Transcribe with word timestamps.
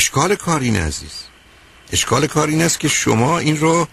اشکال 0.00 0.34
کار 0.34 0.60
این 0.60 0.76
عزیز. 0.76 1.12
اشکال 1.92 2.26
کار 2.26 2.48
این 2.48 2.62
است 2.62 2.80
که 2.80 2.88
شما 2.88 3.38
این 3.38 3.56
رو 3.60 3.88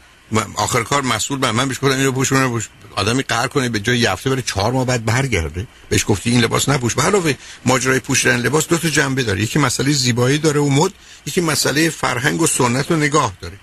آخر 0.55 0.83
کار 0.83 1.01
مسئول 1.01 1.39
من 1.39 1.51
من 1.51 1.67
بهش 1.67 1.77
گفتم 1.77 1.97
اینو 1.97 2.11
پوشونه 2.11 2.61
آدمی 2.95 3.23
قهر 3.23 3.47
کنه 3.47 3.69
به 3.69 3.79
جای 3.79 3.99
یفته 3.99 4.29
بره 4.29 4.41
چهار 4.41 4.71
ماه 4.71 4.85
بعد 4.85 5.05
برگرده. 5.05 5.67
بهش 5.89 6.05
گفتی 6.07 6.29
این 6.29 6.41
لباس 6.41 6.69
نپوش. 6.69 6.95
به 6.95 7.01
علاوه 7.01 7.33
ماجرای 7.65 7.99
پوشیدن 7.99 8.37
لباس 8.37 8.67
دو 8.67 8.77
تا 8.77 8.89
جنبه 8.89 9.23
داره. 9.23 9.41
یکی 9.41 9.59
مسئله 9.59 9.91
زیبایی 9.91 10.37
داره 10.37 10.59
و 10.59 10.69
مد 10.69 10.91
یکی 11.25 11.41
مسئله 11.41 11.89
فرهنگ 11.89 12.41
و 12.41 12.47
سنت 12.47 12.91
و 12.91 12.95
نگاه 12.95 13.33
داره. 13.41 13.59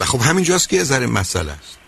و 0.00 0.04
خب 0.04 0.20
همینجاست 0.20 0.68
که 0.68 0.84
ذره 0.84 1.06
مسئله 1.06 1.52
است. 1.52 1.78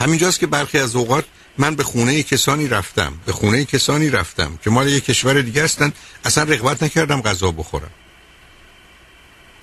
همینجاست 0.00 0.40
که 0.40 0.46
برخی 0.46 0.78
از 0.78 0.96
اوقات 0.96 1.24
من 1.58 1.74
به 1.74 1.82
خونه 1.82 2.22
کسانی 2.22 2.68
رفتم 2.68 3.12
به 3.26 3.32
خونه 3.32 3.64
کسانی 3.64 4.10
رفتم 4.10 4.58
که 4.64 4.70
مال 4.70 4.88
یک 4.88 5.04
کشور 5.04 5.42
دیگه 5.42 5.64
هستن 5.64 5.92
اصلا 6.24 6.44
رغبت 6.44 6.82
نکردم 6.82 7.22
غذا 7.22 7.50
بخورم. 7.50 7.90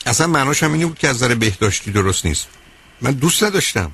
اصلا 0.05 0.27
معناش 0.27 0.63
هم 0.63 0.73
اینه 0.73 0.85
بود 0.85 0.99
که 0.99 1.07
از 1.07 1.15
نظر 1.15 1.35
بهداشتی 1.35 1.91
درست 1.91 2.25
نیست. 2.25 2.47
من 3.01 3.11
دوست 3.11 3.43
نداشتم. 3.43 3.91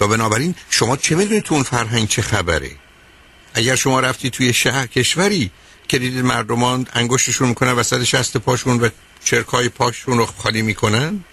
و 0.00 0.08
بنابراین 0.08 0.54
شما 0.70 0.96
چه 0.96 1.16
می‌دونید 1.16 1.42
تو 1.42 1.54
اون 1.54 1.62
فرهنگ 1.62 2.08
چه 2.08 2.22
خبره؟ 2.22 2.70
اگر 3.54 3.76
شما 3.76 4.00
رفتی 4.00 4.30
توی 4.30 4.52
شهر 4.52 4.86
کشوری 4.86 5.50
که 5.88 5.98
دیدید 5.98 6.24
مردمان 6.24 6.86
انگشتشون 6.92 7.48
می‌کنن 7.48 7.72
وسط 7.72 8.04
شست 8.04 8.36
پاشون 8.36 8.80
و 8.80 8.88
چرکای 9.24 9.68
پاشون 9.68 10.18
رو 10.18 10.26
خالی 10.26 10.62
می‌کنن؟ 10.62 11.24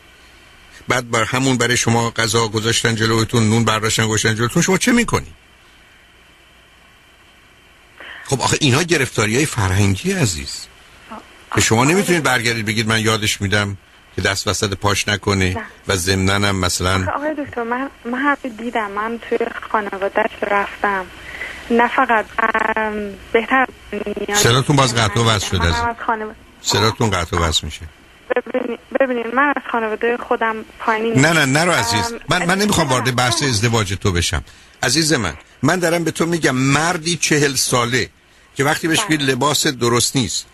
بعد 0.87 1.11
بر 1.11 1.23
همون 1.23 1.57
برای 1.57 1.77
شما 1.77 2.11
غذا 2.11 2.47
گذاشتن 2.47 2.95
جلوتون 2.95 3.49
نون 3.49 3.65
برداشتن 3.65 4.07
گذاشتن 4.07 4.35
جلوتون 4.35 4.61
شما 4.61 4.77
چه 4.77 4.91
می‌کنی؟ 4.91 5.33
خب 8.25 8.41
آخه 8.41 8.57
اینا 8.61 8.83
گرفتاری 8.83 9.35
های 9.35 9.45
فرهنگی 9.45 10.11
عزیز. 10.11 10.65
که 11.55 11.61
شما 11.61 11.85
نمی‌تونید 11.85 12.23
برگردید 12.23 12.65
بگید 12.65 12.87
من 12.87 13.01
یادش 13.01 13.41
میدم 13.41 13.77
که 14.15 14.21
دست 14.21 14.47
وسط 14.47 14.73
پاش 14.73 15.07
نکنه 15.07 15.57
و 15.87 15.95
ضمنن 15.95 16.51
مثلا. 16.51 17.07
آقای 17.15 17.35
دکتر 17.45 17.63
من 17.63 17.89
من 18.05 18.17
حرف 18.19 18.45
دیدم. 18.45 18.91
من 18.91 19.19
توی 19.29 19.37
خانوادهش 19.71 20.31
رفتم. 20.51 21.05
نه 21.71 21.87
فقط 21.87 22.25
بهتر 23.31 23.67
سراتون 24.33 24.75
باز 24.75 24.95
قطع 24.95 25.19
و 25.19 25.29
وصل 25.29 25.47
شده. 25.47 25.67
از 25.67 25.75
سراتون 26.61 27.09
قطع 27.09 27.37
و 27.37 27.39
وصل 27.39 27.65
میشه. 27.65 27.81
ببینید 28.99 29.27
من 29.33 29.53
از 29.55 29.63
خانواده 29.71 30.17
خودم 30.17 30.55
پایین 30.79 31.19
نه 31.19 31.33
نه 31.33 31.45
نه 31.45 31.65
رو 31.65 31.71
عزیز. 31.71 32.13
من 32.29 32.45
من 32.45 32.57
نمی‌خوام 32.57 32.87
وارد 32.87 33.15
بحث 33.15 33.43
ازدواج 33.43 33.93
تو 33.93 34.11
بشم. 34.11 34.43
عزیز 34.83 35.13
من 35.13 35.33
من 35.61 35.79
دارم 35.79 36.03
به 36.03 36.11
تو 36.11 36.25
میگم 36.25 36.55
مردی 36.55 37.17
چهل 37.17 37.55
ساله 37.55 38.09
که 38.55 38.63
وقتی 38.63 38.87
بهش 38.87 39.01
بگید 39.01 39.21
لباس 39.21 39.67
درست 39.67 40.15
نیست. 40.15 40.45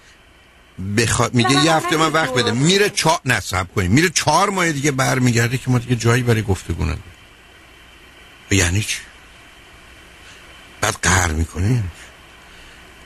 بخواد 0.98 1.34
میگه 1.34 1.64
یه 1.64 1.74
هفته 1.74 1.98
من 1.98 2.12
وقت 2.12 2.34
بده. 2.34 2.52
میره 2.52 2.90
چهار 2.90 3.20
نصب 3.26 3.68
کنیم. 3.76 3.92
میره 3.92 4.10
چهار 4.10 4.50
ماه 4.50 4.72
دیگه 4.72 4.92
برمیگرده 4.92 5.58
که 5.58 5.72
ما 5.72 5.80
دیگه 5.80 5.96
جایی 5.96 6.24
برای 6.24 6.42
گفتگو 6.42 6.84
نداریم. 6.84 7.04
یعنی 8.52 8.82
چی؟ 8.84 8.98
بعد 10.82 10.96
قهر 11.02 11.32
می‌کنه. 11.32 11.84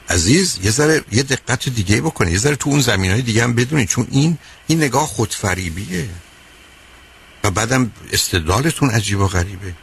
عزیز 0.09 0.59
یه 0.63 0.71
ذره 0.71 1.03
یه 1.11 1.23
دقت 1.23 1.69
دیگه 1.69 2.01
بکنه 2.01 2.31
یه 2.31 2.37
ذره 2.37 2.55
تو 2.55 2.69
اون 2.69 2.81
زمین 2.81 3.11
های 3.11 3.21
دیگه 3.21 3.43
هم 3.43 3.53
بدونید 3.53 3.87
چون 3.87 4.07
این 4.11 4.37
این 4.67 4.77
نگاه 4.77 5.07
خودفریبیه. 5.07 6.09
و 7.43 7.51
بعدم 7.51 7.91
استدلالتون 8.11 8.89
عجیب 8.89 9.19
و 9.19 9.27
غریبه. 9.27 9.73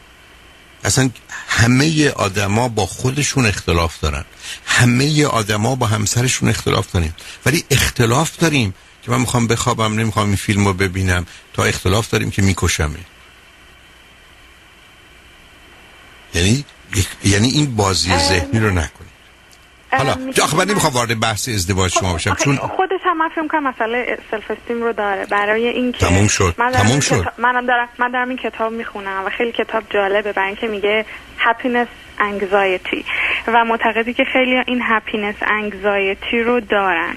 اصلا 0.83 1.09
همه 1.57 2.09
آدما 2.09 2.67
با 2.67 2.85
خودشون 2.85 3.45
اختلاف 3.45 3.99
دارن. 3.99 4.25
همه 4.65 5.25
آدما 5.25 5.75
با 5.75 5.85
همسرشون 5.85 6.49
اختلاف 6.49 6.91
داریم. 6.91 7.15
ولی 7.45 7.63
اختلاف 7.71 8.37
داریم 8.37 8.73
که 9.03 9.11
من 9.11 9.19
می‌خوام 9.19 9.47
بخوابم 9.47 9.99
نمی‌خوام 9.99 10.27
این 10.27 10.35
فیلم 10.35 10.65
رو 10.65 10.73
ببینم. 10.73 11.25
تا 11.53 11.63
اختلاف 11.63 12.09
داریم 12.09 12.31
که 12.31 12.41
میکشمه. 12.41 12.99
یعنی 16.33 16.65
یعنی 17.23 17.47
این 17.47 17.75
بازی 17.75 18.17
ذهنی 18.17 18.59
رو 18.59 18.69
نکنید. 18.69 19.17
حالا 19.91 20.15
آخه 20.43 20.57
من 20.57 20.65
نمی‌خوام 20.65 20.93
وارد 20.93 21.19
بحث 21.19 21.49
ازدواج 21.49 21.91
شما 21.91 22.11
باشم 22.11 22.35
چون 22.35 22.57
خودش 22.57 22.99
هم 23.05 23.17
من 23.17 23.29
فکر 23.29 23.47
کنم 23.47 23.67
مسئله 23.67 24.19
self-esteem 24.31 24.83
رو 24.83 24.93
داره. 24.93 25.25
برای 25.25 25.67
اینکه 25.67 25.99
تموم 25.99 26.27
شد. 26.27 26.55
من 26.57 26.71
تموم 26.71 26.99
شد. 26.99 27.25
منم 27.37 27.65
دارم 27.65 27.89
من 27.99 28.11
دارم 28.11 28.29
این 28.29 28.37
کتاب 28.37 28.73
می‌خونم 28.73 29.23
و 29.25 29.29
خیلی 29.37 29.51
کتاب 29.51 29.83
جالبه. 29.93 30.33
برای 30.33 30.47
اینکه 30.47 30.67
میگه 30.67 31.05
happiness 31.47 31.87
anxiety. 32.19 33.05
و 33.47 33.65
معتقدی 33.65 34.13
که 34.13 34.23
خیلی 34.33 34.55
این 34.67 34.81
happiness 34.81 35.43
anxiety 35.43 36.33
رو 36.45 36.59
دارن. 36.59 37.15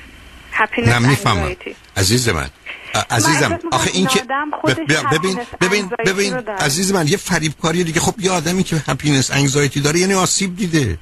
Happiness 0.52 0.88
نه 0.88 0.98
می‌فهمم. 0.98 1.56
عزیز 1.96 2.28
من. 2.28 2.50
عزیزم 3.10 3.58
آخه 3.72 3.90
این 3.94 4.06
که 4.06 4.22
ببین 5.12 5.40
ببین 5.60 5.90
ببین 6.06 6.34
عزیز 6.34 6.92
من 6.92 7.06
یه 7.08 7.16
فریبکاری 7.16 7.84
دیگه. 7.84 8.00
خب 8.00 8.14
یه 8.20 8.30
آدمی 8.30 8.62
که 8.62 8.76
happiness 8.86 9.30
anxiety 9.30 9.80
داره 9.80 9.98
یعنی 9.98 10.14
آسیب 10.14 10.56
دیده. 10.56 10.98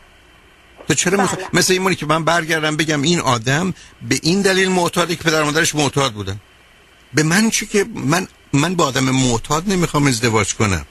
تو 0.89 0.95
چرا 0.95 1.16
بله. 1.16 1.28
مثل 1.53 1.72
این 1.72 1.95
که 1.95 2.06
من 2.06 2.25
برگردم 2.25 2.77
بگم 2.77 3.03
این 3.03 3.21
آدم 3.21 3.75
به 4.09 4.21
این 4.22 4.43
دلیل 4.43 4.69
معتاده 4.69 5.16
که 5.16 5.25
پدر 5.25 5.43
مادرش 5.43 5.75
معتاد 5.75 6.12
بودن. 6.12 6.37
به 7.15 7.22
من 7.22 7.50
چی 7.50 7.66
که 7.66 7.87
من 7.95 8.27
من 8.53 8.75
با 8.75 8.84
آدم 8.87 9.05
معتاد 9.05 9.69
نمی‌خوام 9.69 10.06
ازدواج 10.06 10.55
کنم. 10.55 10.84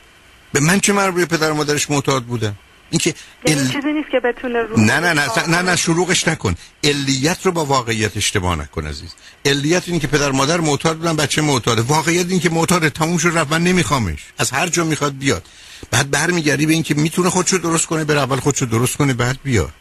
به 0.59 0.65
من 0.65 0.79
چه 0.79 0.93
مربوطه 0.93 1.25
پدر 1.25 1.51
مادرش 1.51 1.89
معتاد 1.91 2.23
بودن 2.23 2.55
اینکه 2.89 3.13
یعنی 3.45 3.61
ال... 3.61 3.67
چیزی 3.67 3.93
نیست 3.93 4.09
که 4.11 4.19
بتونه 4.19 4.59
رو 4.59 4.81
نه 4.81 4.99
نه 4.99 5.13
نه 5.13 5.47
نه 5.47 5.61
نه 5.61 5.75
شروعش 5.75 6.27
نکن. 6.27 6.55
علیت 6.83 7.45
رو 7.45 7.51
با 7.51 7.65
واقعیت 7.65 8.17
اشتباه 8.17 8.55
نکن 8.55 8.87
عزیز. 8.87 9.09
علیت 9.45 9.83
اینه 9.87 9.99
که 9.99 10.07
پدر 10.07 10.31
مادر 10.31 10.59
معتاد 10.59 10.97
بودن 10.97 11.15
بچه 11.15 11.41
معتاده. 11.41 11.81
واقعیت 11.81 12.29
این 12.29 12.39
که 12.39 12.49
معتاد 12.49 12.89
تموم 12.89 13.17
شد 13.17 13.31
رفت 13.35 13.51
من 13.51 13.63
نمیخوامش. 13.63 14.19
از 14.37 14.51
هر 14.51 14.67
جا 14.67 14.83
می‌خواد 14.83 15.17
بیاد. 15.17 15.45
بعد 15.91 16.11
برمیگردی 16.11 16.65
به 16.65 16.73
اینکه 16.73 16.93
می‌تونه 16.93 17.29
خودشو 17.29 17.57
درست 17.57 17.85
کنه 17.85 18.03
بر 18.03 18.17
اول 18.17 18.39
خودشو 18.39 18.65
درست 18.65 18.97
کنه 18.97 19.13
بعد 19.13 19.39
بیاد. 19.43 19.73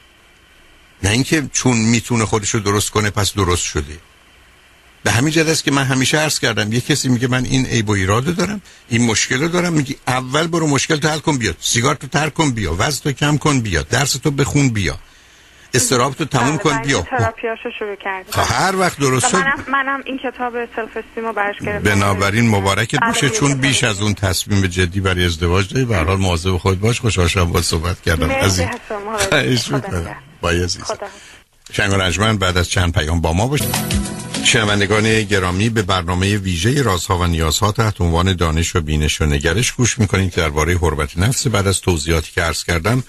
نه 1.03 1.10
اینکه 1.10 1.48
چون 1.53 1.76
می‌تونه 1.76 2.25
خودشو 2.25 2.58
درست 2.58 2.91
کنه 2.91 3.10
پس 3.10 3.34
درست 3.34 3.64
شده. 3.64 3.98
به 5.06 5.12
همین 5.12 5.33
جهت 5.33 5.49
است 5.49 5.65
که 5.65 5.71
من 5.71 5.84
همیشه 5.84 6.19
عرض 6.19 6.39
کردم 6.39 6.72
یه 6.72 6.81
کسی 6.81 7.09
میگه 7.09 7.28
من 7.28 7.44
این 7.44 7.67
عیب 7.67 7.89
و 7.89 7.93
ایراده 7.93 8.33
دارم 8.33 8.62
این 8.89 9.06
مشکل 9.06 9.41
رو 9.41 9.49
دارم 9.49 9.72
میگی 9.72 9.97
اول 10.06 10.47
برو 10.47 10.67
مشکل 10.67 10.97
تو 10.97 11.09
حل 11.09 11.19
کن 11.19 11.39
بیا 11.39 11.56
سیگار 11.61 11.94
تو 11.94 12.06
ترک 12.06 12.34
کن 12.34 12.50
بیا. 12.50 12.75
وزن 12.78 13.00
تو 13.03 13.12
کم 13.12 13.37
کن 13.37 13.61
بیا. 13.61 13.83
درس 13.83 14.12
تو 14.12 14.31
بخون 14.31 14.69
بیا. 14.69 14.99
اضطراب 15.75 16.15
تو 16.15 16.25
تموم 16.25 16.59
کن 16.59 16.83
بیا. 16.83 17.03
تراپیاشو 17.03 17.69
شروع 17.78 17.97
کردم 17.97 18.31
خب، 18.31 18.53
هر 18.55 18.77
وقت 18.77 18.99
درست 18.99 19.34
منم, 19.34 19.65
منم 19.69 20.03
این 20.05 20.19
کتاب 20.19 20.53
self-esteem 20.77 21.25
رو 21.25 21.33
برش 21.33 21.56
گرفتم. 21.61 21.94
بنابراین 21.94 22.49
مبارکت 22.49 22.99
باشه 23.00 23.31
چون 23.31 23.55
بیش 23.55 23.84
از 23.84 24.03
اون 24.03 24.15
تصمیم 24.15 24.67
جدی 24.67 25.00
برای 25.00 25.25
ازدواج 25.25 25.75
داری. 25.75 25.84
به 25.84 25.97
هر 25.97 26.05
حال 26.05 26.17
مواظب 26.17 26.56
خود 26.56 26.81
باش 26.81 27.00
خوشحال 27.00 27.28
شدم 27.28 27.53
با 27.53 27.62
صحبت 27.62 28.03
کردم 28.03 28.31
عزیز. 28.31 28.67
خواهش 29.31 29.71
می‌کنم. 29.71 30.17
با 30.41 30.50
عزیز 30.50 30.78
شنگ 31.73 32.38
بعد 32.38 32.56
از 32.56 32.69
چند 32.69 32.93
پیام 32.93 33.21
با 33.21 33.33
ما 33.33 33.47
باشید. 33.47 34.25
شنوندگان 34.47 35.23
گرامی 35.23 35.69
به 35.69 35.83
برنامه 35.83 36.37
ویژه 36.37 36.83
رازها 36.83 37.19
و 37.19 37.27
نیازها 37.27 37.73
تحت 37.73 38.01
عنوان 38.01 38.37
دانش 38.37 38.77
و 38.77 38.81
بینش 38.81 39.21
و 39.21 39.27
نگرش 39.27 39.73
گوش 39.73 39.99
می‌کنید 39.99 40.34
که 40.34 40.41
درباره 40.41 40.79
حرمت 40.79 41.19
نفس 41.19 41.47
بعد 41.47 41.67
از 41.67 41.81
توضیحاتی 41.81 42.33
که 42.33 42.43
عرض 42.43 42.65
کردم 42.65 43.05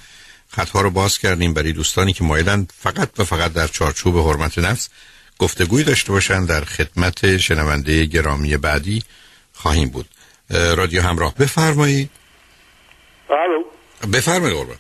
خطها 0.49 0.81
رو 0.81 0.89
باز 0.89 1.19
کردیم. 1.19 1.53
برای 1.53 1.73
دوستانی 1.73 2.13
که 2.13 2.23
مایلند 2.23 2.73
فقط 2.77 3.09
و 3.17 3.23
فقط 3.23 3.53
در 3.53 3.67
چارچوب 3.67 4.17
حرمت 4.17 4.57
نفس 4.57 4.89
گفتگوی 5.37 5.83
داشته 5.83 6.11
باشند 6.11 6.47
در 6.47 6.63
خدمت 6.63 7.37
شنونده 7.37 8.05
گرامی 8.05 8.57
بعدی 8.57 9.03
خواهیم 9.53 9.89
بود. 9.89 10.07
رادیو 10.49 11.01
همراه 11.01 11.35
بفرمایید. 11.35 12.09
بفرمایید 14.13 14.57
قربان. 14.57 14.77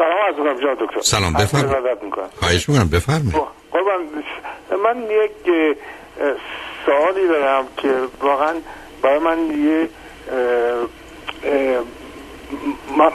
سلام 0.00 0.56
عرض 0.56 0.78
دکتر. 0.78 1.00
سلام 1.00 1.32
بفرمایید. 1.32 2.00
خواهش 2.36 2.68
می‌کنم 2.68 2.88
بفرمایید. 2.88 3.34
قربان 3.72 4.00
من 4.84 5.02
یک 5.02 5.76
سوالی 6.86 7.28
دارم 7.28 7.64
که 7.76 7.94
واقعا 8.20 8.54
برای 9.02 9.18
من 9.18 9.38
یه 9.38 9.88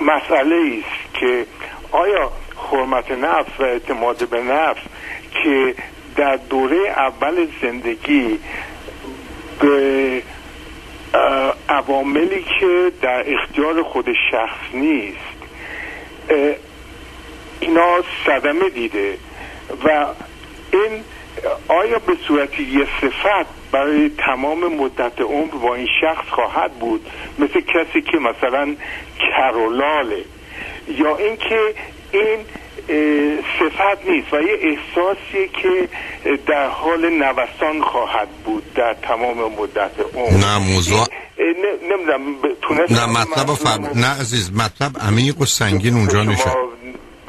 مسئله 0.02 0.56
است 0.80 1.14
که 1.14 1.46
آیا 1.92 2.32
حرمت 2.72 3.12
نفس 3.12 3.60
و 3.60 3.64
اعتماد 3.64 4.30
به 4.30 4.42
نفس 4.42 4.82
که 5.44 5.76
در 6.16 6.36
دوره 6.36 6.78
اول 6.90 7.48
زندگی 7.62 8.40
به 9.60 10.22
عواملی 11.70 12.46
که 12.60 12.92
در 13.02 13.24
اختیار 13.34 13.84
خود 13.84 14.06
شخص 14.32 14.74
نیست 14.74 15.36
اینا 17.60 18.04
صدمه 18.26 18.70
دیده 18.70 19.18
و 19.86 20.06
این 20.74 21.04
آیا 21.68 22.00
به 22.00 22.14
صورتی 22.28 22.64
یه 22.64 22.88
صفت 23.02 23.46
برای 23.72 24.12
تمام 24.18 24.76
مدت 24.76 25.22
عمر 25.22 25.52
با 25.52 25.76
این 25.76 25.88
شخص 26.02 26.30
خواهد 26.30 26.74
بود؟ 26.80 27.08
مثل 27.40 27.62
کسی 27.62 28.02
که 28.02 28.18
مثلا 28.18 28.76
کرولاله. 29.20 30.26
یا 30.88 31.18
اینکه 31.18 31.60
این 32.12 32.40
صفت 33.60 34.10
نیست 34.10 34.34
و 34.34 34.42
یه 34.42 34.58
احساسی 34.62 35.48
که 35.62 35.90
در 36.48 36.68
حال 36.68 37.10
نوسان 37.10 37.82
خواهد 37.82 38.28
بود 38.46 38.74
در 38.74 38.94
تمام 38.94 39.38
مدت 39.38 39.92
عمر. 40.16 40.38
نه 40.38 40.58
موضوع 40.58 41.08
نمی‌دونم 41.84 42.22
نه 42.90 43.06
مطلب 43.06 43.48
فهم... 43.48 43.90
نه 43.96 44.08
عزیز 44.08 44.52
مطلب 44.54 44.92
عمیق 45.08 45.42
و 45.42 45.46
سنگین 45.46 45.94
اونجا 45.94 46.24
نشسته 46.24 46.50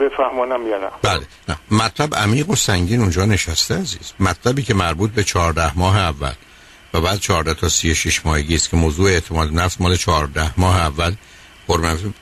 بفهمانم 0.00 0.66
یا 0.68 0.78
نه. 0.78 0.88
بله. 1.02 1.26
نه. 1.48 1.56
مطلب 1.70 2.14
عمیق 2.14 2.50
و 2.50 2.56
سنگین 2.56 3.00
اونجا 3.00 3.24
نشسته 3.24 3.74
عزیز. 3.74 4.12
مطلبی 4.20 4.62
که 4.62 4.74
مربوط 4.74 5.10
به 5.10 5.24
چهارده 5.24 5.78
ماه 5.78 5.96
اول 5.96 6.32
و 6.94 7.00
بعد 7.00 7.20
14 7.20 7.54
تا 7.54 7.68
36 7.68 8.26
ماهگی 8.26 8.54
است 8.54 8.70
که 8.70 8.76
موضوع 8.76 9.10
اعتماد 9.10 9.52
نفس 9.52 9.80
مال 9.80 9.96
14 9.96 10.60
ماه 10.60 10.76
اول 10.76 11.14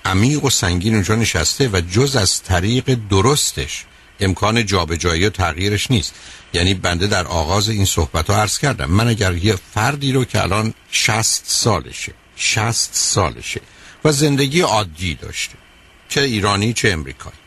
عمیق 0.05 0.44
و 0.44 0.50
سنگین 0.50 0.94
اونجا 0.94 1.15
نشسته 1.15 1.69
و 1.73 1.81
جز 1.81 2.17
از 2.17 2.43
طریق 2.43 2.99
درستش 3.11 3.85
امکان 4.20 4.67
جابجایی 4.67 5.27
و 5.27 5.31
تغییرش 5.31 5.91
نیست. 5.91 6.15
یعنی 6.53 6.75
بنده 6.75 7.06
در 7.06 7.27
آغاز 7.27 7.69
این 7.69 7.85
صحبت 7.85 8.31
ها 8.31 8.37
عرض 8.37 8.59
کردم. 8.59 8.91
من 8.91 9.09
اگر 9.09 9.35
یه 9.35 9.56
فردی 9.75 10.12
رو 10.12 10.25
که 10.25 10.43
الان 10.43 10.75
60 10.91 11.43
سالشه 11.47 12.12
60 12.37 12.91
سالشه 12.93 13.61
و 14.05 14.12
زندگی 14.12 14.61
عادی 14.61 15.15
داشته 15.15 15.55
چه 16.09 16.20
ایرانی 16.20 16.73
چه 16.73 16.91
امریکایی 16.91 17.44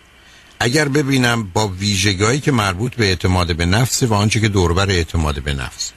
اگر 0.59 0.87
ببینم 0.87 1.43
با 1.43 1.67
ویژگایی 1.67 2.39
که 2.39 2.51
مربوط 2.51 2.95
به 2.95 3.05
اعتماد 3.05 3.55
به 3.55 3.65
نفس 3.65 4.03
و 4.03 4.13
آنچه 4.13 4.39
که 4.39 4.47
دوربر 4.47 4.89
اعتماد 4.89 5.43
به 5.43 5.53
نفس 5.53 5.91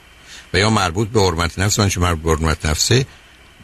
و 0.53 0.57
یا 0.57 0.69
مربوط 0.69 1.07
به 1.07 1.21
حرمت 1.21 1.59
نفس 1.59 1.79
و 1.79 1.81
آنچه 1.81 1.99
مربوط 1.99 2.39
به 2.39 2.45
حرمت 2.45 2.65
نفسه 2.65 3.05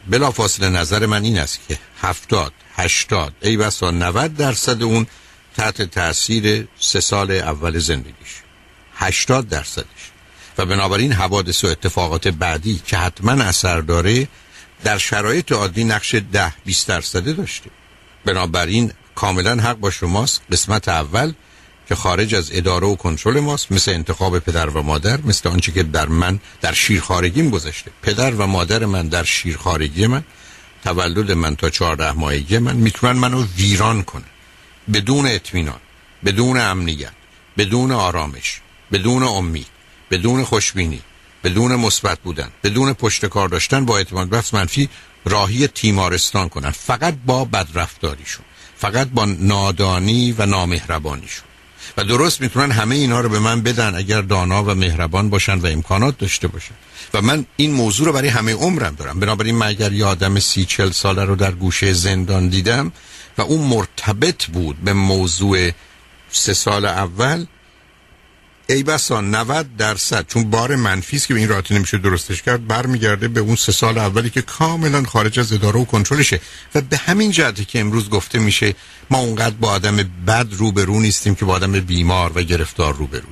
بلا 0.08 0.30
فاصله 0.30 0.68
نظر 0.68 1.06
من 1.06 1.22
این 1.22 1.38
است 1.38 1.60
که 1.68 1.78
هفتاد 2.02 2.52
هشتاد 2.76 3.32
ای 3.42 3.56
بسا 3.56 3.90
90 3.90 4.36
درصد 4.36 4.82
اون 4.82 5.06
تحت 5.56 5.82
تاثیر 5.82 6.68
سه 6.80 7.00
سال 7.00 7.30
اول 7.30 7.78
زندگیش. 7.78 8.34
هشتاد 8.94 9.48
درصدش. 9.48 9.84
و 10.58 10.66
بنابراین 10.66 11.12
حوادث 11.12 11.64
و 11.64 11.66
اتفاقات 11.66 12.28
بعدی 12.28 12.80
که 12.86 12.96
حتما 12.96 13.32
اثر 13.32 13.80
داره 13.80 14.28
در 14.84 14.98
شرایط 14.98 15.52
عادی 15.52 15.84
نقش 15.84 16.14
ده 16.14 16.52
20 16.64 16.88
درصده 16.88 17.32
داشته. 17.32 17.70
بنابراین 18.24 18.92
کاملا 19.18 19.62
حق 19.62 19.76
با 19.76 19.90
شماست. 19.90 20.42
قسمت 20.52 20.88
اول 20.88 21.32
که 21.88 21.94
خارج 21.94 22.34
از 22.34 22.50
اداره 22.52 22.86
و 22.86 22.96
کنترل 22.96 23.40
ماست. 23.40 23.72
مثل 23.72 23.90
انتخاب 23.90 24.38
پدر 24.38 24.68
و 24.68 24.82
مادر 24.82 25.20
مثل 25.20 25.48
آنچه 25.48 25.72
که 25.72 25.82
در 25.82 26.08
من 26.08 26.40
در 26.60 26.72
شیرخارگیم 26.72 27.50
گذشته. 27.50 27.90
پدر 28.02 28.30
و 28.30 28.46
مادر 28.46 28.84
من 28.84 29.08
در 29.08 29.24
شیرخارگی 29.24 30.06
من 30.06 30.24
تولد 30.84 31.32
من 31.32 31.56
تا 31.56 31.70
چهارده 31.70 32.12
ماهگی 32.12 32.58
من 32.58 32.76
می‌تونن 32.76 33.12
منو 33.12 33.44
ویران 33.56 34.02
کنن. 34.02 34.30
بدون 34.94 35.26
اطمینان 35.26 35.80
بدون 36.24 36.60
امنیت 36.60 37.12
بدون 37.58 37.92
آرامش 37.92 38.60
بدون 38.92 39.22
امید 39.22 39.66
بدون 40.10 40.44
خوشبینی 40.44 41.02
بدون 41.44 41.74
مثبت 41.76 42.18
بودن 42.20 42.50
بدون 42.64 42.92
پشت 42.92 43.26
کار 43.26 43.48
داشتن 43.48 43.84
با 43.84 43.96
اعتماد 43.98 44.28
بفس 44.28 44.54
منفی 44.54 44.88
راهی 45.24 45.66
تیمارستان 45.66 46.48
کنن. 46.48 46.70
فقط 46.70 47.14
با 47.26 47.44
بدرفتاریشون. 47.44 48.47
فقط 48.78 49.08
با 49.08 49.24
نادانی 49.24 50.34
و 50.38 50.46
نامهربانیشون 50.46 51.44
و 51.96 52.04
درست 52.04 52.40
می‌تونن 52.40 52.70
همه 52.70 52.94
اینا 52.94 53.20
رو 53.20 53.28
به 53.28 53.38
من 53.38 53.62
بدن 53.62 53.94
اگر 53.94 54.20
دانا 54.20 54.64
و 54.64 54.74
مهربان 54.74 55.30
باشن 55.30 55.58
و 55.58 55.66
امکانات 55.66 56.18
داشته 56.18 56.48
باشن. 56.48 56.74
و 57.14 57.22
من 57.22 57.46
این 57.56 57.72
موضوع 57.72 58.06
رو 58.06 58.12
برای 58.12 58.28
همه 58.28 58.52
عمرم 58.52 58.94
دارم. 58.94 59.20
بنابراین 59.20 59.54
من 59.54 59.66
اگر 59.66 59.92
یه 59.92 60.04
آدم 60.04 60.38
سی 60.38 60.64
چل 60.64 60.90
ساله 60.90 61.24
رو 61.24 61.36
در 61.36 61.50
گوشه 61.50 61.92
زندان 61.92 62.48
دیدم 62.48 62.92
و 63.38 63.42
اون 63.42 63.60
مرتبط 63.60 64.46
بود 64.46 64.76
به 64.76 64.92
موضوع 64.92 65.70
سه 66.30 66.54
سال 66.54 66.84
اول 66.84 67.46
ای 68.70 68.82
بسا 68.82 69.20
90 69.20 69.76
درصد. 69.76 70.26
چون 70.26 70.50
بار 70.50 70.76
منفی 70.76 71.18
که 71.18 71.34
به 71.34 71.40
این 71.40 71.48
راحتی 71.48 71.74
نمیشه 71.74 71.98
درستش 71.98 72.42
کرد 72.42 72.66
برمیگرده 72.66 73.28
به 73.28 73.40
اون 73.40 73.56
سه 73.56 73.72
سال 73.72 73.98
اولی 73.98 74.30
که 74.30 74.42
کاملا 74.42 75.02
خارج 75.02 75.40
از 75.40 75.52
اداره 75.52 75.80
و 75.80 75.84
کنترلشه. 75.84 76.40
و 76.74 76.80
به 76.80 76.96
همین 76.96 77.30
جهته 77.30 77.64
که 77.64 77.80
امروز 77.80 78.10
گفته 78.10 78.38
میشه 78.38 78.74
ما 79.10 79.18
اونقدر 79.18 79.54
با 79.54 79.70
آدم 79.70 79.96
بد 80.26 80.46
روبرو 80.50 81.00
نیستیم 81.00 81.34
که 81.34 81.44
با 81.44 81.52
آدم 81.54 81.72
بیمار 81.72 82.32
و 82.34 82.42
گرفتار 82.42 82.94
روبرو. 82.94 83.28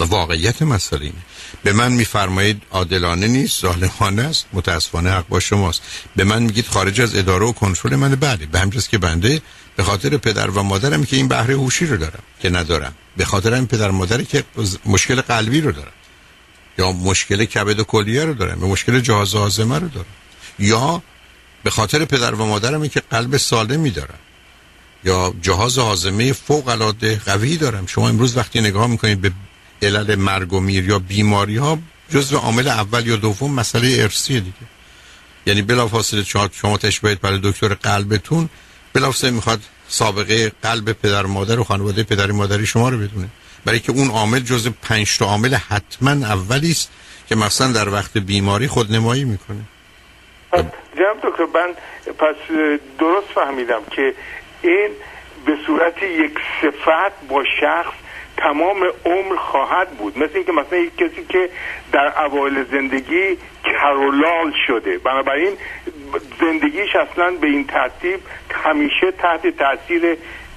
و 0.00 0.04
واقعیت 0.04 0.62
مسئله 0.62 1.00
اینه. 1.00 1.22
به 1.62 1.72
من 1.72 1.92
میفرمایید 1.92 2.62
عادلانه 2.70 3.26
نیست 3.26 3.60
ظالمانه 3.60 4.22
است 4.22 4.46
متاسفانه 4.52 5.10
حق 5.10 5.28
با 5.28 5.40
شماست. 5.40 5.82
به 6.16 6.24
من 6.24 6.42
میگید 6.42 6.66
خارج 6.66 7.00
از 7.00 7.16
اداره 7.16 7.46
و 7.46 7.52
کنترل 7.52 7.96
من 7.96 8.14
بله 8.14 8.46
به 8.46 8.60
همجاست 8.60 8.90
که 8.90 8.98
بنده 8.98 9.42
به 9.78 9.84
خاطر 9.84 10.16
پدر 10.16 10.50
و 10.50 10.62
مادرم 10.62 11.04
که 11.04 11.16
این 11.16 11.28
بهره 11.28 11.54
هوشی 11.54 11.86
رو 11.86 11.96
دارم 11.96 12.22
که 12.40 12.50
ندارم. 12.50 12.94
به 13.16 13.24
خاطر 13.24 13.54
این 13.54 13.66
پدر 13.66 13.90
مادری 13.90 14.24
که 14.24 14.44
مشکل 14.86 15.20
قلبی 15.20 15.60
رو 15.60 15.72
دارم. 15.72 15.92
یا 16.78 16.92
مشکل 16.92 17.44
کبد 17.44 17.78
و 17.80 17.84
کلیه 17.84 18.24
رو 18.24 18.34
دارم 18.34 18.60
یا 18.60 18.66
مشکل 18.66 19.00
جهاز 19.00 19.34
هاضمه 19.34 19.78
رو 19.78 19.88
دارم. 19.88 20.06
یا 20.58 21.02
به 21.64 21.70
خاطر 21.70 22.04
پدر 22.04 22.34
و 22.34 22.46
مادرم 22.46 22.88
که 22.88 23.02
قلب 23.10 23.36
سالمی 23.36 23.90
دارم 23.90 24.18
یا 25.04 25.34
جهاز 25.42 25.78
هاضمه 25.78 26.32
فوق 26.32 26.68
العاده 26.68 27.20
قوی 27.26 27.56
دارم. 27.56 27.86
شما 27.86 28.08
امروز 28.08 28.36
وقتی 28.36 28.60
نگاه 28.60 28.86
می‌کنید 28.86 29.20
به 29.20 29.32
علل 29.82 30.14
مرگ 30.14 30.52
و 30.52 30.60
میر 30.60 30.88
یا 30.88 30.98
بیماری 30.98 31.56
ها 31.56 31.78
جزو 32.10 32.36
عامل 32.36 32.68
اول 32.68 33.06
یا 33.06 33.16
دوم 33.16 33.54
مسئله 33.54 33.96
ارسی 34.02 34.40
دیگه. 34.40 34.66
یعنی 35.46 35.62
بلافاصله 35.62 36.24
شما 36.52 36.78
تشبهید 36.78 37.20
برای 37.20 37.40
دکتر 37.42 37.74
قلبتون 37.74 38.48
بلافاصله 38.98 39.30
می‌خواد 39.30 39.60
سابقه 39.88 40.52
قلب 40.62 40.92
پدر 40.92 41.26
مادر 41.26 41.60
و 41.60 41.64
خانواده 41.64 42.02
پدر 42.02 42.30
مادری 42.30 42.66
شما 42.66 42.88
رو 42.88 42.98
بدونه. 42.98 43.28
برای 43.64 43.80
که 43.80 43.92
اون 43.92 44.10
عامل 44.10 44.40
جز 44.40 44.68
پنج 44.82 45.18
تا 45.18 45.24
عامل 45.24 45.54
حتما 45.54 46.10
اولی 46.10 46.70
است 46.70 46.90
که 47.28 47.34
مثلا 47.36 47.72
در 47.72 47.88
وقت 47.88 48.18
بیماری 48.18 48.68
خودنمایی 48.68 49.24
می‌کنه. 49.24 49.62
جناب 50.98 51.16
دکتر 51.22 51.46
من 51.54 51.74
پس 52.18 52.36
درست 52.98 53.26
فهمیدم 53.34 53.82
که 53.90 54.14
این 54.62 54.90
به 55.46 55.52
صورت 55.66 56.02
یک 56.02 56.34
صفت 56.62 57.28
با 57.28 57.44
شخص 57.60 57.94
تمام 58.36 58.76
عمر 59.04 59.36
خواهد 59.36 59.90
بود. 59.90 60.18
مثل 60.18 60.32
اینکه 60.34 60.52
مثلا 60.52 60.78
یک 60.78 60.96
کسی 60.96 61.24
که 61.28 61.50
در 61.92 62.24
اوایل 62.24 62.64
زندگی 62.72 63.38
کرولال 63.64 64.52
شده. 64.66 64.98
بنابراین 64.98 65.52
زندگیش 66.40 66.88
اصلا 67.10 67.30
به 67.40 67.46
این 67.46 67.66
ترتیب 67.66 68.20
همیشه 68.50 69.12
تحت 69.22 69.42
تاثیر 69.58 70.02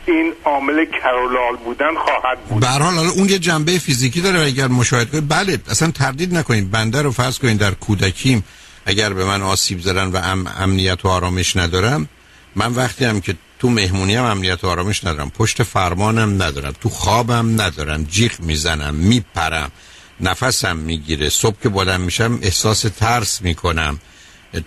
این 0.06 0.34
عامل 0.46 0.86
کرولال 0.86 1.56
بودن 1.66 1.96
خواهد 1.96 2.40
بود. 2.40 2.60
به 2.60 2.68
حال 2.68 2.98
اون 2.98 3.30
یه 3.30 3.40
جنبه 3.40 3.80
فیزیکی 3.80 4.22
داره 4.22 4.46
اگر 4.46 4.68
مشاهده 4.68 5.12
کنید 5.12 5.28
بله 5.28 5.60
اصلا 5.70 5.92
تردید 5.92 6.36
نکنید. 6.36 6.72
بنده 6.72 7.02
رو 7.02 7.12
فرض 7.12 7.40
کنید 7.40 7.58
در 7.58 7.72
کودکیم 7.72 8.44
اگر 8.86 9.14
به 9.14 9.26
من 9.26 9.42
آسیب 9.42 9.80
زدن 9.80 10.08
و 10.08 10.18
ام 10.18 10.48
امنیت 10.60 11.06
و 11.06 11.08
آرامش 11.08 11.58
ندارم 11.58 12.10
من 12.56 12.74
وقتی 12.74 13.06
هم 13.06 13.22
که 13.22 13.36
تو 13.60 13.70
مهمونی 13.70 14.16
هم 14.16 14.26
امنیت 14.26 14.64
و 14.64 14.68
آرامش 14.68 15.04
ندارم 15.04 15.30
پشت 15.30 15.64
فرمانم 15.64 16.44
ندارم 16.44 16.74
تو 16.82 16.90
خوابم 16.90 17.62
ندارم 17.62 18.04
جیغ 18.04 18.32
می‌زنم 18.40 18.96
میپرم 18.96 19.72
نفسم 20.20 20.78
می‌گیره 20.78 21.30
صبح 21.30 21.56
که 21.64 21.70
بلند 21.70 22.02
میشم 22.02 22.40
احساس 22.42 22.82
ترس 22.82 23.42
می‌کنم. 23.42 24.00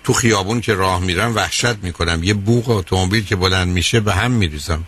تو 0.04 0.12
خیابون 0.12 0.60
که 0.60 0.74
راه 0.74 1.00
میرم 1.00 1.34
وحشت 1.34 1.76
می‌کنم. 1.82 2.24
یه 2.24 2.34
بوق 2.34 2.70
اتومبیل 2.70 3.24
که 3.24 3.36
بلند 3.36 3.68
میشه 3.68 4.00
به 4.00 4.14
هم 4.14 4.30
میریزم. 4.30 4.84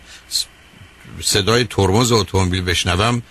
صدای 1.21 1.63
ترمز 1.63 2.11
اتومبیل 2.11 2.61
بشنوم 2.61 3.21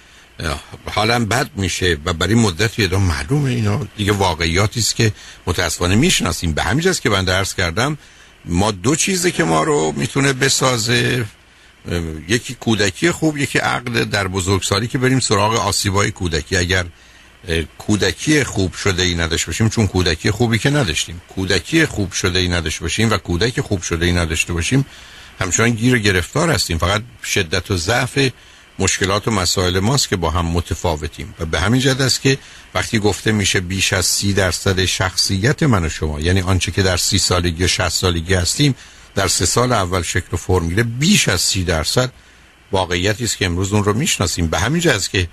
حالم 0.90 1.26
بد 1.26 1.50
میشه 1.56 1.98
و 2.04 2.12
برای 2.12 2.34
مدت 2.34 2.78
یه 2.78 2.88
معلومه 2.96 3.50
اینا. 3.50 3.86
دیگه 3.96 4.12
واقعیاتی 4.12 4.80
است 4.80 4.96
که 4.96 5.12
متاسفانه 5.46 5.94
می‌شناسیم. 5.94 6.52
به 6.52 6.62
همین 6.62 6.92
که 6.92 7.10
من 7.10 7.24
درس 7.24 7.54
کردم 7.54 7.98
ما 8.44 8.70
دو 8.70 8.96
چیزی 8.96 9.32
که 9.32 9.44
ما 9.44 9.62
رو 9.62 9.92
می‌تونه 9.96 10.32
بسازه. 10.32 11.26
یکی 12.28 12.54
کودکی 12.54 13.10
خوب 13.10 13.38
یکی 13.38 13.58
عقل 13.58 14.04
در 14.04 14.28
بزرگسالی 14.28 14.88
که 14.88 14.98
بریم 14.98 15.20
سراغ 15.20 15.54
آسیبای 15.54 16.10
کودکی. 16.10 16.56
اگر 16.56 16.84
کودکی 17.78 18.44
خوب 18.44 18.74
شده 18.74 19.02
ای 19.02 19.14
نداشته 19.14 19.46
باشیم 19.46 19.68
چون 19.68 19.86
کودکی 19.86 20.30
خوبی 20.30 20.58
که 20.58 20.70
نداشتیم. 20.70 21.20
کودکی 21.28 21.86
خوب 21.86 22.12
شده 22.12 22.38
ای 22.38 22.48
نداشته 22.48 22.80
باشیم 22.80 23.10
و 23.10 23.16
کودک 23.16 23.60
خوب 23.60 23.82
شده 23.82 24.06
ای 24.06 24.12
نداشته 24.12 24.52
باشیم 24.52 24.86
همچنان 25.40 25.70
گیر 25.70 25.98
گرفتار 25.98 26.50
هستیم. 26.50 26.78
فقط 26.78 27.02
شدت 27.24 27.70
و 27.70 27.76
ضعف 27.76 28.30
مشکلات 28.78 29.28
و 29.28 29.30
مسائل 29.30 29.78
ماست 29.78 30.08
که 30.08 30.16
با 30.16 30.30
هم 30.30 30.46
متفاوتیم. 30.46 31.34
و 31.38 31.44
به 31.44 31.60
همین 31.60 31.80
جد 31.80 32.02
است 32.02 32.22
که 32.22 32.38
وقتی 32.74 32.98
گفته 32.98 33.32
میشه 33.32 33.60
بیش 33.60 33.92
از 33.92 34.06
سی 34.06 34.32
درصد 34.32 34.84
شخصیت 34.84 35.62
من 35.62 35.84
و 35.84 35.88
شما 35.88 36.20
یعنی 36.20 36.40
آنچه 36.40 36.70
که 36.70 36.82
در 36.82 36.96
سی 36.96 37.18
سالگی 37.18 37.64
و 37.64 37.68
شهست 37.68 38.00
سالگی 38.00 38.34
هستیم 38.34 38.74
در 39.14 39.28
سه 39.28 39.46
سال 39.46 39.72
اول 39.72 40.02
شکل 40.02 40.28
و 40.32 40.36
فرم 40.36 40.68
بیش 40.98 41.28
از 41.28 41.40
سی 41.40 41.64
درصد 41.64 42.12
واقعیتی 42.72 43.24
است 43.24 43.38
که 43.38 43.46
امروز 43.46 43.72
اون 43.72 43.84
رو 43.84 43.92
می‌شناسیم. 43.92 44.46
به 44.46 44.58
همین 44.58 44.88
است 44.88 45.10
که 45.10 45.28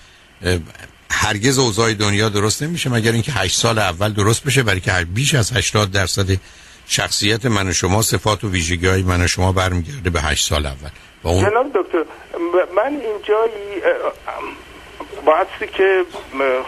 هرگز 1.13 1.60
اوضاع 1.60 1.93
دنیا 1.93 2.29
درست 2.29 2.63
نمیشه 2.63 2.89
مگر 2.89 3.12
اینکه 3.12 3.32
هشت 3.32 3.58
سال 3.58 3.79
اول 3.79 4.13
درست 4.13 4.43
بشه 4.43 4.63
برای 4.63 4.79
که 4.79 4.91
بیش 5.13 5.36
از 5.36 5.51
80 5.51 5.91
درصد 5.91 6.27
شخصیت 6.88 7.46
من 7.46 7.70
و 7.70 7.74
شما 7.74 8.01
صفات 8.01 8.43
و 8.43 8.50
ویژگی 8.50 8.88
های 8.88 9.01
من 9.01 9.22
و 9.22 9.27
شما 9.27 9.51
برمیگرده 9.51 10.10
به 10.10 10.22
هشت 10.22 10.50
سال 10.50 10.65
اول. 10.65 10.89
اون... 11.24 11.50
جناب 11.50 11.67
دکتر 11.74 12.05
من 12.75 13.01
اینجا 13.01 13.50
بایستی 15.25 15.67
که 15.77 16.05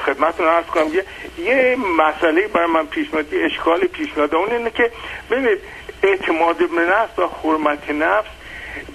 خدمتتون 0.06 0.48
عرض 0.48 0.66
کنم 0.66 0.88
یه, 0.94 1.06
یه 1.46 1.76
مسئله 1.76 2.48
برای 2.48 2.68
من 2.68 2.86
پیش 2.86 3.08
اشکال 3.52 3.80
پیش 3.80 4.10
میاد 4.16 4.36
اون 4.36 4.52
اینه 4.52 4.70
که 4.70 4.92
ببینید 5.32 5.60
اعتماد 6.04 6.58
به 6.58 6.82
نفس 6.82 7.20
و 7.20 7.28
حرمت 7.44 7.90
نفس 7.90 8.30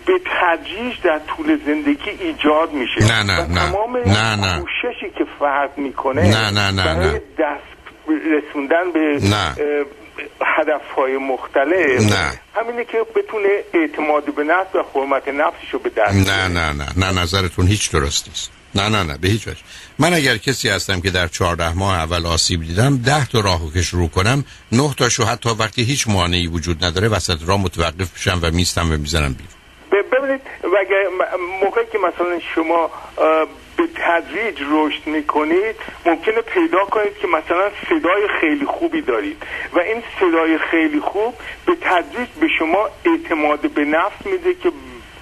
به 0.07 0.13
تدریج 0.41 0.95
در 1.05 1.21
طول 1.37 1.59
زندگی 1.67 2.11
ایجاد 2.11 2.73
میشه. 2.73 3.13
نه 3.13 3.23
نه 3.23 3.47
نه 3.47 3.55
تمام 3.55 3.97
نه 3.97 4.37
نه. 4.37 4.61
کوششی 4.61 5.11
که 5.19 5.25
فرد 5.39 5.79
می‌کنه 5.79 6.23
نه 6.23 6.51
نه 6.51 6.71
نه 6.71 6.85
برای 6.85 7.13
نه. 7.13 7.21
دست 7.39 7.71
رسوندن 8.09 8.93
به 8.93 9.21
نه. 9.23 9.55
هدف 10.59 10.91
های 10.97 11.17
مختلف. 11.17 12.13
نه. 12.13 12.41
همینه 12.55 12.85
که 12.85 12.99
بتونه 13.17 13.49
اعتماد 13.75 14.35
به 14.35 14.45
نفس 14.45 14.75
و 14.75 14.83
حرمت 14.95 15.29
نفسش 15.29 15.71
رو 15.73 15.79
به 15.79 15.91
دست 15.91 16.29
نه. 16.29 16.49
نه 16.49 16.73
نه 16.73 16.87
نه. 16.97 17.23
نظرتون 17.23 17.67
هیچ 17.67 17.91
درست 17.91 18.29
نیست. 18.29 18.51
نه 18.75 18.89
نه 18.89 19.03
نه 19.03 19.19
به 19.19 19.29
هیچ 19.29 19.49
وجه. 19.49 19.61
من 19.99 20.15
اگر 20.15 20.37
کسی 20.37 20.69
هستم 20.69 21.01
که 21.01 21.11
در 21.11 21.29
چهارده 21.29 21.73
ماه 21.73 21.99
اول 21.99 22.27
آسیب 22.27 22.63
دیدم 22.63 22.97
ده 22.97 23.27
تا 23.27 23.41
راهو 23.41 23.71
که 23.71 23.83
شروع 23.83 24.09
کنم 24.09 24.45
نه 24.73 24.95
تاشو 24.95 25.25
حتی 25.25 25.51
وقتی 25.51 25.83
هیچ 25.83 26.09
مانعی 26.09 26.47
وجود 26.47 26.85
نداره 26.85 27.09
وسط 27.09 27.39
راه 27.47 27.61
متوقف 27.61 28.13
میشم 28.13 28.39
و 28.43 28.51
میستم 28.51 28.91
و 28.93 28.97
می‌زنم 28.97 29.33
بیرون. 29.33 29.60
ببینید 29.97 30.41
و 30.63 30.77
اگه 30.81 31.09
م- 31.19 31.65
موقعی 31.65 31.87
که 31.93 31.99
مثلا 31.99 32.39
شما 32.55 32.91
به 33.77 33.87
تدریج 33.95 34.59
رشد 34.71 35.07
می‌کنید 35.07 35.77
ممکنه 36.07 36.41
پیدا 36.41 36.85
کنید 36.85 37.19
که 37.19 37.27
مثلا 37.27 37.71
صدای 37.89 38.29
خیلی 38.41 38.65
خوبی 38.67 39.01
دارید. 39.03 39.43
و 39.73 39.81
این 39.81 40.03
صدای 40.21 40.59
خیلی 40.59 41.01
خوب 41.01 41.35
به 41.67 41.77
تدریج 41.81 42.29
به 42.41 42.49
شما 42.59 42.89
اعتماد 43.05 43.61
به 43.71 43.85
نفس 43.85 44.27
میده 44.27 44.55
که 44.55 44.73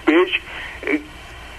بهش 0.07 0.41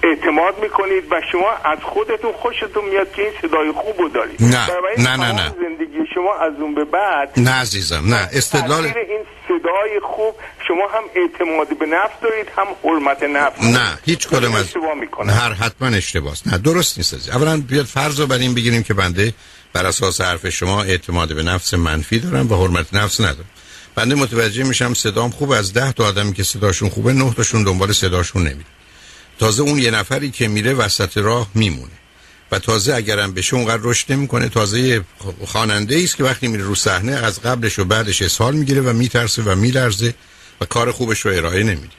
اعتماد 0.03 0.60
می‌کنید 0.62 1.03
و 1.12 1.22
شما 1.32 1.51
از 1.63 1.77
خودتون 1.82 2.32
خوشتون 2.32 2.86
میاد 2.89 3.12
که 3.13 3.22
این 3.22 3.32
صدای 3.41 3.72
خوب 3.72 4.00
رو 4.00 4.10
دارید 4.10 4.44
نه. 4.44 4.68
نه، 4.98 5.18
نه، 5.18 5.32
نه. 5.32 5.50
زندگی 5.50 6.00
شما 6.15 6.36
از 6.36 6.53
اون 6.62 6.75
به 6.75 6.86
بعد 6.86 7.39
نه 7.39 7.51
عزیزم 7.51 8.03
نه 8.06 8.29
استدلال 8.34 8.86
این 8.86 9.25
صدای 9.48 10.00
خوب 10.03 10.36
شما 10.68 10.88
هم 10.88 11.03
اعتماد 11.15 11.77
به 11.77 11.86
نفس 11.86 12.13
دارید 12.22 12.48
هم 12.58 12.68
حرمت 12.84 13.24
نفس 13.24 13.63
نه 13.63 14.00
هیچ 14.06 14.27
کدوم 14.27 14.56
از 14.56 14.65
می‌کنه 15.00 15.34
هر 15.34 15.53
حتما 15.53 15.88
اشتباهست 15.88 16.48
نه 16.48 16.58
درست 16.58 16.98
نیست 16.98 17.13
عزیز. 17.13 17.29
اولا 17.29 17.62
بیاد 17.70 17.86
فرض 17.86 18.20
رو 18.20 18.27
بر 18.27 18.38
این 18.38 18.56
بگیریم 18.56 18.84
که 18.84 18.94
بنده 18.94 19.34
بر 19.74 19.86
اساس 19.86 20.22
حرف 20.22 20.50
شما 20.50 20.84
اعتماد 20.84 21.36
به 21.36 21.44
نفس 21.44 21.74
منفی 21.74 22.20
دارم 22.20 22.51
و 22.51 22.56
حرمت 22.56 22.94
نفس 22.94 23.22
ندارم 23.22 23.50
بنده 23.96 24.15
متوجه 24.15 24.63
میشم 24.63 24.94
صدام 24.94 25.29
خوب 25.29 25.51
از 25.51 25.74
ده 25.74 25.91
تا 25.91 26.06
آدمی 26.06 26.34
که 26.34 26.44
صداشون 26.44 26.89
خوبه 26.89 27.13
نه 27.13 27.34
تاشون 27.34 27.63
دنبال 27.63 27.91
صداشون 27.91 28.41
نمیره 28.41 28.65
تازه 29.39 29.63
اون 29.63 29.79
یه 29.79 29.91
نفری 29.91 30.31
که 30.31 30.48
میره 30.48 30.74
وسط 30.74 31.17
راه 31.17 31.48
میمونه. 31.53 31.91
و 32.51 32.60
تازه 32.60 32.93
اگرم 32.93 33.34
بشه 33.34 33.55
اونقدر 33.55 33.81
رشد 33.84 34.12
نمی‌کنه 34.12 34.50
تازه 34.50 35.03
خواننده 35.46 36.01
است 36.03 36.17
که 36.17 36.24
وقتی 36.24 36.48
میره 36.48 36.63
رو 36.63 36.75
صحنه 36.75 37.12
از 37.12 37.41
قبلش 37.41 37.79
و 37.79 37.86
بعدش 37.86 38.22
اسهال 38.22 38.55
می‌گیره 38.55 38.81
و 38.81 38.93
میترسه 38.93 39.41
و 39.41 39.55
میلرزه 39.55 40.13
و 40.62 40.65
کار 40.65 40.91
خوبش 40.91 41.19
رو 41.19 41.31
ارائه 41.31 41.63
نمیده. 41.63 41.93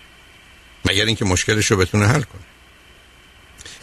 مگر 0.85 1.04
اینکه 1.04 1.25
مشکلش 1.25 1.70
رو 1.70 1.76
بتونه 1.76 2.06
حل 2.06 2.23
کنه. 2.23 2.42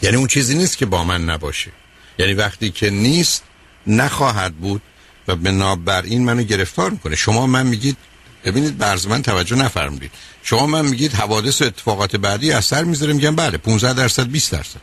یعنی 0.02 0.16
اون 0.16 0.26
چیزی 0.26 0.54
نیست 0.54 0.78
که 0.78 0.86
با 0.86 1.04
من 1.04 1.24
نباشه. 1.24 1.70
یعنی 2.18 2.32
وقتی 2.32 2.70
که 2.70 2.90
نیست 2.90 3.42
نخواهد 3.86 4.54
بود 4.54 4.82
و 5.28 5.36
بنابر 5.36 6.02
این 6.02 6.24
منو 6.24 6.42
گرفتار 6.42 6.90
می‌کنه. 6.90 7.16
شما 7.16 7.46
من 7.46 7.66
میگید 7.66 7.96
ببینید 8.44 8.78
برز 8.78 9.06
من 9.06 9.22
توجه 9.22 9.56
نفرمودید. 9.56 10.10
شما 10.48 10.66
من 10.66 10.86
میگید 10.86 11.12
حوادث 11.12 11.62
و 11.62 11.64
اتفاقات 11.64 12.16
بعدی 12.16 12.52
اثر 12.52 12.84
می‌ذاره 12.84 13.12
میگم 13.12 13.36
بله 13.36 13.58
15 13.58 13.92
درصد 13.92 14.26
20 14.26 14.52
درصد. 14.52 14.80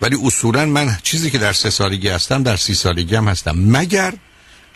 ولی 0.00 0.16
اصولا 0.24 0.66
من 0.66 0.98
چیزی 1.02 1.30
که 1.30 1.38
در 1.38 1.52
سه 1.52 1.70
سالگی 1.70 2.08
هستم 2.08 2.42
در 2.42 2.56
سی 2.56 2.74
سالگی 2.74 3.14
هم 3.14 3.28
هستم. 3.28 3.54
مگر 3.56 4.14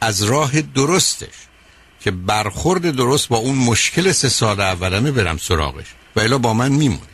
از 0.00 0.22
راه 0.22 0.61
درستش 0.61 1.34
که 2.00 2.11
برخورد 2.11 2.90
درست 2.90 3.28
با 3.28 3.37
اون 3.37 3.56
مشکل 3.56 4.12
سه 4.12 4.28
سال 4.28 4.61
اولمه 4.61 5.11
برم 5.11 5.37
سراغش؟ 5.37 5.87
و 6.16 6.20
الا 6.20 6.38
با 6.38 6.54
من 6.54 6.72
میمونه. 6.72 7.12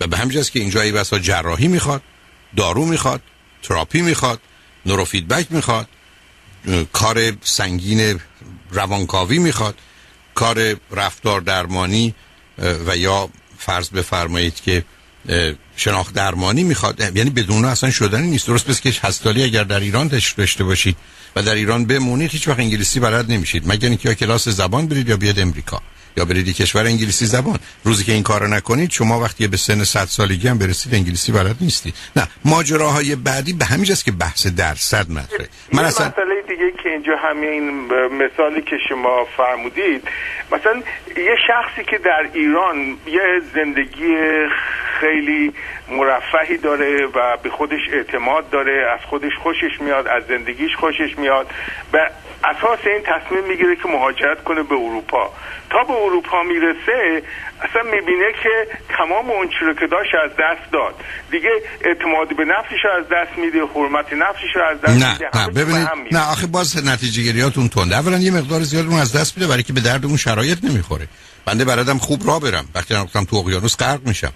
و 0.00 0.06
به 0.06 0.16
همین 0.16 0.42
که 0.42 0.60
اینجا 0.60 0.80
ای 0.80 0.92
بسا 0.92 1.18
جراحی 1.18 1.68
می‌خواد 1.68 2.02
دارو 2.56 2.84
می‌خواد 2.84 3.22
تراپی 3.62 4.02
می‌خواد 4.02 4.40
نورو 4.86 5.04
فیدبک 5.04 5.46
می‌خواد 5.50 5.88
کار 6.92 7.32
سنگین 7.44 8.20
روانکاوی 8.70 9.38
می‌خواد 9.38 9.78
کار 10.34 10.76
رفتار 10.90 11.40
درمانی 11.40 12.14
و 12.58 12.96
یا 12.96 13.28
فرض 13.58 13.88
بفرمایید 13.90 14.54
که 14.54 14.84
شناخت 15.76 16.14
درمانی 16.14 16.64
می‌خواد 16.64 17.16
یعنی 17.16 17.30
بدون 17.30 17.64
اصلا 17.64 17.90
شدنی 17.90 18.30
نیست. 18.30 18.46
درست 18.46 18.66
پس 18.66 18.80
که 18.80 18.94
هستالی 19.02 19.42
اگر 19.42 19.64
در 19.64 19.80
ایران 19.80 20.08
داشته 20.08 20.64
باشید 20.64 20.96
و 21.36 21.42
در 21.42 21.54
ایران 21.54 21.84
بمونید 21.84 22.30
هیچ 22.30 22.48
وقت 22.48 22.58
انگلیسی 22.58 23.00
بلد 23.00 23.30
نمیشید. 23.30 23.62
مگر 23.66 23.88
اینکه 23.88 24.08
یا 24.08 24.14
کلاس 24.14 24.48
زبان 24.48 24.86
برید 24.86 25.08
یا 25.08 25.16
بیاد 25.16 25.38
امریکا. 25.38 25.82
یا 26.16 26.24
برید 26.24 26.56
کشور 26.56 26.84
انگلیسی 26.84 27.26
زبان. 27.26 27.58
روزی 27.84 28.04
که 28.04 28.12
این 28.12 28.22
کارو 28.22 28.46
نکنید 28.46 28.90
شما 28.90 29.20
وقتی 29.20 29.48
به 29.48 29.56
سن 29.56 29.84
100 29.84 30.04
سالگی 30.04 30.48
هم 30.48 30.58
برسید 30.58 30.94
انگلیسی 30.94 31.32
بلد 31.32 31.56
نیستید 31.60 31.94
نه 32.16 32.28
ماجراهای 32.44 33.16
بعدی 33.16 33.52
به 33.52 33.64
همین 33.64 33.84
جاست 33.84 34.04
که 34.04 34.12
بحث 34.12 34.46
درصد 34.46 35.10
مطرحه. 35.10 35.48
من 35.72 35.84
اصلا 35.84 36.08
مسئله 36.08 36.42
دیگه 36.48 36.72
که 36.82 36.88
اینجا 36.88 37.16
همین 37.16 37.70
مثالی 38.22 38.62
که 38.62 38.76
شما 38.88 39.26
فرمودید 39.36 40.02
مثلا 40.52 40.82
یه 41.16 41.36
شخصی 41.46 41.84
که 41.84 41.98
در 41.98 42.28
ایران 42.32 42.76
یه 43.06 43.42
زندگی 43.54 44.16
خیلی 45.00 45.52
مرفهی 45.88 46.56
داره 46.56 47.06
و 47.06 47.36
به 47.42 47.50
خودش 47.50 47.80
اعتماد 47.92 48.50
داره 48.50 48.86
از 48.94 49.00
خودش 49.10 49.32
خوشش 49.42 49.80
میاد 49.80 50.06
از 50.06 50.22
زندگیش 50.28 50.76
خوشش 50.76 51.18
میاد 51.18 51.46
و 51.92 52.10
اساس 52.44 52.78
این 52.86 53.02
تصمیم 53.12 53.44
می‌گیره 53.48 53.76
که 53.76 53.88
مهاجرت 53.88 54.44
کنه 54.44 54.62
به 54.62 54.74
اروپا. 54.74 55.32
تا 55.70 55.84
به 55.84 55.92
اروپا 55.92 56.42
می‌رسه 56.42 57.22
اصلا 57.60 57.82
می‌بینه 57.82 58.32
که 58.42 58.54
تمام 58.98 59.30
اون 59.30 59.48
که 59.80 59.86
داشت 59.86 60.14
از 60.24 60.30
دست 60.30 60.72
داد. 60.72 60.94
دیگه 61.30 61.50
اعتماد 61.84 62.36
به 62.36 62.44
نفسش 62.44 62.84
رو 62.84 62.90
از 63.00 63.04
دست 63.12 63.38
میده 63.38 63.58
حرمت 63.74 64.12
نفسش 64.12 64.52
رو 64.54 64.62
از 64.64 64.80
دست 64.80 65.02
نه 65.02 65.12
میده 65.12 65.30
نه 65.34 65.48
ببینید. 65.48 65.88
نه 66.12 66.30
آخه 66.30 66.46
باز 66.46 66.86
نتیجه 66.86 67.22
گیریاتون 67.22 67.68
تنده 67.68 67.96
اولا 67.96 68.18
یه 68.18 68.30
مقدار 68.30 68.60
زیاد 68.60 68.86
اون 68.86 69.00
از 69.00 69.16
دست 69.16 69.38
میده 69.38 69.48
برای 69.48 69.62
که 69.62 69.72
به 69.72 69.80
درد 69.80 70.04
اون 70.04 70.16
شرایط 70.16 70.64
نمی‌خوره. 70.64 71.08
بنده 71.44 71.64
بلدم 71.64 71.98
خوب 71.98 72.26
راه 72.26 72.40
برم. 72.40 72.68
وقتی 72.74 72.94
رفتم 72.94 73.24
تو 73.24 73.36
اقیانوس 73.36 73.76
غرق 73.76 74.00
میشم. 74.06 74.32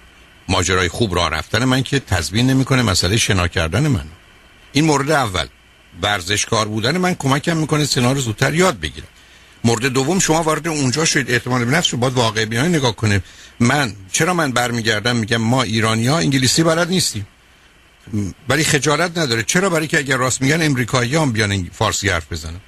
ماجرای 0.49 0.89
خوب 0.89 1.15
راه 1.15 1.31
رفتن 1.31 1.65
من 1.65 1.83
که 1.83 2.01
تضمین 2.01 2.47
نمی‌کنه 2.47 2.83
مسئله 2.83 3.17
شنا 3.17 3.49
کردن 3.49 3.87
من. 3.87 4.05
این 4.73 4.85
مورد 4.85 5.11
اول. 5.11 5.47
ورزشکار 6.03 6.69
بودن 6.69 6.99
من 6.99 7.15
کمکم 7.15 7.57
می‌کنه 7.57 7.85
سنا 7.85 8.13
رو 8.13 8.21
زودتر 8.21 8.55
یاد 8.55 8.81
بگیرم. 8.81 9.07
مورد 9.65 9.87
دوم 9.87 10.19
شما 10.19 10.43
وارد 10.43 10.69
اونجا 10.69 11.05
شدید. 11.05 11.31
اعتماد 11.31 11.65
به 11.65 11.71
نفس 11.71 11.93
رو 11.93 11.99
باید 11.99 12.13
واقع 12.13 12.45
بیان 12.45 12.69
نگاه 12.69 12.97
کنه 12.97 13.23
من 13.61 13.93
چرا 14.13 14.35
من 14.35 14.53
برمیگردم؟ 14.53 15.17
میگم 15.17 15.37
ما 15.37 15.63
ایرانی 15.63 16.07
ها 16.07 16.19
انگلیسی 16.19 16.63
بلد 16.63 16.89
نیستیم. 16.89 17.27
ولی 18.49 18.65
خجالت 18.65 19.19
نداره. 19.19 19.43
چرا 19.43 19.71
برای 19.71 19.87
که 19.87 19.99
اگر 19.99 20.17
راست 20.17 20.43
میگن 20.43 20.63
امریکایی 20.63 21.17
هم 21.17 21.33
بیان 21.33 21.71
فارسی 21.73 22.09
حرف 22.09 22.33
بزنن؟ 22.33 22.61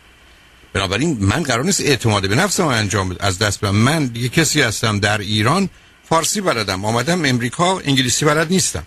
بنابراین 0.72 1.16
من 1.20 1.42
قرار 1.42 1.64
نیست 1.64 1.80
اعتماد 1.80 2.28
به 2.28 2.34
نفسم 2.34 2.66
انجام 2.66 3.08
بد- 3.08 3.16
از 3.20 3.38
دست 3.38 3.60
بدم. 3.60 3.74
من 3.74 4.06
دیگه 4.06 4.28
کسی 4.28 4.62
هستم 4.62 4.98
در 4.98 5.18
ایران 5.18 5.68
فارسی 6.08 6.40
بلدم. 6.40 6.84
آمدم 6.84 7.24
امریکا 7.24 7.78
انگلیسی 7.78 8.24
بلد 8.24 8.50
نیستم. 8.50 8.82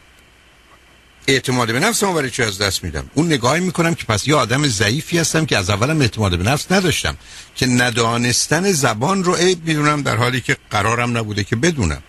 اعتماد 1.27 1.71
به 1.71 1.79
نفسم 1.79 2.13
برای 2.13 2.29
چی 2.29 2.43
از 2.43 2.57
دست 2.57 2.83
میدم؟ 2.83 3.09
اون 3.13 3.25
نگاهی 3.25 3.61
می‌کنم 3.61 3.95
که 3.95 4.05
پس 4.05 4.27
یه 4.27 4.35
آدم 4.35 4.67
ضعیفی 4.67 5.17
هستم 5.17 5.45
که 5.45 5.57
از 5.57 5.69
اولم 5.69 6.01
اعتماد 6.01 6.37
به 6.37 6.43
نفس 6.43 6.71
نداشتم 6.71 7.17
که 7.55 7.65
ندانستن 7.65 8.71
زبان 8.71 9.23
رو 9.23 9.35
عیب 9.35 9.67
می‌دونم 9.67 10.01
در 10.01 10.15
حالی 10.15 10.41
که 10.41 10.57
قرارم 10.71 11.17
نبوده 11.17 11.43
که 11.43 11.55
بدونم. 11.55 12.03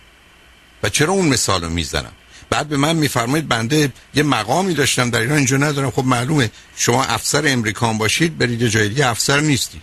و 0.83 0.89
چرا 0.89 1.13
اون 1.13 1.27
مثال 1.27 1.63
رو 1.63 1.69
می‌زنم؟ 1.69 2.11
بعد 2.49 2.67
به 2.67 2.77
من 2.77 2.95
میفرمایید 2.95 3.47
بنده 3.47 3.91
یه 4.15 4.23
مقامی 4.23 4.73
داشتم 4.73 5.09
در 5.09 5.19
ایران 5.19 5.37
اینجا 5.37 5.57
ندارم. 5.57 5.91
خب 5.91 6.05
معلومه 6.05 6.51
شما 6.75 7.03
افسر 7.03 7.43
امریکان 7.47 7.97
باشید 7.97 8.37
برید 8.37 8.67
جای 8.67 8.89
دیگه 8.89 9.07
افسر 9.07 9.39
نیستی. 9.39 9.81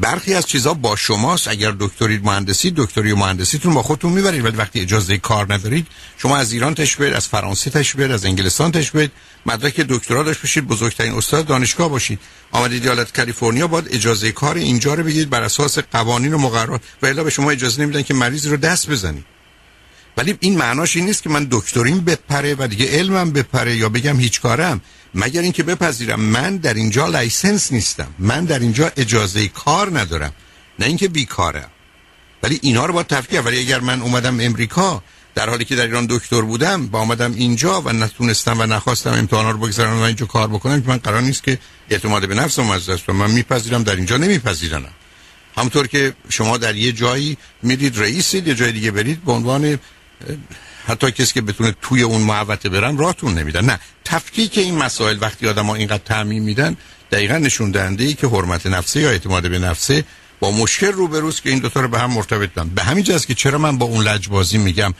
برخی 0.00 0.34
از 0.34 0.46
چیزها 0.46 0.74
با 0.74 0.96
شماست. 0.96 1.48
اگر 1.48 1.74
دکترید 1.80 2.24
مهندسی 2.24 2.72
دکتری 2.76 3.14
مهندسیتون 3.14 3.74
با 3.74 3.82
خودتون 3.82 4.12
می‌برید. 4.12 4.44
ولی 4.44 4.56
وقتی 4.56 4.80
اجازه 4.80 5.18
کار 5.18 5.54
ندارید 5.54 5.86
شما 6.18 6.36
از 6.36 6.52
ایران 6.52 6.74
برید 6.74 7.14
از 7.14 7.28
فرانسه 7.28 7.70
برید 7.70 8.10
از 8.10 8.24
انگلستان 8.24 8.70
برید. 8.70 9.12
مدرک 9.46 9.80
دکترا 9.80 10.22
داشته 10.22 10.40
باشید 10.40 10.66
بزرگترین 10.66 11.12
استاد 11.12 11.46
دانشگاه 11.46 11.88
باشید. 11.88 12.18
آمدید 12.52 12.82
ایالت 12.82 13.16
کالیفرنیا 13.16 13.66
باید 13.66 13.88
اجازه 13.90 14.32
کار 14.32 14.56
اینجا 14.56 14.94
رو 14.94 15.02
بگیرید 15.02 15.30
بر 15.30 15.42
اساس 15.42 15.78
قوانین 15.78 16.34
و 16.34 16.38
مقررات. 16.38 16.80
و 17.02 17.06
الا 17.06 17.24
به 17.24 17.30
شما 17.30 17.50
اجازه 17.50 17.82
نمیدن 17.82 18.02
که 18.02 18.14
مریض 18.14 18.46
رو 18.46 18.56
دست 18.56 18.90
بزنید. 18.90 19.24
ولی 20.16 20.36
این 20.40 20.58
معناش 20.58 20.96
این 20.96 21.04
نیست 21.04 21.22
که 21.22 21.30
من 21.30 21.48
دکتریم 21.50 22.00
بپره 22.00 22.54
و 22.58 22.66
دیگه 22.66 22.98
علمم 22.98 23.30
بپره 23.30 23.76
یا 23.76 23.88
بگم 23.88 24.20
هیچ‌کاره‌م. 24.20 24.80
مگر 25.16 25.40
اینکه 25.40 25.62
بپذیرم 25.62 26.20
من 26.20 26.56
در 26.56 26.74
اینجا 26.74 27.06
license 27.06 27.72
نیستم 27.72 28.08
من 28.18 28.44
در 28.44 28.58
اینجا 28.58 28.92
اجازه 28.96 29.48
کار 29.48 29.98
ندارم 29.98 30.32
نه 30.78 30.86
اینکه 30.86 31.08
بیکارم 31.08 31.70
ولی 32.42 32.58
اینا 32.62 32.86
رو 32.86 32.92
با 32.92 33.02
تفکیک 33.02 33.46
ولی 33.46 33.58
اگر 33.58 33.80
من 33.80 34.02
اومدم 34.02 34.40
امریکا 34.40 35.02
در 35.34 35.48
حالی 35.48 35.64
که 35.64 35.76
در 35.76 35.82
ایران 35.82 36.06
دکتر 36.10 36.40
بودم 36.40 36.86
با 36.86 36.98
آمدم 37.00 37.34
اینجا 37.34 37.80
و 37.80 37.92
نتونستم 37.92 38.60
و 38.60 38.66
نخواستم 38.66 39.10
امتحانا 39.12 39.50
رو 39.50 39.58
بگذارم 39.58 39.98
و 39.98 40.02
اینجا 40.02 40.26
کار 40.26 40.48
بکنم 40.48 40.82
که 40.82 40.88
من 40.88 40.96
قرار 40.96 41.20
نیست 41.20 41.42
که 41.42 41.58
اعتماد 41.90 42.28
به 42.28 42.34
نفسم 42.34 42.70
از 42.70 42.90
دست 42.90 43.10
من 43.10 43.30
میپذیرم 43.30 43.82
در 43.82 43.96
اینجا 43.96 44.16
نمیپذیرم 44.16 44.84
همونطور 45.56 45.86
که 45.86 46.14
شما 46.28 46.56
در 46.56 46.76
یه 46.76 46.92
جایی 46.92 47.38
میرید 47.62 47.98
رئیسید 47.98 48.46
یه 48.46 48.54
جای 48.54 48.72
دیگه 48.72 48.90
برید 48.90 49.24
به 49.24 49.32
عنوان 49.32 49.78
حتی 50.86 51.10
کسی 51.10 51.34
که 51.34 51.40
بتونه 51.40 51.74
توی 51.82 52.02
اون 52.02 52.22
محوطه 52.22 52.68
برن 52.68 52.98
راتون 52.98 53.38
نمیدن. 53.38 53.64
نه 53.64 53.78
تفکیک 54.04 54.58
این 54.58 54.74
مسائل 54.74 55.18
وقتی 55.20 55.48
آدم 55.48 55.66
ها 55.66 55.74
اینقدر 55.74 56.02
تعمیم 56.04 56.42
میدن 56.42 56.76
دقیقا 57.12 57.38
نشون 57.38 57.70
دهنده 57.70 58.04
ای 58.04 58.14
که 58.14 58.26
حرمت 58.26 58.66
نفسه 58.66 59.00
یا 59.00 59.10
اعتماد 59.10 59.50
به 59.50 59.58
نفسه 59.58 60.04
با 60.40 60.50
مشکل 60.50 60.92
روبروست 60.92 61.42
که 61.42 61.50
این 61.50 61.58
دوتا 61.58 61.80
رو 61.80 61.88
به 61.88 61.98
هم 61.98 62.10
مرتبط 62.10 62.50
بدن 62.50 62.68
به 62.68 62.82
همین 62.82 63.04
جاست 63.04 63.26
که 63.26 63.34
چرا 63.34 63.58
من 63.58 63.78
با 63.78 63.86
اون 63.86 64.04
لجبازی 64.04 64.58
میگم؟ 64.58 64.94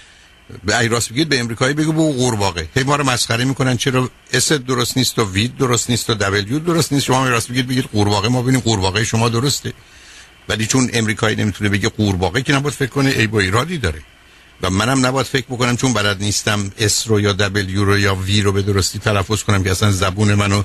به 0.64 0.78
ای 0.78 0.88
راست 0.88 1.12
بگید 1.12 1.28
به 1.28 1.40
امریکایی 1.40 1.74
بگو 1.74 1.92
بگو 1.92 2.12
قورباغه. 2.12 2.68
هی 2.74 2.82
ما 2.82 2.96
رو 2.96 3.04
مسخره 3.04 3.44
می‌کنن 3.44 3.76
چرا 3.76 4.10
S 4.32 4.52
درست 4.52 4.96
نیست 4.96 5.18
و 5.18 5.32
V 5.32 5.48
درست 5.48 5.90
نیست 5.90 6.10
و 6.10 6.14
W 6.14 6.58
درست 6.58 6.92
نیست. 6.92 7.04
شما 7.04 7.28
راست 7.28 7.50
بگید 7.50 7.68
بگید 7.68 7.84
قورباغه. 7.84 8.28
ما 8.28 8.42
ببینیم 8.42 8.60
قورباغه 8.60 9.04
شما 9.04 9.28
درسته. 9.28 9.72
ولی 10.48 10.66
چون 10.66 10.90
امریکایی 10.92 11.36
نمی‌تونه 11.36 11.70
بگه 11.70 11.88
قورباغه 11.88 12.42
که 12.42 12.52
نباید 12.52 12.74
فکر 12.74 12.90
کنه 12.90 13.10
عیب 13.10 13.26
یا 13.26 13.40
ایرادی 13.40 13.78
داره. 13.78 14.02
و 14.62 14.70
منم 14.70 15.06
نباید 15.06 15.26
فکر 15.26 15.46
بکنم 15.46 15.76
چون 15.76 15.92
بلد 15.92 16.22
نیستم 16.22 16.70
S 16.78 17.08
رو 17.08 17.20
یا 17.20 17.32
W 17.32 17.84
رو 17.84 17.98
یا 17.98 18.14
V 18.14 18.42
رو 18.42 18.52
به 18.52 18.62
درستی 18.62 18.98
تلفظ 18.98 19.42
کنم 19.42 19.64
که 19.64 19.70
اصلا 19.70 19.90
زبون 19.90 20.34
منو 20.34 20.62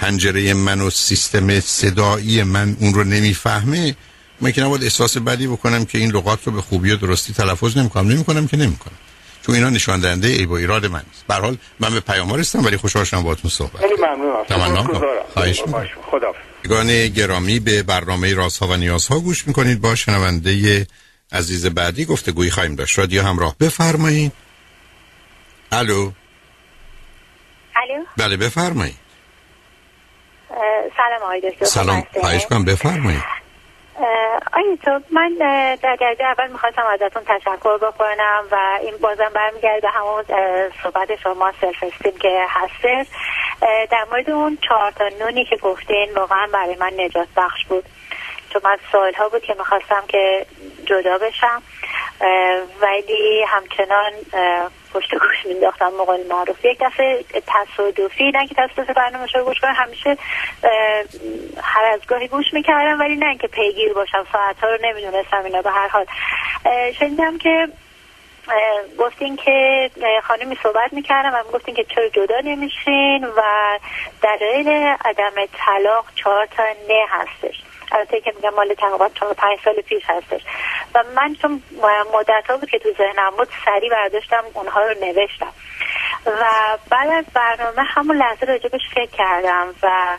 هنجره 0.00 0.54
من 0.54 0.80
و 0.80 0.90
سیستم 0.90 1.60
صدایی 1.60 2.42
من 2.42 2.76
اون 2.80 2.94
رو 2.94 3.04
نمی‌فهمه. 3.04 3.96
من 4.40 4.52
که 4.52 4.62
نباید 4.62 4.82
احساس 4.82 5.16
بدی 5.16 5.46
بکنم 5.46 5.84
که 5.84 5.98
این 5.98 6.10
لغات 6.10 6.38
رو 6.44 6.52
به 6.52 6.60
خوبی 6.62 6.90
و 6.90 6.96
درستی 6.96 7.32
تلفظ 7.32 7.76
نمی‌کنم. 7.76 8.08
نمی‌کنم 8.08 8.46
که 8.46 8.56
نمی‌کنم. 8.56 8.96
چون 9.46 9.54
اینا 9.54 9.70
نشان 9.70 10.00
دهنده 10.00 10.28
ای 10.28 10.46
با 10.46 10.56
ایراد 10.56 10.86
من 10.86 11.02
است. 11.12 11.24
به 11.28 11.34
حال 11.34 11.56
من 11.80 11.94
به 11.94 12.00
پیاموار 12.00 12.40
هستم 12.40 12.64
ولی 12.64 12.76
خوشحال 12.76 13.04
شدم 13.04 13.22
باهاتون 13.22 13.50
صحبت 13.50 13.80
خیلی 13.80 13.94
ممنونم 13.94 14.44
تمام 14.48 15.00
خواهش 15.34 15.62
خدا 16.10 16.84
گرامی 17.08 17.60
به 17.60 17.82
برنامه 17.82 18.34
رازها 18.34 18.68
و 18.68 18.76
نیازها 18.76 19.20
گوش 19.20 19.46
می‌کنید. 19.46 19.80
با 19.80 19.94
شنونده 19.94 20.86
عزیز 21.32 21.74
بعدی 21.74 22.04
گفتگویی 22.04 22.50
خواهیم 22.50 22.74
داشت. 22.74 22.98
رادیو 22.98 23.22
همراه. 23.22 23.54
بفرمایید. 23.60 24.32
الو. 25.72 26.10
الو. 27.76 28.04
بله 28.16 28.36
بفرمایید. 28.36 28.96
سلام 30.96 31.22
آقای 31.22 31.50
دکتر. 31.50 31.64
سلام. 31.64 32.06
خواهش 32.20 32.46
کنم 32.46 32.64
بفرمایید. 32.64 33.22
آیا 34.52 34.76
تو 34.84 35.00
من 35.10 35.36
در 35.40 35.78
درجه 35.82 36.24
اول 36.24 36.52
می‌خواستم 36.52 36.82
ازتون 36.92 37.22
تشکر 37.24 37.78
بکنم 37.78 38.44
و 38.52 38.78
این 38.82 38.94
بازم 39.00 39.30
برمیگرده 39.34 39.88
همون 39.88 40.24
صحبت 40.82 41.08
شما 41.22 41.52
سلف 41.60 41.82
استیم 41.82 42.18
که 42.18 42.46
هستش. 42.48 43.06
در 43.90 44.06
مورد 44.10 44.30
اون 44.30 44.58
چهار 44.68 44.90
تا 44.90 45.08
نونی 45.20 45.44
که 45.44 45.56
گفتین 45.56 46.08
واقعا 46.16 46.46
برای 46.52 46.76
من 46.76 46.92
نجات 46.98 47.28
بخش 47.36 47.64
بود. 47.68 47.84
چون 48.52 48.62
من 48.64 49.12
ها 49.18 49.28
بود 49.28 49.42
که 49.42 49.54
می‌خواستم 49.58 50.04
که 50.08 50.46
جدا 50.86 51.18
بشم 51.18 51.62
ولی 52.80 53.44
همچنان 53.48 54.12
پشت 54.94 55.14
گوش 55.14 55.46
مینداختم 55.46 55.88
موقع 55.98 56.16
معروف 56.30 56.64
یک 56.64 56.78
دفعه 56.80 57.24
تصادفی 57.46 58.30
نه 58.30 58.46
که 58.46 58.54
تصادف 58.54 58.90
برنامه 58.90 59.26
رو 59.34 59.44
گوش 59.44 59.60
کنم 59.60 59.74
همیشه 59.76 60.16
هر 61.62 61.84
از 61.84 62.06
گاهی 62.06 62.28
گوش 62.28 62.46
می‌کردم 62.52 63.00
ولی 63.00 63.16
نه 63.16 63.36
که 63.36 63.48
پیگیر 63.48 63.92
باشم 63.92 64.26
ساعت 64.32 64.58
ها 64.58 64.68
رو 64.68 64.78
نمی‌دونستم 64.82 65.44
اینا 65.44 65.62
به 65.62 65.70
هر 65.70 65.88
حال. 65.88 66.06
شنیدم 66.98 67.38
که 67.38 67.68
گفتین 68.98 69.36
که 69.36 69.90
خانمی 70.22 70.58
صحبت 70.62 70.92
می‌کردم 70.92 71.34
و 71.34 71.52
گفتین 71.52 71.74
که 71.74 71.84
چرا 71.84 72.08
جدا 72.08 72.40
نمیشین 72.44 73.24
و 73.24 73.42
دلایل 74.22 74.68
عدم 75.04 75.32
طلاق 75.52 76.04
چهار 76.14 76.46
تا 76.46 76.62
نه 76.88 77.06
هستش. 77.08 77.62
البته 77.92 78.20
که 78.20 78.32
میگم 78.36 78.54
مال 78.54 78.74
تقریبا 78.74 79.08
چهار 79.08 79.34
پنج 79.34 79.58
سال 79.64 79.74
پیش 79.74 80.02
هستش. 80.06 80.40
و 80.94 81.04
من 81.16 81.34
چون 81.34 81.62
مدت 82.14 82.44
ها 82.48 82.56
بود 82.56 82.70
که 82.70 82.78
تو 82.78 82.88
ذهنم 82.98 83.30
بود 83.36 83.48
سریع 83.64 83.90
برداشتم 83.90 84.44
اونها 84.54 84.80
رو 84.80 84.94
نوشتم. 85.00 85.52
و 86.26 86.44
بعد 86.90 87.10
از 87.10 87.24
برنامه 87.34 87.82
همون 87.82 88.16
لحظه 88.16 88.46
راجبش 88.46 88.80
فکر 88.94 89.10
کردم 89.10 89.74
و 89.82 90.16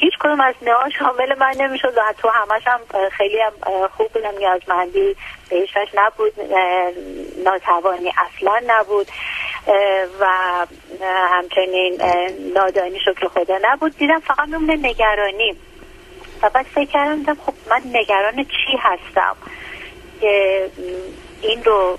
هیچ 0.00 0.12
کدوم 0.20 0.40
از 0.40 0.54
نها 0.62 0.90
شامل 0.98 1.38
من 1.38 1.54
نمی‌شد 1.58 1.92
و 1.96 2.14
تو 2.18 2.28
همش 2.28 2.62
هم 2.66 2.80
خیلی 3.08 3.40
هم 3.40 3.52
خوب 3.96 4.12
بودم 4.12 4.38
نیازمندی 4.38 5.16
بهشش 5.50 5.86
نبود 5.94 6.32
ناتوانی 7.44 8.08
اصلا 8.08 8.60
نبود 8.66 9.06
و 10.20 10.26
همچنین 11.04 12.00
نادانی 12.54 12.98
شکر 13.00 13.28
خدا 13.28 13.58
نبود. 13.62 13.96
دیدم 13.96 14.18
فقط 14.18 14.48
میمونه 14.48 14.76
نگرانی. 14.88 15.56
و 16.42 16.50
بعد 16.50 16.66
فکر 16.66 16.90
کردم 16.90 17.34
خب 17.34 17.52
من 17.70 17.80
نگران 17.92 18.44
چی 18.44 18.76
هستم؟ 18.78 19.36
که 20.20 20.70
این 21.42 21.64
رو 21.64 21.98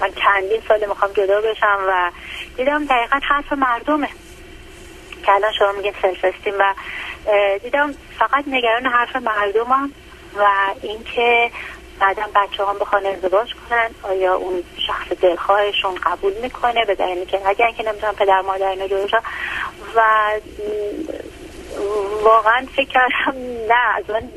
من 0.00 0.10
چندین 0.12 0.60
سال 0.68 0.86
می‌خوام 0.88 1.12
جدا 1.12 1.40
بشم 1.40 1.78
و 1.88 2.10
دیدم 2.56 2.84
دقیقا 2.86 3.20
حرف 3.22 3.52
مردمه. 3.52 4.08
که 5.26 5.32
الان 5.32 5.52
شما 5.58 5.72
میگین 5.72 5.94
سلف 6.02 6.24
استیم 6.24 6.54
و 6.58 6.74
دیدم 7.62 7.94
فقط 8.18 8.44
نگران 8.46 8.86
حرف 8.86 9.16
مردمم 9.16 9.92
و 10.36 10.46
اینکه 10.82 11.50
بعدا 12.00 12.22
بچه 12.34 12.66
هم 12.66 12.78
بخوان 12.78 13.06
ازدواج 13.06 13.54
کنن. 13.54 13.90
آیا 14.02 14.34
اون 14.34 14.62
شخص 14.86 15.12
دلخواهشون 15.12 15.94
قبول 15.94 16.32
می‌کنه؟ 16.42 16.84
به 16.84 16.94
دلیلی 16.94 17.26
که 17.26 17.48
اگر 17.48 17.70
که 17.70 17.82
نمی‌تونن 17.82 18.12
پدر 18.12 18.40
مادر 18.40 18.68
اینا 18.68 19.06
و 19.96 20.30
واقعا 22.22 22.66
فکر 22.76 22.88
کردم 22.88 23.38
نه 23.68 23.96
از 23.96 24.10
من 24.10 24.30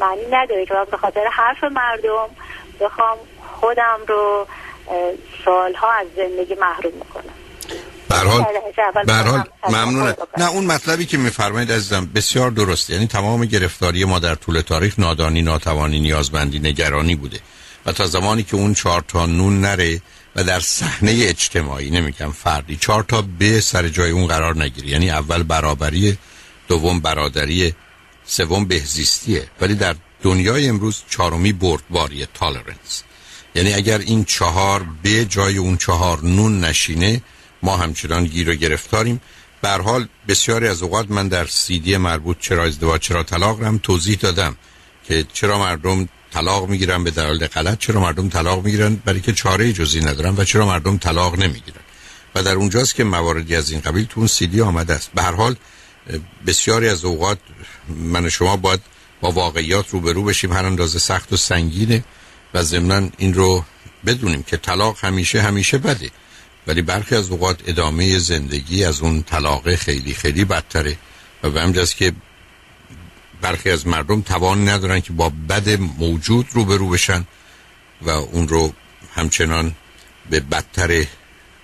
معنی 0.00 0.26
نداره 0.30 0.66
که 0.66 0.74
به 0.90 0.96
خاطر 0.96 1.26
حرف 1.26 1.64
مردم 1.64 2.28
بخوام 2.80 3.18
خودم 3.60 4.00
رو 4.08 4.46
سالها 5.44 5.92
از 5.92 6.06
زندگی 6.16 6.54
محروم 6.54 6.92
می‌کنم. 6.92 7.45
برحال 8.08 8.44
برحال 9.06 9.44
ممنونه. 9.68 10.14
نه 10.38 10.50
اون 10.50 10.64
مطلبی 10.64 11.06
که 11.06 11.18
میفرمایید 11.18 11.72
عزیزم 11.72 12.10
بسیار 12.14 12.50
درست 12.50 12.90
یعنی 12.90 13.06
تمام 13.06 13.44
گرفتاری 13.44 14.04
ما 14.04 14.18
در 14.18 14.34
طول 14.34 14.60
تاریخ 14.60 14.98
نادانی 14.98 15.42
ناتوانی 15.42 16.00
نیازمندی 16.00 16.58
نگرانی 16.58 17.16
بوده. 17.16 17.40
و 17.86 17.92
تا 17.92 18.06
زمانی 18.06 18.42
که 18.42 18.56
اون 18.56 18.74
چهار 18.74 19.04
تا 19.08 19.26
نون 19.26 19.60
نره 19.60 20.02
و 20.36 20.44
در 20.44 20.60
صحنه 20.60 21.12
اجتماعی 21.22 21.90
نمیگم 21.90 22.32
فردی 22.32 22.76
چهار 22.76 23.02
تا 23.02 23.24
به 23.38 23.60
سر 23.60 23.88
جای 23.88 24.10
اون 24.10 24.26
قرار 24.26 24.62
نگیره. 24.62 24.88
یعنی 24.88 25.10
اول 25.10 25.42
برابری 25.42 26.18
دوم 26.68 27.00
برادری 27.00 27.74
سوم 28.26 28.64
بهزیستیه 28.64 29.48
ولی 29.60 29.74
در 29.74 29.96
دنیای 30.22 30.68
امروز 30.68 31.02
چهارمی 31.10 31.52
بردباری 31.52 32.26
تالرنس 32.34 33.02
یعنی 33.54 33.72
اگر 33.74 33.98
این 33.98 34.24
چهار 34.24 34.86
به 35.02 35.24
جای 35.24 35.56
اون 35.56 35.76
چهار 35.76 36.24
نون 36.24 36.64
نشینه 36.64 37.22
ما 37.62 37.76
همچنان 37.76 38.24
گیر 38.24 38.50
و 38.50 38.54
گرفتاریم. 38.54 39.20
به 39.60 39.70
حال 39.70 40.08
بسیاری 40.28 40.68
از 40.68 40.82
اوقات 40.82 41.10
من 41.10 41.28
در 41.28 41.46
سیدی 41.46 41.96
مربوط 41.96 42.36
چرا 42.40 42.64
ازدواج 42.64 43.00
چرا 43.00 43.22
طلاق 43.22 43.62
رم 43.62 43.78
توضیح 43.78 44.18
دادم 44.20 44.56
که 45.08 45.26
چرا 45.32 45.58
مردم 45.58 46.08
طلاق 46.32 46.68
می‌گیرن 46.68 47.04
به 47.04 47.10
دلایل 47.10 47.46
غلط 47.46 47.78
چرا 47.78 48.00
مردم 48.00 48.28
طلاق 48.28 48.64
می‌گیرن 48.64 48.96
برای 49.04 49.20
که 49.20 49.32
چاره 49.32 49.72
جزی 49.72 50.00
ندارن 50.00 50.34
و 50.36 50.44
چرا 50.44 50.66
مردم 50.66 50.98
طلاق 50.98 51.38
نمی‌گیرن. 51.38 51.80
و 52.34 52.42
در 52.42 52.54
اونجاست 52.54 52.94
که 52.94 53.04
مواردی 53.04 53.56
از 53.56 53.70
این 53.70 53.80
قبیل 53.80 54.04
تو 54.04 54.20
اون 54.20 54.26
سیدی 54.26 54.60
آمده 54.60 54.94
است. 54.94 55.10
به 55.14 55.22
هر 55.22 55.32
حال 55.32 55.56
بسیاری 56.46 56.88
از 56.88 57.04
اوقات 57.04 57.38
من 57.88 58.28
شما 58.28 58.56
باید 58.56 58.80
با 59.20 59.30
واقعیات 59.30 59.90
روبرو 59.90 60.24
بشیم. 60.24 60.52
هر 60.52 60.66
اندازه 60.66 60.98
سخت 60.98 61.32
و 61.32 61.36
سنگینه 61.36 62.04
و 62.54 62.62
ضمنا 62.62 63.08
این 63.18 63.34
رو 63.34 63.64
بدونیم 64.06 64.42
که 64.42 64.56
طلاق 64.56 64.98
همیشه 65.04 65.42
همیشه 65.42 65.78
بده. 65.78 66.10
ولی 66.66 66.82
برخی 66.82 67.14
از 67.14 67.30
اوقات 67.30 67.60
ادامه 67.66 68.18
زندگی 68.18 68.84
از 68.84 69.00
اون 69.00 69.22
طلاق 69.22 69.74
خیلی 69.74 70.14
خیلی 70.14 70.44
بدتره 70.44 70.96
و 71.42 71.50
به 71.50 71.62
همجاست 71.62 71.96
که 71.96 72.12
برخی 73.40 73.70
از 73.70 73.86
مردم 73.86 74.20
توان 74.20 74.68
ندارن 74.68 75.00
که 75.00 75.12
با 75.12 75.32
بد 75.48 75.68
موجود 75.80 76.46
روبرو 76.52 76.88
بشن 76.88 77.24
و 78.02 78.10
اون 78.10 78.48
رو 78.48 78.72
همچنان 79.14 79.74
به 80.30 80.40
بدتر 80.40 81.04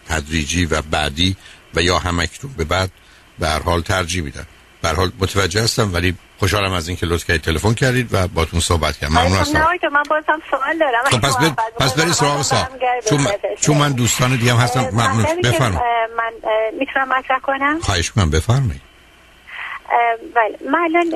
تدریجی 0.08 0.64
و 0.64 0.82
بعدی 0.82 1.36
و 1.74 1.82
یا 1.82 1.98
همکتون 1.98 2.52
به 2.52 2.64
بعد 2.64 2.90
به 3.38 3.48
هر 3.48 3.62
حال 3.62 3.80
ترجیح 3.80 4.22
میدن. 4.22 4.46
به 4.82 4.88
هر 4.88 4.94
حال 4.94 5.12
متوجه 5.18 5.62
هستم 5.62 5.94
ولی 5.94 6.14
خوشحالم 6.42 6.72
از 6.72 6.88
اینکه 6.88 7.06
لطف 7.06 7.24
کردید 7.24 7.42
تلفن 7.42 7.74
کردید 7.74 8.08
و 8.14 8.28
باتون 8.28 8.60
صحبت 8.60 8.96
کردم. 8.96 9.14
ممنون 9.14 9.38
هستم 9.38 9.58
من 9.92 10.02
بازم 10.10 10.42
سوال 10.50 10.78
دارم. 10.78 11.04
خب 11.04 11.20
پس 11.20 11.36
بر... 11.36 11.50
پس 11.80 11.94
برید 11.94 12.12
سراغ 12.12 12.42
سوال 12.42 12.66
چون 13.08 13.18
چون 13.60 13.76
من 13.76 13.92
دوستان 13.92 14.36
دیگه 14.36 14.52
هم 14.52 14.58
هستم. 14.58 14.80
ممنون. 14.80 15.22
بفرمایید. 15.44 15.80
من 16.16 16.32
می‌تونم 16.78 17.08
مطرح 17.08 17.38
کنم؟ 17.38 17.80
خواهش 17.80 18.10
کنم 18.10 18.30
بفرمایید. 18.30 18.80
بله. 20.34 20.70
من 20.70 20.78
الان 20.78 21.06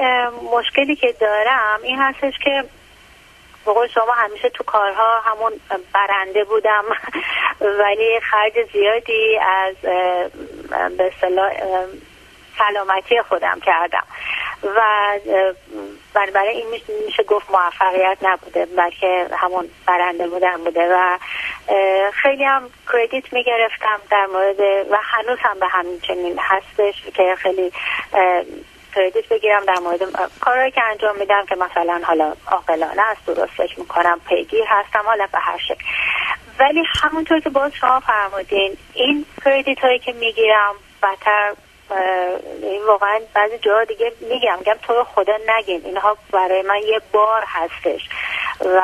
مشکلی 0.59 0.97
که 0.97 1.15
دارم 1.21 1.79
این 1.83 1.99
هستش 1.99 2.35
که 2.45 2.65
بقول 3.67 3.89
شما 3.95 4.15
همیشه 4.17 4.49
تو 4.49 4.65
کارها 4.65 5.21
همون 5.25 5.53
برنده 5.95 6.45
بودم. 6.45 6.85
ولی 7.81 8.21
خرج 8.31 8.53
زیادی 8.73 9.39
از 9.41 9.75
به 10.99 11.13
سلامتی 12.59 13.23
خودم 13.23 13.61
کردم. 13.61 14.05
و 14.63 14.81
برای 16.15 16.49
این 16.49 16.67
میشه 17.07 17.23
گفت 17.23 17.51
موفقیت 17.51 18.19
نبوده 18.23 18.67
بلکه 18.67 19.29
همون 19.37 19.69
برنده 19.87 20.29
بودن 20.29 20.57
بوده. 20.57 20.89
و 20.95 21.19
خیلی 22.13 22.45
هم 22.45 22.71
کردیت 22.93 23.33
می‌گرفتم 23.33 24.01
در 24.11 24.27
مورد 24.27 24.61
و 24.91 24.99
هنوز 25.03 25.39
هم 25.41 25.59
به 25.61 25.67
همین 25.69 26.01
چنین 26.01 26.39
هستش 26.43 26.95
که 27.15 27.35
خیلی 27.39 27.73
کردیت 28.95 29.29
بگیرم 29.29 29.65
در 29.65 29.79
مورد 29.79 30.31
کارهایی 30.41 30.71
که 30.71 30.83
انجام 30.83 31.17
میدم 31.19 31.47
که 31.47 31.57
مثلا 31.57 32.01
حالا 32.05 32.35
عاقلانه 32.51 33.03
است 33.03 33.27
درست 33.27 33.53
فکر 33.53 33.81
می‌کنم 33.81 34.21
پیگیر 34.29 34.65
هستم 34.69 35.03
حالا 35.07 35.27
به 35.33 35.39
هر 35.39 35.59
شکل. 35.59 35.85
ولی 36.59 36.85
همونطور 37.03 37.41
که 37.41 37.51
باز 37.51 37.75
شما 37.75 38.01
فرمودین 38.01 38.77
این 38.95 39.27
کردیت 39.45 39.79
هایی 39.79 39.99
که 39.99 40.13
می‌گیرم 40.13 40.75
بدتر 41.03 41.53
این 42.63 42.85
واقعا 42.87 43.21
بعضی 43.35 43.59
جاها 43.59 43.85
دیگه 43.85 44.13
میگم 44.21 44.59
میگم 44.59 44.77
تو 44.83 45.05
خدا 45.05 45.35
نگین. 45.47 45.83
اینها 45.85 46.17
برای 46.33 46.63
من 46.63 46.79
یه 46.79 47.01
بار 47.13 47.43
هستش. 47.47 48.09
و 48.61 48.81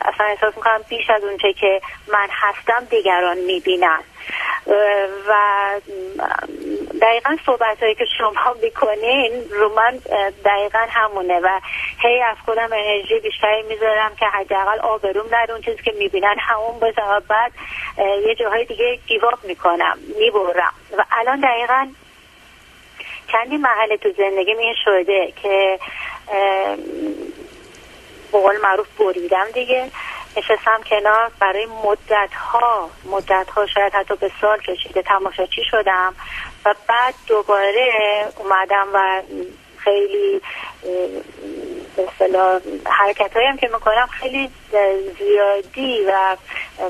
اصلا 0.00 0.26
احساس 0.26 0.56
می‌کنم 0.56 0.84
بیش 0.88 1.10
از 1.10 1.24
اونچه 1.24 1.52
که 1.52 1.80
من 2.12 2.28
هستم 2.30 2.84
دیگران 2.90 3.38
می‌بینن. 3.38 4.00
و 5.28 5.34
دقیقا 7.02 7.36
صحبت 7.46 7.82
هایی 7.82 7.94
که 7.94 8.04
شما 8.18 8.54
می‌کنین 8.62 9.50
رو 9.50 9.74
من 9.74 9.98
دقیقا 10.44 10.86
همونه. 10.88 11.40
و 11.40 11.60
هی 12.02 12.22
از 12.22 12.36
خودم 12.44 12.68
انرژی 12.72 13.20
بیشتری 13.20 13.62
می‌ذارم 13.62 14.16
که 14.20 14.26
حداقل 14.26 14.78
آبروم 14.78 15.28
در 15.28 15.46
اون 15.50 15.60
چیزی 15.60 15.82
که 15.82 15.92
می‌بینن 15.98 16.36
همون 16.38 16.78
باشه 16.80 17.02
بعد 17.28 17.52
یه 17.98 18.34
جاهای 18.34 18.64
دیگه 18.64 18.98
گیواب 19.06 19.38
می‌کنم 19.44 19.98
می‌برم. 20.18 20.74
و 20.98 21.04
الان 21.12 21.40
دقیقا 21.40 21.88
چندی 23.36 23.56
محل 23.56 23.96
تو 23.96 24.12
زندگی 24.18 24.50
این 24.50 24.74
شده 24.84 25.32
که 25.42 25.78
بقول 28.32 28.60
معروف 28.62 28.86
بریدم 28.98 29.46
دیگه. 29.54 29.90
نشستم 30.36 30.80
کنار. 30.90 31.30
برای 31.40 31.66
مدت 31.66 32.34
ها 32.34 32.90
مدت 33.10 33.50
ها 33.50 33.66
شاید 33.66 33.92
حتی 33.92 34.16
به 34.16 34.30
سال 34.40 34.58
کشیده 34.60 35.02
تماشاچی 35.02 35.62
شدم. 35.70 36.14
و 36.64 36.74
بعد 36.88 37.14
دوباره 37.26 37.92
اومدم 38.36 38.88
و 38.92 39.22
خیلی 39.76 40.40
به 41.96 42.04
حرکت 42.90 43.36
هم 43.50 43.56
که 43.56 43.70
می‌کنم 43.74 44.06
خیلی 44.20 44.50
زیادی 45.18 45.98
و 46.08 46.36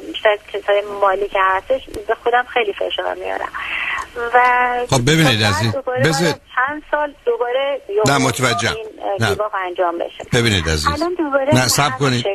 بیشتر 0.07 0.38
چیزهای 0.53 0.83
مالی 1.01 1.29
که 1.29 1.38
هستش 1.42 1.81
به 2.09 2.14
خودم 2.14 2.45
خیلی 2.55 2.73
فشار 2.73 3.14
میارم. 3.14 3.49
و 4.35 4.40
خب 4.90 5.11
ببینید 5.11 5.42
از 5.42 5.62
این 5.62 5.73
چند 6.55 6.83
سال 6.90 7.14
دوباره 7.27 7.81
نه 8.07 8.19
متوجه 8.19 8.71
نه. 9.21 9.37
انجام 9.66 9.99
بشه. 9.99 10.25
ببینید 10.33 10.69
عزیز. 10.69 10.87
الان 10.87 11.14
دوباره 11.14 11.55
نه 11.55 11.69
سب 11.69 11.99
کنید. 11.99 12.27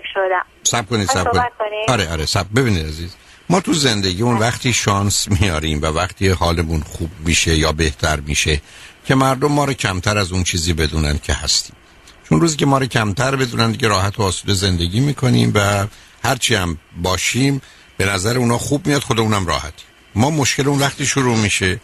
سب 0.63 0.89
کنید 0.89 1.07
سب 1.07 1.31
کنید. 1.31 1.89
آره 1.89 2.11
آره 2.11 2.25
سب 2.25 2.45
ببینید 2.55 2.85
عزیز 2.85 3.15
ما 3.49 3.59
تو 3.59 3.73
زندگی 3.73 4.23
اون 4.23 4.37
وقتی 4.37 4.73
شانس 4.73 5.27
میاریم 5.41 5.81
و 5.81 5.85
وقتی 5.85 6.29
حالمون 6.29 6.81
خوب 6.81 7.09
میشه 7.25 7.55
یا 7.55 7.71
بهتر 7.71 8.19
میشه 8.19 8.61
که 9.05 9.15
مردم 9.15 9.51
ما 9.51 9.65
رو 9.65 9.73
کمتر 9.73 10.17
از 10.17 10.31
اون 10.31 10.43
چیزی 10.43 10.73
بدونن 10.73 11.19
که 11.23 11.33
هستیم. 11.33 11.75
چون 12.31 12.41
روزی 12.41 12.57
که 12.57 12.65
ما 12.65 12.77
رو 12.77 12.85
کمتر 12.85 13.35
بدونن 13.35 13.71
دیگه 13.71 13.87
راحت 13.87 14.19
و 14.19 14.23
آسوده 14.23 14.53
زندگی 14.53 14.99
می‌کنیم 14.99 15.51
و 15.55 15.87
هرچی 16.23 16.55
هم 16.55 16.77
باشیم 17.01 17.61
به 17.97 18.05
نظر 18.05 18.37
اونا 18.37 18.57
خوب 18.57 18.87
میاد 18.87 19.01
خود 19.01 19.19
اونم 19.19 19.45
راحتی 19.45 19.83
ما 20.15 20.29
مشکل 20.29 20.67
اون 20.67 20.79
وقتی 20.79 21.05
شروع 21.05 21.37
میشه 21.37 21.79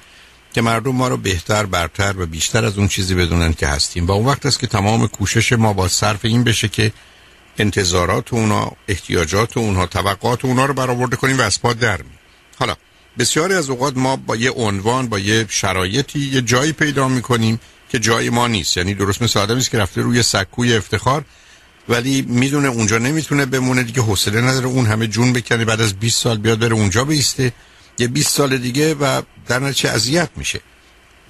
که 0.54 0.62
مردم 0.62 0.96
ما 0.96 1.08
رو 1.08 1.18
بهتر 1.18 1.66
برتر 1.66 2.16
و 2.18 2.26
بیشتر 2.26 2.66
از 2.66 2.78
اون 2.78 2.88
چیزی 2.88 3.16
بدونن 3.16 3.54
که 3.54 3.68
هستیم 3.68 4.08
و 4.08 4.12
اون 4.12 4.26
وقت 4.26 4.46
است 4.46 4.60
که 4.60 4.68
تمام 4.68 5.08
کوشش 5.08 5.54
ما 5.54 5.74
با 5.74 5.88
صرف 5.88 6.26
این 6.26 6.44
بشه 6.44 6.68
که 6.68 6.94
انتظارات 7.58 8.34
اونا 8.34 8.72
احتیاجات 8.88 9.58
اونها 9.58 9.86
توقعات 9.86 10.46
اونا 10.46 10.66
رو 10.66 10.74
برآورده 10.74 11.16
کنیم 11.16 11.38
و 11.38 11.42
از 11.42 11.62
پا 11.62 11.74
در. 11.74 12.00
حالا 12.60 12.76
بسیاری 13.20 13.54
از 13.54 13.70
اوقات 13.70 13.98
ما 13.98 14.16
با 14.16 14.36
یه 14.36 14.52
عنوان 14.52 15.08
با 15.08 15.20
یه 15.20 15.46
شرایطی 15.50 16.20
یه 16.20 16.42
جایی 16.42 16.72
پیدا 16.72 17.08
می‌کنیم 17.08 17.60
که 17.90 18.00
جای 18.00 18.30
ما 18.30 18.48
نیست. 18.48 18.78
یعنی 18.78 18.94
درست 18.94 19.22
مثل 19.22 19.40
آدمی 19.40 19.62
که 19.62 19.78
رفته 19.78 20.02
روی 20.02 20.24
سکوی 20.24 20.76
افتخار 20.76 21.26
ولی 21.90 22.22
می‌دونه 22.22 22.68
اونجا 22.68 22.98
نمی‌تونه 22.98 23.46
بمونه 23.46 23.84
دیگه 23.84 24.02
حوصله 24.02 24.42
نداره 24.42 24.66
اون 24.66 24.86
همه 24.86 25.08
جون 25.08 25.34
بکنه 25.34 25.66
بعد 25.66 25.82
از 25.82 25.94
20 25.94 26.22
سال 26.22 26.38
بیاد 26.38 26.60
بره 26.60 26.74
اونجا 26.74 27.06
بیسته. 27.06 27.54
یه 28.00 28.08
20 28.08 28.30
سال 28.30 28.58
دیگه 28.58 28.94
و 28.94 29.22
در 29.48 29.60
نتیجه 29.60 29.90
اذیت 29.90 30.30
میشه. 30.36 30.60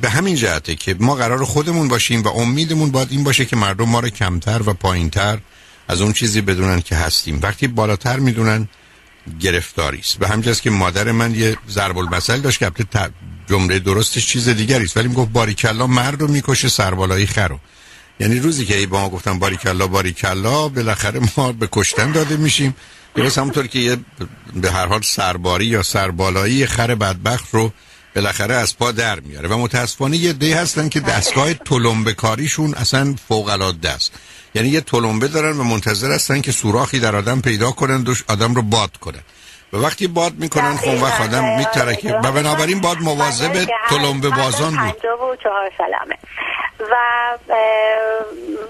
به 0.01 0.09
همین 0.09 0.35
جهته 0.35 0.75
که 0.75 0.95
ما 0.99 1.15
قرار 1.15 1.45
خودمون 1.45 1.87
باشیم 1.87 2.21
و 2.21 2.27
امیدمون 2.27 2.91
باید 2.91 3.07
این 3.11 3.23
باشه 3.23 3.45
که 3.45 3.55
مردم 3.55 3.89
ما 3.89 3.99
رو 3.99 4.09
کمتر 4.09 4.61
و 4.65 4.73
پایینتر 4.73 5.39
از 5.87 6.01
اون 6.01 6.13
چیزی 6.13 6.41
بدونن 6.41 6.81
که 6.81 6.95
هستیم. 6.95 7.39
وقتی 7.41 7.67
بالاتر 7.67 8.19
می‌دونن 8.19 8.67
گرفتاری 9.39 9.99
است. 9.99 10.17
به 10.17 10.27
همجاست 10.27 10.61
که 10.61 10.69
مادر 10.69 11.11
من 11.11 11.35
یه 11.35 11.57
ضرب 11.69 11.97
المثل 11.97 12.39
داشت 12.39 12.59
که 12.59 12.85
جمله 13.49 13.79
درستش 13.79 14.27
چیز 14.27 14.49
دیگری 14.49 14.83
است. 14.83 14.97
ولی 14.97 15.07
می‌گفت 15.07 15.31
باریکلا 15.31 15.87
مرد 15.87 16.21
رو 16.21 16.27
می‌کشه 16.27 16.69
سربالایی 16.69 17.27
خرو 17.27 17.59
یعنی 18.19 18.39
روزی 18.39 18.65
که 18.65 18.77
ای 18.77 18.85
با 18.85 19.01
ما 19.01 19.09
گفتم 19.09 19.39
باریکلا 19.39 19.87
باریکلا 19.87 20.67
بالاخره 20.67 21.21
ما 21.37 21.51
به 21.51 21.69
کشتن 21.71 22.11
داده 22.11 22.37
میشیم. 22.37 22.75
درست 23.15 23.37
همونطور 23.37 23.67
که 23.67 23.79
یه 23.79 23.97
به 24.53 24.71
هر 24.71 24.85
حال 24.85 25.01
سرباری 25.01 25.65
یا 25.65 25.83
سربالایی 25.83 26.65
خر 26.65 26.95
بدبخت 26.95 27.45
رو 27.51 27.73
بالاخره 28.15 28.55
از 28.55 28.77
پا 28.77 28.91
در 28.91 29.19
میاره 29.19 29.49
و 29.49 29.57
متاسفانه 29.57 30.17
یه 30.17 30.33
دی 30.33 30.53
هستن 30.53 30.89
که 30.89 30.99
دستگاه 30.99 31.53
تلمبه 31.53 32.13
کاریشون 32.13 32.73
اصلا 32.73 33.15
فوق 33.27 33.49
العاده 33.49 33.89
است. 33.89 34.11
یعنی 34.57 34.69
یه 34.69 34.81
تلمبه 34.81 35.27
دارن 35.27 35.57
و 35.59 35.63
منتظر 35.63 36.11
هستن 36.11 36.41
که 36.41 36.51
سوراخی 36.51 36.99
در 36.99 37.15
آدم 37.15 37.41
پیدا 37.41 37.71
کنن 37.71 38.03
دوش 38.03 38.23
آدم 38.29 38.53
رو 38.53 38.61
باد 38.61 38.97
کنن. 38.97 39.23
و 39.73 39.77
وقتی 39.77 40.07
باد 40.07 40.33
می‌کنن 40.43 40.75
خب 40.77 41.03
وقت 41.03 41.21
آدم 41.21 41.43
میترکه. 41.57 42.13
و 42.23 42.31
بنابراین 42.31 42.81
باد 42.81 42.97
مواظب 43.01 43.53
تلمبه 43.89 44.29
بازان 44.29 44.73
بود. 44.75 45.05
و 46.91 46.95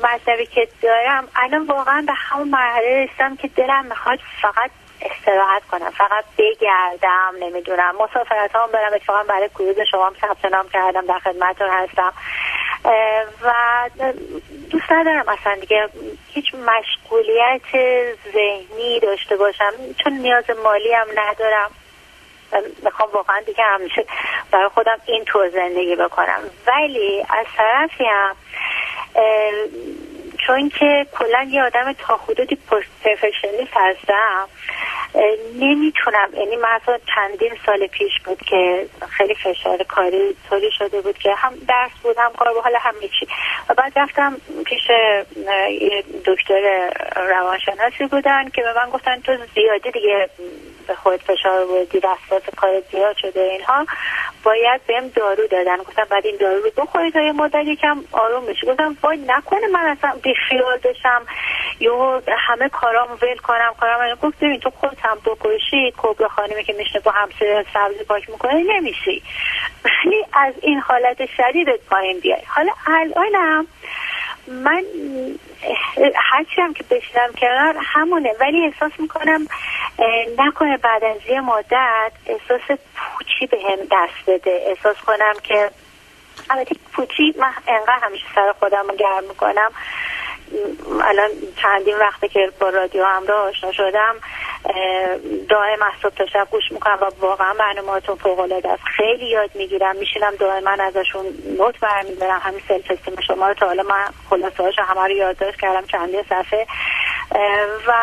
مطلبی 0.04 0.46
که 0.46 0.68
دارم 0.82 1.24
الان 1.36 1.68
واقعا 1.68 2.04
به 2.08 2.14
همون 2.16 2.50
مرحله 2.50 3.04
رسیدم 3.04 3.36
که 3.36 3.48
دلم 3.48 3.86
می‌خواد 3.86 4.20
فقط 4.42 4.72
استراحت 5.02 5.64
کنم 5.72 5.92
فقط 5.98 6.26
بگردم 6.38 7.32
نمی‌دونم. 7.40 7.94
مسافرت 7.96 8.56
هم 8.56 8.70
برم 8.74 8.92
اتفاقا 8.96 9.24
برای 9.24 9.50
کروز 9.50 9.76
شما 9.92 10.06
هم 10.08 10.14
ثبت 10.22 10.52
نام 10.52 10.66
کردم 10.74 11.06
در 11.06 11.20
خدمتتون 11.20 11.68
هستم. 11.72 12.14
و 13.42 13.54
دوست 14.70 14.92
ندارم 14.92 15.30
اصلا 15.30 15.56
دیگه 15.56 15.90
هیچ 16.28 16.46
مشغولیت 16.56 17.62
ذهنی 18.34 19.00
داشته 19.00 19.36
باشم. 19.36 19.72
چون 20.04 20.14
نیاز 20.14 20.44
مالی 20.64 20.94
هم 20.94 21.08
ندارم. 21.16 21.72
می‌خوام 22.84 23.10
واقعا 23.12 23.42
دیگه 23.42 23.64
همیشه 23.64 24.06
برای 24.52 24.70
خودم 24.70 24.98
این 25.06 25.24
طور 25.26 25.50
زندگی 25.50 25.96
بکنم. 25.96 26.40
ولی 26.68 27.26
از 27.30 27.46
طرفی 27.58 28.06
هم 28.06 28.36
چون 30.48 30.70
که 30.70 31.08
کلا 31.20 31.48
یه 31.50 31.64
آدم 31.64 31.94
تا 31.94 32.18
حدودی 32.18 32.58
پرفکشنیست 32.70 33.74
هستم 33.74 34.48
نمی‌تونم. 35.60 36.30
یعنی 36.34 36.56
من 36.56 36.80
چندین 37.16 37.52
سال 37.66 37.88
پیش 37.88 38.12
بود 38.26 38.42
که 38.42 38.88
خیلی 39.10 39.36
فشار 39.36 39.84
کاری 39.84 40.36
طوری 40.50 40.72
شده 40.78 41.02
بود 41.02 41.18
که 41.18 41.34
هم 41.36 41.54
درس 41.68 41.92
بود 42.04 42.18
هم 42.18 42.32
کار 42.34 42.54
بود 42.54 42.64
حالا 42.64 42.78
همه 42.80 43.08
چی. 43.20 43.28
و 43.70 43.74
بعد 43.74 44.00
رفتم 44.00 44.38
پیش 44.66 44.82
دکتر 46.26 46.90
روانشناسی 47.16 48.06
بودن 48.12 48.50
که 48.50 48.62
به 48.62 48.74
من 48.74 48.90
گفتن 48.90 49.22
تو 49.22 49.38
زیادی 49.56 49.92
دیگه 49.92 50.30
به 50.88 50.96
خود 50.96 51.22
فشار 51.22 51.66
بودی 51.66 52.00
دستات 52.00 52.56
کار 52.56 52.82
زیاد 52.92 53.18
شده 53.18 53.42
اینها 53.42 53.86
باید 54.44 54.82
بهم 54.88 55.08
دارو 55.08 55.48
دادن. 55.48 55.78
گفتم 55.78 56.08
بعد 56.10 56.26
این 56.26 56.38
دارو 56.40 56.62
رو 56.62 56.70
بخورید 56.78 57.14
تا 57.14 57.22
یه 57.22 57.32
مدت 57.32 57.66
یکم 57.66 58.04
آروم 58.12 58.46
بشی. 58.46 58.68
گفتم 58.68 58.98
وای 59.04 59.18
نکنه 59.18 59.68
من 59.68 59.86
اصلا 59.98 60.20
بی 60.24 60.34
خیال 60.50 60.78
بشم. 60.78 61.22
یا 61.80 62.22
همه 62.38 62.70
کارام 62.70 63.12
ول 63.22 63.38
کنم 63.38 63.74
کارام 63.80 64.16
گفت 64.16 64.38
ببین 64.38 64.60
تو 64.60 64.70
خودت 64.70 65.06
هم 65.06 65.18
بکشی 65.26 65.94
کبرا 65.98 66.28
خانمی 66.28 66.64
که 66.64 66.74
میشه 66.74 67.00
با 67.00 67.12
همسر 67.12 67.66
سبزی 67.74 68.04
پاک 68.04 68.30
می‌کنه 68.30 68.64
نمیشی. 68.64 69.24
ولی 69.86 70.26
از 70.34 70.54
این 70.62 70.80
حالت 70.80 71.18
شدیدت 71.38 71.80
پایین 71.90 72.20
بیای. 72.20 72.42
حالا 72.48 72.72
الانم 72.88 73.68
من 74.48 74.84
هرچی 76.32 76.62
هم 76.62 76.74
که 76.74 76.84
بشینم 76.84 77.34
کنار 77.42 77.76
همونه 77.82 78.34
ولی 78.40 78.66
احساس 78.66 78.92
می‌کنم 79.00 79.48
نکنه 80.38 80.78
بعد 80.78 81.04
از 81.04 81.18
یه 81.30 81.42
مدت 81.42 82.12
احساس 82.26 82.80
پوچی 82.96 83.48
به 83.48 83.58
هم 83.58 83.80
دست 83.92 84.30
بده. 84.30 84.64
احساس 84.68 84.98
کنم 85.06 85.34
که 85.44 85.72
البته 86.50 86.76
پوچی 86.94 87.36
من 87.40 87.54
انقدر 87.68 88.00
همیشه 88.02 88.26
سر 88.36 88.54
خودم 88.60 88.88
رو 88.90 88.96
گرم 88.96 89.24
می‌کنم. 89.24 89.72
الان 91.02 91.30
چندین 91.62 91.98
وقته 91.98 92.28
که 92.28 92.52
با 92.60 92.70
رادیو 92.70 93.04
همراه 93.04 93.50
آشنا 93.50 93.72
شدم 93.72 94.16
دائم 95.50 95.82
از 95.82 95.94
صبح 96.02 96.14
تا 96.16 96.26
شب 96.26 96.48
گوش 96.52 96.72
می‌کنم 96.72 96.98
و 97.02 97.06
واقعا 97.20 97.54
برنامهاتون 97.54 98.16
فوق 98.16 98.40
العاده 98.40 98.70
است. 98.70 98.84
خیلی 98.84 99.30
یاد 99.30 99.50
می‌گیرم 99.56 99.96
میشینم 99.96 100.36
دائما 100.36 100.70
ازشون 100.70 101.26
نوت 101.58 101.80
برمیدارم. 101.80 102.40
همین 102.44 102.62
سلف 102.68 102.92
استیم 102.92 103.22
شما 103.28 103.48
رو 103.48 103.54
تا 103.54 103.66
حالا 103.66 103.84
من 103.84 104.06
خلاصه 104.30 104.64
هاش 104.64 104.76
همه 104.80 105.02
رو 105.02 105.12
یادداشت 105.12 105.60
کردم 105.60 105.86
چندین 105.86 106.24
صفحه. 106.24 106.68
و 107.88 107.94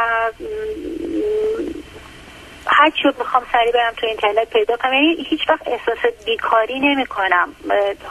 هر 2.67 2.91
چی 2.91 3.09
می‌خوام 3.19 3.43
سریع 3.53 3.73
برم 3.73 3.93
تو 3.97 4.07
اینترنت 4.07 4.51
پیدا 4.51 4.77
کنم. 4.77 4.93
یعنی 4.93 5.27
هیچ 5.31 5.41
وقت 5.49 5.63
احساس 5.67 6.13
بیکاری 6.27 6.81
نمی 6.81 7.07
کنم 7.07 7.49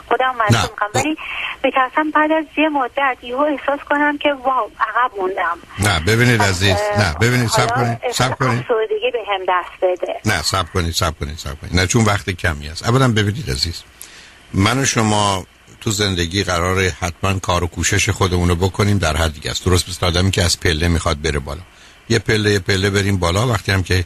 خودم 0.08 0.34
مجبور 0.40 0.70
می‌کنم 0.70 0.90
ولی 0.94 1.16
بترسم 1.64 2.10
بعد 2.10 2.32
از 2.32 2.44
یه 2.56 2.68
مدت 2.68 3.18
یهو 3.22 3.40
احساس 3.40 3.80
کنم 3.88 4.18
که 4.18 4.28
واو 4.32 4.70
عقب 4.80 5.10
موندم. 5.18 5.58
نه 5.78 6.00
ببینید 6.00 6.42
عزیز. 6.42 6.76
نه 6.98 7.14
ببینید 7.20 7.48
سب 7.48 7.74
کنید 7.74 7.98
سب 8.12 8.38
کنید. 8.38 8.64
دیگه 8.88 9.10
به 9.12 9.18
هم 9.28 9.40
دست 9.48 9.84
بده. 10.02 10.20
نه 10.24 10.42
سب 10.42 10.66
کنید 10.74 10.92
سب 10.92 11.18
کنید 11.20 11.38
سب 11.38 11.60
کنید. 11.60 11.76
نه 11.76 11.86
چون 11.86 12.04
وقت 12.04 12.30
کمی 12.30 12.68
است. 12.68 12.88
اولا 12.88 13.08
ببینید 13.08 13.50
عزیز 13.50 13.82
من 14.54 14.78
و 14.78 14.84
شما 14.84 15.46
تو 15.80 15.90
زندگی 15.90 16.44
قرار 16.44 16.80
حتما 16.80 17.38
کار 17.38 17.64
و 17.64 17.66
کوشش 17.66 18.08
خودمون 18.08 18.48
رو 18.48 18.54
بکنیم 18.54 18.98
در 18.98 19.16
حد 19.16 19.34
دیگه 19.34 19.50
است 19.50 19.64
درست 19.64 19.88
مثل 19.88 20.06
آدمی 20.06 20.30
که 20.30 20.42
از 20.42 20.60
پله 20.60 20.88
می‌خواد 20.88 21.22
بره 21.22 21.38
بالا. 21.38 21.60
یه 22.08 22.18
پله 22.18 22.52
یه 22.52 22.58
پله 22.58 22.90
بریم 22.90 23.16
بالا. 23.16 23.48
وقتی 23.48 23.72
هم 23.72 23.82
که 23.82 24.04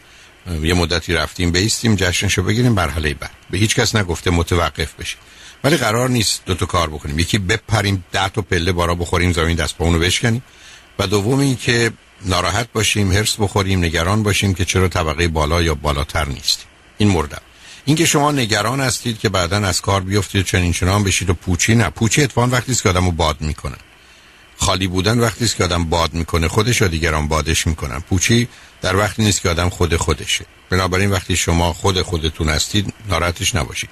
یه 0.62 0.74
مدتی 0.74 1.12
رفتیم 1.12 1.50
بیستیم 1.50 1.94
جشنشو 1.94 2.42
بگیریم 2.42 2.72
مرحله 2.72 3.14
بعد. 3.14 3.30
به 3.50 3.58
هیچ 3.58 3.74
کس 3.74 3.96
نگفته 3.96 4.30
متوقف 4.30 4.94
بشیم 4.94 5.18
ولی 5.64 5.76
قرار 5.76 6.08
نیست 6.08 6.42
دو 6.46 6.54
تا 6.54 6.66
کار 6.66 6.90
بکنیم. 6.90 7.18
یکی 7.18 7.38
بپریم 7.38 8.04
ده 8.12 8.28
تا 8.28 8.42
پله 8.42 8.72
بارا 8.72 8.94
بخوریم 8.94 9.32
زمین 9.32 9.56
دست 9.56 9.76
پامونو 9.76 9.98
بشکنیم. 9.98 10.42
و 10.98 11.06
دوم 11.06 11.38
این 11.38 11.56
که 11.56 11.92
ناراحت 12.24 12.68
باشیم 12.72 13.12
هرس 13.12 13.36
بخوریم 13.40 13.84
نگران 13.84 14.22
باشیم 14.22 14.54
که 14.54 14.64
چرا 14.64 14.88
طبقه 14.88 15.28
بالا 15.28 15.62
یا 15.62 15.74
بالاتر 15.74 16.28
نیست 16.28 16.64
این 16.98 17.08
مردم 17.08 17.40
اینکه 17.84 18.06
شما 18.06 18.32
نگران 18.32 18.80
هستید 18.80 19.18
که 19.18 19.28
بعدا 19.28 19.56
از 19.56 19.80
کار 19.80 20.00
بیفتید 20.00 20.46
چنین 20.46 20.72
چنان 20.72 21.04
بشید 21.04 21.30
و 21.30 21.34
پوچی 21.34 21.74
نه. 21.74 21.90
پوچی 21.90 22.22
اتفاقا 22.22 22.46
وقتی 22.46 22.72
است 22.72 22.82
که 22.82 22.88
آدمو 22.88 23.10
باد 23.10 23.40
می‌کنه. 23.40 23.76
خالی 24.56 24.86
بودن 24.86 25.18
وقتی 25.18 25.44
است 25.44 25.56
که 25.56 25.64
آدم 25.64 25.84
باد 25.84 26.14
می‌کنه. 26.14 26.48
خودش 26.48 26.82
و 26.82 26.88
دیگران 26.88 27.28
بادش 27.28 27.66
می‌کنن. 27.66 28.00
پوچی 28.00 28.48
در 28.82 28.96
وقتی 28.96 29.22
نیست 29.22 29.40
که 29.40 29.48
آدم 29.48 29.68
خود 29.68 29.96
خودشه. 29.96 30.44
بنابراین 30.70 31.10
وقتی 31.10 31.36
شما 31.36 31.72
خود 31.72 32.02
خودتون 32.02 32.48
هستید 32.48 32.94
ناراحتش 33.08 33.54
نباشید. 33.54 33.90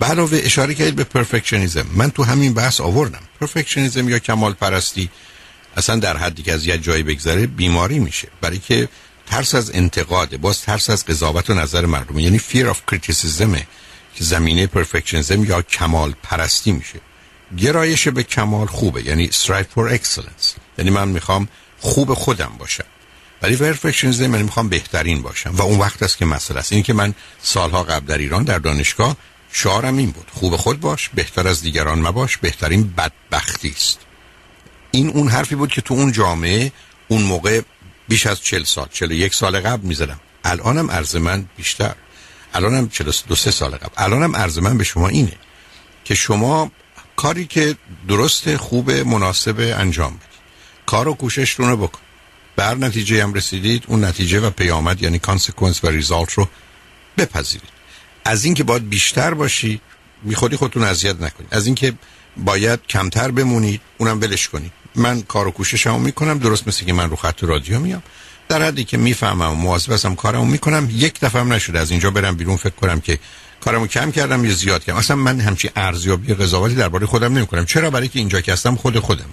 علاوه 0.00 0.40
اشاره 0.42 0.74
کردید 0.74 0.96
به 0.96 1.04
perfectionism 1.04 1.86
من 1.94 2.10
تو 2.10 2.24
همین 2.24 2.54
بحث 2.54 2.80
آوردم. 2.80 3.22
perfectionism 3.40 4.08
یا 4.08 4.18
کمال 4.18 4.52
پرستی 4.52 5.10
اصلا 5.76 5.96
در 5.96 6.16
حدی 6.16 6.42
که 6.42 6.52
از 6.52 6.66
یه 6.66 6.78
جایی 6.78 7.02
بگذره 7.02 7.46
بیماری 7.46 7.98
میشه. 7.98 8.28
برای 8.40 8.58
که 8.58 8.88
ترس 9.26 9.54
از 9.54 9.70
انتقاد 9.74 10.36
باز 10.36 10.62
ترس 10.62 10.90
از 10.90 11.04
قضاوت 11.04 11.50
و 11.50 11.54
نظر 11.54 11.86
مردم. 11.86 12.18
یعنی 12.18 12.38
fear 12.38 12.74
of 12.74 12.94
criticism 12.94 13.58
که 14.14 14.24
زمینه 14.24 14.66
perfectionism 14.66 15.44
یا 15.44 15.62
کمال 15.62 16.14
پرستی 16.22 16.72
میشه. 16.72 17.00
گرایش 17.58 18.08
به 18.08 18.22
کمال 18.22 18.66
خوبه. 18.66 19.02
یعنی 19.02 19.30
strive 19.32 19.78
for 19.78 19.98
excellence. 19.98 20.60
یعنی 20.78 20.90
من 20.90 21.08
می‌خوام 21.08 21.48
خوب 21.78 22.14
خودم 22.14 22.52
باشم. 22.58 22.84
ولی 23.46 23.56
پرفکشنیزم 23.56 24.26
من 24.26 24.42
می‌خوام 24.42 24.68
بهترین 24.68 25.22
باشم. 25.22 25.50
و 25.54 25.62
اون 25.62 25.78
وقت 25.78 26.02
است 26.02 26.18
که 26.18 26.24
مسئله 26.24 26.58
است. 26.58 26.72
این 26.72 26.82
که 26.82 26.92
من 26.92 27.14
سالها 27.42 27.82
قبل 27.82 28.06
در 28.06 28.18
ایران 28.18 28.44
در 28.44 28.58
دانشگاه 28.58 29.16
شعارم 29.52 29.96
این 29.96 30.10
بود. 30.10 30.30
خوب 30.32 30.56
خود 30.56 30.80
باش 30.80 31.08
بهتر 31.08 31.48
از 31.48 31.62
دیگران 31.62 31.98
مباش 31.98 32.36
بهترین 32.36 32.94
بدبختی 32.98 33.74
است. 33.76 33.98
این 34.90 35.08
اون 35.08 35.28
حرفی 35.28 35.54
بود 35.54 35.70
که 35.70 35.80
تو 35.80 35.94
اون 35.94 36.12
جامعه 36.12 36.72
اون 37.08 37.22
موقع 37.22 37.60
بیش 38.08 38.26
از 38.26 38.40
40 38.40 38.64
سال 38.64 38.88
41 38.92 39.34
سال 39.34 39.60
قبل 39.60 39.86
می‌زدم. 39.86 40.20
الانم 40.44 40.90
عرض 40.90 41.16
من 41.16 41.48
بیشتر. 41.56 41.94
الانم 42.54 42.88
42 42.88 43.34
سال 43.34 43.70
قبل. 43.70 43.94
الانم 43.96 44.36
عرض 44.36 44.58
من 44.58 44.78
به 44.78 44.84
شما 44.84 45.08
اینه 45.08 45.32
که 46.04 46.14
شما 46.14 46.70
کاری 47.16 47.46
که 47.46 47.76
درست 48.08 48.56
خوب 48.56 48.90
مناسب 48.90 49.74
انجام 49.78 50.10
بدید. 50.10 50.26
کار 50.86 51.08
و 51.08 51.14
کوششتون 51.14 51.68
رو 51.68 51.76
بکن. 51.76 52.05
بر 52.56 52.74
نتیجه 52.74 53.22
هم 53.22 53.34
رسیدید 53.34 53.84
اون 53.86 54.04
نتیجه 54.04 54.40
و 54.40 54.50
پیامد 54.50 55.02
یعنی 55.02 55.18
consequence 55.18 55.84
و 55.84 55.88
result 55.88 56.32
رو 56.32 56.48
بپذیرید. 57.18 57.68
از 58.24 58.44
اینکه 58.44 58.64
باید 58.64 58.88
بیشتر 58.88 59.34
باشید 59.34 59.80
بی 60.22 60.34
خودتون 60.34 60.82
اذیت 60.82 61.16
نکنید. 61.20 61.48
از 61.50 61.66
اینکه 61.66 61.92
باید 62.36 62.80
کمتر 62.88 63.30
بمونید 63.30 63.80
اونم 63.98 64.20
ولش 64.20 64.48
کنید. 64.48 64.72
من 64.94 65.22
کار 65.22 65.48
و 65.48 65.50
کوششمو 65.50 65.98
می‌کنم 65.98 66.38
درست 66.38 66.68
مثل 66.68 66.84
که 66.84 66.92
من 66.92 67.10
رو 67.10 67.16
خط 67.16 67.44
رادیو 67.44 67.80
میام. 67.80 68.02
در 68.48 68.62
حدی 68.62 68.84
که 68.84 68.96
می‌فهمم 68.96 69.50
و 69.50 69.54
مواظب 69.54 69.92
هستم 69.92 70.14
کارمو 70.14 70.44
می‌کنم 70.44 70.88
یک 70.92 71.20
دفعه 71.20 71.40
هم 71.40 71.52
نشده. 71.52 71.78
از 71.78 71.90
اینجا 71.90 72.10
برم 72.10 72.36
بیرون 72.36 72.56
فکر 72.56 72.74
کنم 72.74 73.00
که 73.00 73.18
کارمو 73.60 73.86
کم 73.86 74.12
کردم 74.12 74.44
یا 74.44 74.52
زیاد 74.52 74.84
کردم. 74.84 74.98
اصلا 74.98 75.16
من 75.16 75.40
همچی 75.40 75.70
ارزیابی 75.76 76.34
قضاوتی 76.34 76.74
درباره 76.74 77.06
خودم 77.06 77.36
نمی‌کنم. 77.36 77.66
چرا؟ 77.66 77.90
برای 77.90 78.08
که 78.08 78.18
اینجا 78.18 78.40
که 78.40 78.52
هستم 78.52 78.76
خود 78.76 78.98
خودم 78.98 79.26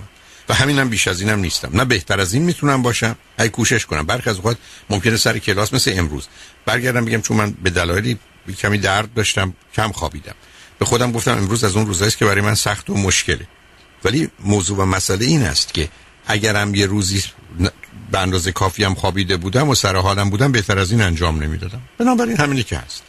و 0.49 0.53
همینم 0.53 0.89
بیش 0.89 1.07
از 1.07 1.21
اینم 1.21 1.39
نیستم. 1.39 1.69
نه 1.73 1.85
بهتر 1.85 2.19
از 2.19 2.33
این 2.33 2.43
می‌تونم 2.43 2.81
باشم. 2.81 3.15
ای 3.39 3.49
کوشش 3.49 3.85
کنم. 3.85 4.05
برخی 4.05 4.29
از 4.29 4.35
اوقات 4.35 4.57
ممکنه 4.89 5.17
سر 5.17 5.37
کلاس 5.37 5.73
مثل 5.73 5.93
امروز 5.95 6.27
برگردم 6.65 7.05
بگم 7.05 7.21
چون 7.21 7.37
من 7.37 7.51
به 7.51 7.69
دلایلی 7.69 8.19
کمی 8.59 8.77
درد 8.77 9.13
داشتم 9.13 9.53
کم 9.73 9.91
خوابیدم. 9.91 10.35
به 10.79 10.85
خودم 10.85 11.11
گفتم 11.11 11.31
امروز 11.31 11.63
از 11.63 11.75
اون 11.75 11.85
روزایی 11.85 12.11
که 12.11 12.25
برای 12.25 12.41
من 12.41 12.55
سخت 12.55 12.89
و 12.89 12.93
مشکله. 12.93 13.47
ولی 14.03 14.29
موضوع 14.39 14.77
و 14.77 14.85
مسئله 14.85 15.25
این 15.25 15.43
است 15.43 15.73
که 15.73 15.89
اگرم 16.27 16.75
یه 16.75 16.85
روزی 16.85 17.23
به 18.11 18.19
اندازه 18.19 18.51
کافی 18.51 18.83
هم 18.83 18.93
خوابیده 18.93 19.37
بودم 19.37 19.69
و 19.69 19.75
سر 19.75 19.95
حالم 19.95 20.29
بودم 20.29 20.51
بهتر 20.51 20.79
از 20.79 20.91
این 20.91 21.01
انجام 21.01 21.43
نمی‌دادم. 21.43 21.81
بنابراین 21.97 22.37
همینی 22.37 22.63
که 22.63 22.77
هست. 22.77 23.03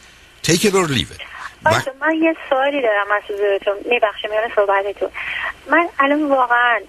Take 0.47 0.49
it 0.49 0.71
or 0.71 0.87
leave 0.89 1.11
it. 1.15 1.34
من 2.01 2.13
یه 2.13 2.35
سوالی 2.49 2.81
دارم 2.81 3.11
از 3.11 3.23
حضورتون 3.29 3.73
میبخشم 3.85 4.29
میان 4.29 4.51
صحبتتون. 4.55 5.09
من 5.67 5.89
الان 5.99 6.29
واقعا 6.29 6.79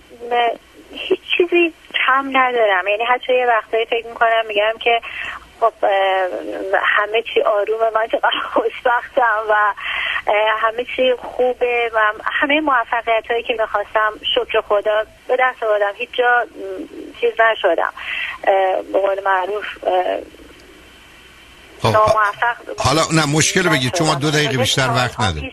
هیچ 0.92 1.20
چیزی 1.36 1.74
کم 2.06 2.28
ندارم. 2.32 2.88
یعنی 2.88 3.04
حتی 3.04 3.34
یه 3.34 3.46
وقتایی 3.46 3.86
فکر 3.86 4.06
می‌کنم 4.06 4.46
میگم 4.48 4.72
که 4.80 5.00
خب 5.60 5.72
همه 6.82 7.22
چی 7.22 7.42
آرومه 7.42 7.90
من 7.94 8.06
چقدر 8.06 8.30
خوشبختم 8.52 9.38
و 9.48 9.54
همه 10.58 10.84
چی 10.96 11.14
خوبه 11.14 11.90
و 11.94 12.00
همه 12.32 12.60
موفقیت 12.60 13.30
هایی 13.30 13.42
که 13.42 13.56
می‌خواستم 13.58 14.12
شکر 14.34 14.60
خدا 14.60 15.04
به 15.28 15.36
دست 15.40 15.62
آوردم. 15.62 15.92
هیچ 15.94 16.10
جا 16.12 16.46
چیز 17.20 17.32
نشدم. 17.40 17.92
به 18.92 19.00
قول 19.00 19.24
معروف 19.24 19.64
حالا 22.78 23.02
نه 23.12 23.26
مشکل 23.36 23.68
بگید 23.68 23.92
چون 23.92 24.06
ما 24.06 24.14
دو 24.14 24.30
دقیقه 24.30 24.56
بیشتر 24.58 24.88
وقت 24.88 25.20
نداریم 25.20 25.52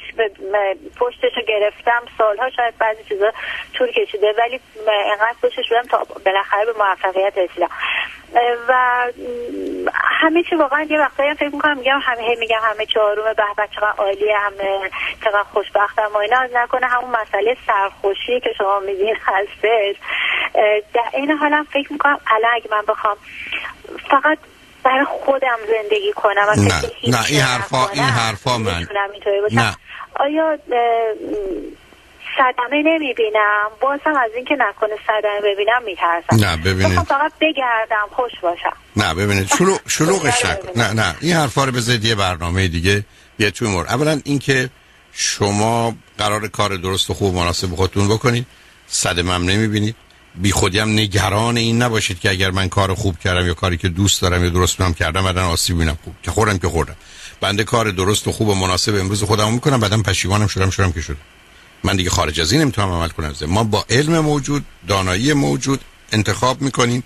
پشتشو 0.99 1.41
گرفتم. 1.47 2.01
سالها 2.17 2.49
شاید 2.49 2.77
بعضی 2.77 3.03
چیزا 3.09 3.31
طول 3.73 3.91
کشیده 3.91 4.33
ولی 4.37 4.59
اینقدر 4.87 5.35
پشتش 5.41 5.69
بودم 5.69 5.87
تا 5.91 6.07
بالاخره 6.25 6.65
به 6.65 6.73
موفقیت 6.77 7.37
رسیدم. 7.37 7.69
و 8.69 8.73
همه 10.21 10.43
چی 10.49 10.55
واقعا 10.55 10.83
یه 10.83 10.99
وقتایی 10.99 11.33
فکر 11.33 11.49
می‌کنم 11.49 11.77
میگم 11.77 11.99
همه 12.03 12.35
میگم 12.39 12.59
همه 12.61 12.87
آرومه 13.01 13.33
به 13.33 13.43
به 13.57 13.67
چقدر 13.75 13.93
عالیه 13.97 14.37
همه 14.37 14.89
چقدر 15.23 15.43
خوشبختم 15.43 16.09
و 16.13 16.17
اینا. 16.17 16.47
نکنه 16.53 16.87
همون 16.87 17.09
مسئله 17.09 17.57
سرخوشی 17.67 18.39
که 18.39 18.49
شما 18.57 18.79
میگین 18.79 19.15
هستش. 19.21 19.95
در 20.93 21.09
این 21.13 21.31
حالم 21.31 21.63
فکر 21.63 21.93
می‌کنم 21.93 22.19
الان 22.27 22.51
اگه 22.55 22.67
من 22.71 22.83
بخوام 22.87 23.17
فقط 24.09 24.37
برای 24.83 25.05
خودم 25.25 25.57
زندگی 25.67 26.13
کنم 26.15 26.49
نه 26.57 26.81
نه 27.07 27.25
این 27.29 27.41
حرفا 27.41 27.89
این 27.89 28.03
حرفا 28.03 28.57
من. 28.57 28.87
نه. 29.51 29.75
آیا 30.15 30.57
صدمه 32.37 32.83
نمی‌بینم؟ 32.85 33.67
بازم 33.81 34.15
از 34.23 34.31
اینکه 34.35 34.55
نکنه 34.59 34.95
صدمه 35.07 35.53
ببینم 35.53 35.83
میترسم. 35.85 36.45
نه 36.45 36.57
ببینید. 36.57 36.99
فقط 36.99 37.31
بگردم 37.41 38.07
خوش 38.11 38.31
باشم. 38.41 38.73
نه 38.95 39.13
ببینید. 39.13 39.47
شروع 39.47 39.79
شلوغش 39.87 40.45
نکن 40.45 40.81
نه 40.81 40.93
نه. 40.93 41.15
این 41.21 41.33
حرفا 41.33 41.63
رو 41.63 41.71
بذارید 41.71 42.05
یه 42.05 42.15
برنامه 42.15 42.67
دیگه 42.67 43.05
بیا 43.37 43.49
توی 43.51 43.67
مورد 43.67 43.89
اولا 43.89 44.19
اینکه 44.23 44.69
شما 45.13 45.95
قرار 46.17 46.47
کار 46.47 46.75
درست 46.75 47.09
و 47.09 47.13
خوب 47.13 47.35
مناسب 47.35 47.75
خودتون 47.75 48.07
بکنید. 48.07 48.45
صدمه 48.87 49.33
هم 49.33 49.43
نمی‌بینید. 49.43 49.95
بی 50.35 50.51
خودی 50.51 50.81
نگران 50.81 51.57
این 51.57 51.81
نباشید 51.81 52.19
که 52.19 52.29
اگر 52.29 52.51
من 52.51 52.69
کار 52.69 52.93
خوب 52.93 53.19
کردم 53.19 53.47
یا 53.47 53.53
کاری 53.53 53.77
که 53.77 53.89
دوست 53.89 54.21
دارم 54.21 54.43
یا 54.43 54.49
درست 54.49 54.81
هم 54.81 54.93
کردم 54.93 55.23
بعدن 55.23 55.41
آسیب 55.41 55.77
بینم 55.77 55.97
خوب 56.03 56.15
که 56.23 56.31
خوردم 56.31 56.57
که 56.57 56.67
خوردم. 56.67 56.95
بنده 57.41 57.63
کار 57.63 57.91
درست 57.91 58.27
و 58.27 58.31
خوب 58.31 58.47
و 58.47 58.55
مناسب 58.55 58.95
امروز 58.95 59.23
خودم 59.23 59.53
می‌کنم 59.53 59.79
بعدم 59.79 60.03
پشیمانم 60.03 60.47
شدم 60.47 60.69
شدم 60.69 60.91
که 60.91 61.01
شدم. 61.01 61.17
من 61.83 61.95
دیگه 61.95 62.09
خارج 62.09 62.41
از 62.41 62.51
این 62.51 62.61
نمی‌تونم 62.61 62.91
عمل 62.91 63.09
کنم. 63.09 63.33
ما 63.47 63.63
با 63.63 63.85
علم 63.89 64.19
موجود 64.19 64.65
دانایی 64.87 65.33
موجود 65.33 65.81
انتخاب 66.11 66.61
می‌کنیم. 66.61 67.03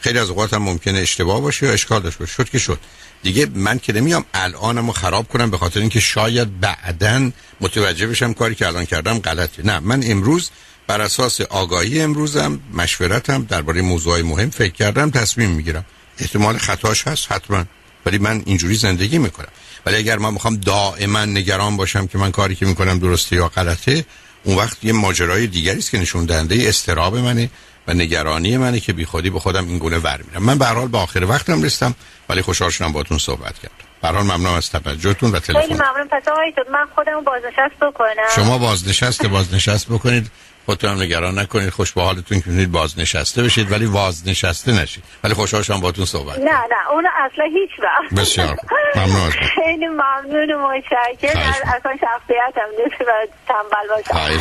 خیلی 0.00 0.18
از 0.18 0.28
اوقات 0.28 0.54
هم 0.54 0.62
ممکنه 0.62 0.98
اشتباه 0.98 1.40
باشه 1.40 1.66
یا 1.66 1.72
اشکال 1.72 2.02
داشته 2.02 2.18
باشه. 2.18 2.32
شد 2.32 2.50
که 2.50 2.58
شد. 2.58 2.78
دیگه 3.22 3.46
من 3.54 3.78
که 3.78 3.92
نمیام 3.92 4.24
الانمو 4.34 4.92
خراب 4.92 5.28
کنم 5.28 5.50
به 5.50 5.58
خاطر 5.58 5.80
اینکه 5.80 6.00
شاید 6.00 6.60
بعدا 6.60 7.30
متوجه 7.60 8.06
بشم 8.06 8.32
کاری 8.32 8.54
که 8.54 8.66
الان 8.66 8.84
کردم 8.84 9.18
غلطه. 9.18 9.66
نه 9.66 9.80
من 9.80 10.02
امروز 10.06 10.50
بر 10.90 11.00
اساس 11.00 11.40
آگاهی 11.40 12.00
امروزم 12.00 12.60
مشورتم 12.74 13.44
درباره 13.44 13.82
موضوعی 13.82 14.22
مهم 14.22 14.50
فکر 14.50 14.72
کردم 14.72 15.10
تصمیم 15.10 15.50
می‌گیرم. 15.50 15.84
احتمال 16.18 16.58
خطاش 16.58 17.06
هست 17.06 17.32
حتما. 17.32 17.64
ولی 18.06 18.18
من 18.18 18.42
اینجوری 18.46 18.74
زندگی 18.74 19.18
می‌کنم. 19.18 19.48
ولی 19.86 19.96
اگر 19.96 20.18
من 20.18 20.32
می‌خوام 20.32 20.56
دائما 20.56 21.24
نگران 21.24 21.76
باشم 21.76 22.06
که 22.06 22.18
من 22.18 22.30
کاری 22.30 22.54
که 22.54 22.66
می‌کنم 22.66 22.98
درسته 22.98 23.36
یا 23.36 23.48
غلطه 23.48 24.04
اون 24.44 24.56
وقت 24.56 24.84
یه 24.84 24.92
ماجرای 24.92 25.46
دیگری 25.46 25.78
است 25.78 25.90
که 25.90 25.98
نشون 25.98 26.24
دهنده 26.24 26.68
استراب 26.68 27.16
منه 27.16 27.50
و 27.88 27.94
نگرانی 27.94 28.56
منه 28.56 28.80
که 28.80 28.92
بیخودی 28.92 29.30
به 29.30 29.38
خودم 29.38 29.68
این 29.68 29.78
گونه 29.78 29.98
ور 29.98 30.20
میرم. 30.28 30.42
من 30.42 30.58
به 30.58 30.66
حال 30.66 30.88
به 30.88 30.98
آخر 30.98 31.24
وقتم 31.24 31.62
رسیدم 31.62 31.94
ولی 32.28 32.42
خوشحال 32.42 32.70
شدم 32.70 32.92
باهاتون 32.92 33.18
صحبت 33.18 33.58
کردم. 33.58 33.74
به 34.02 34.08
حال 34.08 34.22
ممنون 34.22 34.54
از 34.54 34.70
توجهتون 34.70 35.30
و 35.30 35.38
تلفن. 35.38 35.60
خیلی 35.60 35.74
ممنون. 35.74 36.08
پس 36.12 36.28
آقای 36.28 36.52
من 36.72 36.86
خودم 36.94 37.24
بازنشست 37.24 37.76
بکنم. 37.80 38.28
شما 38.36 38.58
بازنشست 38.58 39.26
بازنشست 39.26 39.86
بکنید. 39.86 40.30
خودتون 40.66 40.90
هم 40.90 41.02
نگران 41.02 41.38
نکنید. 41.38 41.70
خوش 41.70 41.92
به 41.92 42.02
حالتون 42.02 42.40
که 42.40 42.66
بازنشسته 42.66 43.42
بشید 43.42 43.72
ولی 43.72 43.86
بازنشسته 43.86 44.72
نشید. 44.72 45.04
ولی 45.24 45.34
خوشحال 45.34 45.62
شدم 45.62 45.80
باهاتون 45.80 46.04
صحبت 46.04 46.38
نه 46.38 46.44
نه 46.44 46.90
اون 46.92 47.06
اصلا 47.06 47.44
هیچ 47.44 47.70
وقت. 47.82 48.20
بسیار 48.20 48.56
ممنون 48.96 49.30
خیلی 49.30 49.86
ممنون 49.86 50.52
و 50.52 50.68
متشکرم. 50.68 51.54
اصلا 51.64 51.92
شخصیتم 52.00 52.84
نیست 52.84 53.00
و 53.00 53.26
تنبل 53.48 54.02
باشم. 54.12 54.40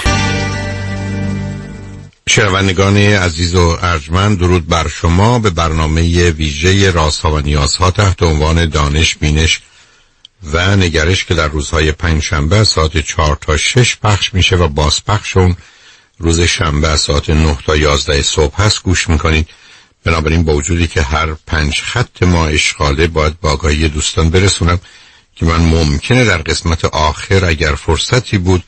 شنوندگان 2.29 2.97
عزیز 2.97 3.55
و 3.55 3.77
ارجمند 3.82 4.39
درود 4.39 4.67
بر 4.67 4.88
شما. 4.88 5.39
به 5.39 5.49
برنامه 5.49 6.32
ویژه 6.32 6.91
رازها 6.91 7.32
و 7.32 7.39
نیازها 7.39 7.91
تحت 7.91 8.23
عنوان 8.23 8.69
دانش 8.69 9.15
بینش 9.15 9.62
و 10.43 10.75
نگرش 10.75 11.25
که 11.25 11.34
در 11.34 11.47
روزهای 11.47 11.91
پنج 11.91 12.23
شنبه 12.23 12.63
ساعت 12.63 12.97
چهار 12.97 13.36
تا 13.36 13.58
شش 13.58 13.97
پخش 13.97 14.34
میشه 14.34 14.55
و 14.55 14.67
بازپخش 14.67 15.38
اون 15.38 15.55
روز 16.19 16.41
شنبه 16.41 16.95
ساعت 16.95 17.29
نه 17.29 17.58
تا 17.65 17.75
یازده 17.75 18.21
صبح 18.21 18.62
هست 18.62 18.84
گوش 18.84 19.10
می‌کنید. 19.10 19.47
بنابراین 20.03 20.43
با 20.43 20.53
وجودی 20.53 20.88
که 20.88 21.01
هر 21.01 21.34
پنج 21.34 21.82
خط 21.82 22.23
ما 22.23 22.47
اشغاله 22.47 23.08
باید 23.08 23.39
با 23.39 23.51
آگاهی 23.51 23.88
دوستان 23.88 24.29
برسونم 24.29 24.79
که 25.36 25.45
من 25.45 25.58
ممکنه 25.62 26.25
در 26.25 26.38
قسمت 26.38 26.86
آخر 26.86 27.45
اگر 27.45 27.75
فرصتی 27.75 28.38
بود 28.38 28.63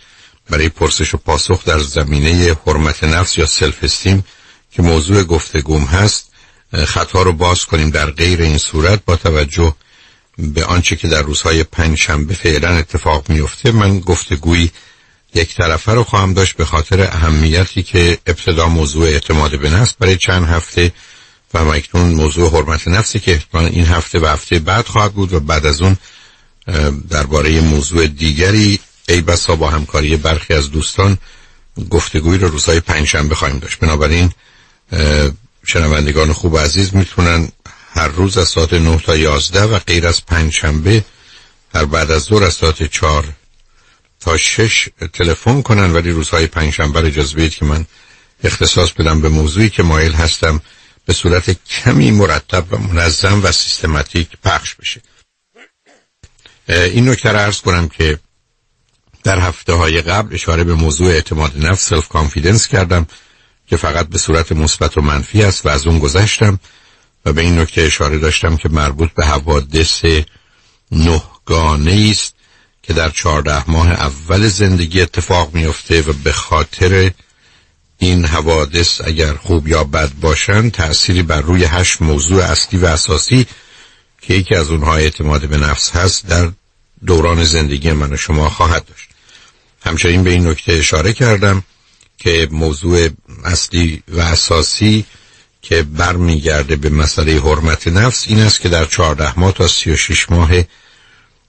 برای 0.49 0.69
پرسش 0.69 1.13
و 1.13 1.17
پاسخ 1.17 1.65
در 1.65 1.79
زمینه 1.79 2.57
حرمت 2.67 3.03
نفس 3.03 3.37
یا 3.37 3.45
سلف 3.45 3.83
استیم 3.83 4.23
که 4.71 4.81
موضوع 4.81 5.23
گفتگوم 5.23 5.83
هست 5.83 6.31
خطا 6.85 7.21
رو 7.21 7.33
باز 7.33 7.65
کنیم 7.65 7.89
در 7.89 8.11
غیر 8.11 8.41
این 8.41 8.57
صورت 8.57 9.05
با 9.05 9.15
توجه 9.15 9.75
به 10.37 10.65
آنچه 10.65 10.95
که 10.95 11.07
در 11.07 11.21
روزهای 11.21 11.63
پنج 11.63 11.97
شنبه 11.97 12.33
فعلا 12.33 12.69
اتفاق 12.69 13.29
میفته 13.29 13.71
من 13.71 13.99
گفتگویی 13.99 14.71
یک 15.35 15.55
طرفه 15.55 15.91
رو 15.91 16.03
خواهم 16.03 16.33
داشت 16.33 16.55
به 16.55 16.65
خاطر 16.65 17.01
اهمیتی 17.01 17.83
که 17.83 18.17
ابتدا 18.27 18.67
موضوع 18.67 19.07
اعتماد 19.07 19.59
به 19.59 19.69
نفس 19.69 19.93
برای 19.93 20.17
چند 20.17 20.45
هفته 20.47 20.91
و 21.53 21.65
مکنون 21.65 22.13
موضوع 22.13 22.51
حرمت 22.51 22.87
نفسی 22.87 23.19
که 23.19 23.41
این 23.53 23.85
هفته 23.85 24.19
و 24.19 24.25
هفته 24.25 24.59
بعد 24.59 24.87
خواهد 24.87 25.13
بود 25.13 25.33
و 25.33 25.39
بعد 25.39 25.65
از 25.65 25.81
اون 25.81 25.97
درباره 27.09 27.61
موضوع 27.61 28.07
دیگری 28.07 28.79
ای 29.09 29.21
بسا 29.21 29.55
با 29.55 29.69
همکاری 29.69 30.17
برخی 30.17 30.53
از 30.53 30.71
دوستان 30.71 31.17
گفتگوی 31.89 32.37
رو 32.37 32.47
روزهای 32.47 32.79
پنجشنبه 32.79 33.35
خواهیم 33.35 33.59
داشت. 33.59 33.79
بنابراین 33.79 34.31
شنوندگان 35.65 36.33
خوب 36.33 36.57
عزیز 36.57 36.95
می‌تونن 36.95 37.49
هر 37.93 38.07
روز 38.07 38.37
از 38.37 38.47
ساعت 38.47 38.73
9 38.73 38.97
تا 38.97 39.17
11 39.17 39.63
و 39.63 39.79
غیر 39.79 40.07
از 40.07 40.25
پنجشنبه 40.25 41.03
هر 41.75 41.85
بعد 41.85 42.11
از 42.11 42.21
ظهر 42.21 42.43
از 42.43 42.53
ساعت 42.53 42.83
4 42.83 43.23
تا 44.21 44.37
6 44.37 44.89
تلفن 45.13 45.61
کنن 45.61 45.93
ولی 45.93 46.11
روزهای 46.11 46.47
پنجشنبه 46.47 47.01
رو 47.01 47.07
اجازه 47.07 47.35
بدید 47.35 47.55
که 47.55 47.65
من 47.65 47.85
اختصاص 48.43 48.91
بدم 48.91 49.21
به 49.21 49.29
موضوعی 49.29 49.69
که 49.69 49.83
مایل 49.83 50.11
هستم 50.11 50.61
به 51.05 51.13
صورت 51.13 51.65
کمی 51.65 52.11
مرتب 52.11 52.65
و 52.71 52.77
منظم 52.77 53.43
و 53.43 53.51
سیستماتیک 53.51 54.29
پخش 54.43 54.75
بشه. 54.75 55.01
این 56.69 57.09
نکته 57.09 57.29
عرض 57.29 57.61
کنم 57.61 57.87
که 57.87 58.19
در 59.23 59.39
هفته 59.39 59.73
های 59.73 60.01
قبل 60.01 60.35
اشاره 60.35 60.63
به 60.63 60.73
موضوع 60.73 61.07
اعتماد 61.07 61.65
نفس 61.65 61.89
self-confidence 61.89 62.67
کردم 62.67 63.07
که 63.67 63.77
فقط 63.77 64.07
به 64.07 64.17
صورت 64.17 64.51
مثبت 64.51 64.97
و 64.97 65.01
منفی 65.01 65.43
است 65.43 65.65
و 65.65 65.69
از 65.69 65.87
اون 65.87 65.99
گذشتم 65.99 66.59
و 67.25 67.33
به 67.33 67.41
این 67.41 67.59
نکته 67.59 67.81
اشاره 67.81 68.17
داشتم 68.17 68.57
که 68.57 68.69
مربوط 68.69 69.11
به 69.11 69.25
حوادث 69.25 70.05
نهگانه 70.91 72.07
است. 72.11 72.35
که 72.83 72.93
در 72.93 73.09
چهارده 73.09 73.69
ماه 73.71 73.91
اول 73.91 74.47
زندگی 74.47 75.01
اتفاق 75.01 75.53
میفته 75.53 76.01
و 76.01 76.13
به 76.13 76.31
خاطر 76.31 77.11
این 77.97 78.25
حوادث 78.25 79.01
اگر 79.03 79.33
خوب 79.33 79.67
یا 79.67 79.83
بد 79.83 80.11
باشن 80.21 80.69
تأثیری 80.69 81.23
بر 81.23 81.41
روی 81.41 81.63
هشت 81.63 82.01
موضوع 82.01 82.43
اصلی 82.43 82.79
و 82.79 82.85
اساسی 82.85 83.45
که 84.21 84.33
یکی 84.33 84.55
از 84.55 84.69
اونها 84.69 84.95
اعتماد 84.95 85.49
به 85.49 85.57
نفس 85.57 85.91
هست 85.91 86.27
در 86.27 86.51
دوران 87.05 87.43
زندگی 87.43 87.91
من 87.91 88.13
و 88.13 88.17
شما 88.17 88.49
خواهد 88.49 88.85
داشت. 88.85 89.09
همچنین 89.85 90.23
به 90.23 90.29
این 90.29 90.47
نکته 90.47 90.73
اشاره 90.73 91.13
کردم 91.13 91.63
که 92.17 92.47
موضوع 92.51 93.09
اصلی 93.43 94.03
و 94.07 94.19
اساسی 94.19 95.05
که 95.61 95.83
برمیگرده 95.83 96.75
به 96.75 96.89
مسئله 96.89 97.39
حرمت 97.39 97.87
نفس 97.87 98.25
این 98.27 98.39
است 98.39 98.61
که 98.61 98.69
در 98.69 98.85
چهارده 98.85 99.39
ماه 99.39 99.51
تا 99.51 99.67
سی 99.67 99.91
و 99.91 99.95
شش 99.95 100.29
ماه 100.29 100.51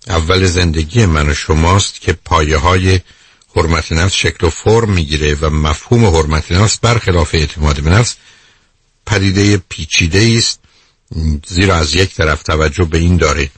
اول 0.09 0.47
زندگی 0.47 1.07
من 1.07 1.29
و 1.29 1.35
شماست 1.35 2.01
که 2.01 2.13
پایه 2.13 2.57
های 2.57 3.01
حرمت 3.57 3.93
نفس 3.93 4.15
شکل 4.15 4.47
و 4.47 4.51
فرم 4.51 4.91
می‌گیره 4.91 5.35
و 5.35 5.51
مفهوم 5.51 6.07
حرمت 6.07 6.53
نفس 6.53 6.79
برخلاف 6.79 7.35
اعتماد 7.35 7.81
به 7.81 7.91
نفس 7.91 8.17
پدیده 9.07 9.57
پیچیده 9.57 10.35
است. 10.39 10.59
زیرا 11.47 11.77
از 11.77 11.95
یک 11.95 12.15
طرف 12.15 12.43
توجه 12.43 12.85
به 12.85 12.99
این 12.99 13.17
داره 13.17 13.51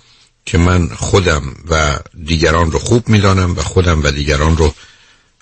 که 0.46 0.59
من 0.59 0.88
خودم 0.88 1.57
و 1.68 1.98
دیگران 2.24 2.72
رو 2.72 2.78
خوب 2.78 3.09
می‌دانم 3.09 3.57
و 3.57 3.62
خودم 3.62 4.02
و 4.02 4.11
دیگران 4.11 4.57
رو 4.57 4.74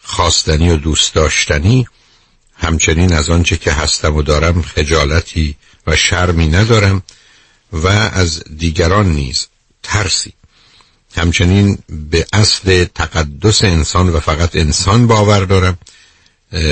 خواستنی 0.02 0.70
و 0.70 0.76
دوست 0.76 1.14
داشتنی. 1.14 1.86
همچنین 2.56 3.12
از 3.12 3.30
آنچه 3.30 3.56
که 3.56 3.72
هستم 3.72 4.16
و 4.16 4.22
دارم 4.22 4.62
خجالتی 4.62 5.56
و 5.86 5.96
شرمی 5.96 6.46
ندارم 6.46 7.02
و 7.72 7.86
از 7.86 8.42
دیگران 8.56 9.12
نیز 9.12 9.46
ترسی. 9.82 10.32
همچنین 11.18 11.78
به 12.10 12.26
اصل 12.32 12.84
تقدس 12.84 13.64
انسان 13.64 14.08
و 14.08 14.20
فقط 14.20 14.56
انسان 14.56 15.06
باور 15.06 15.44
دارم. 15.44 15.78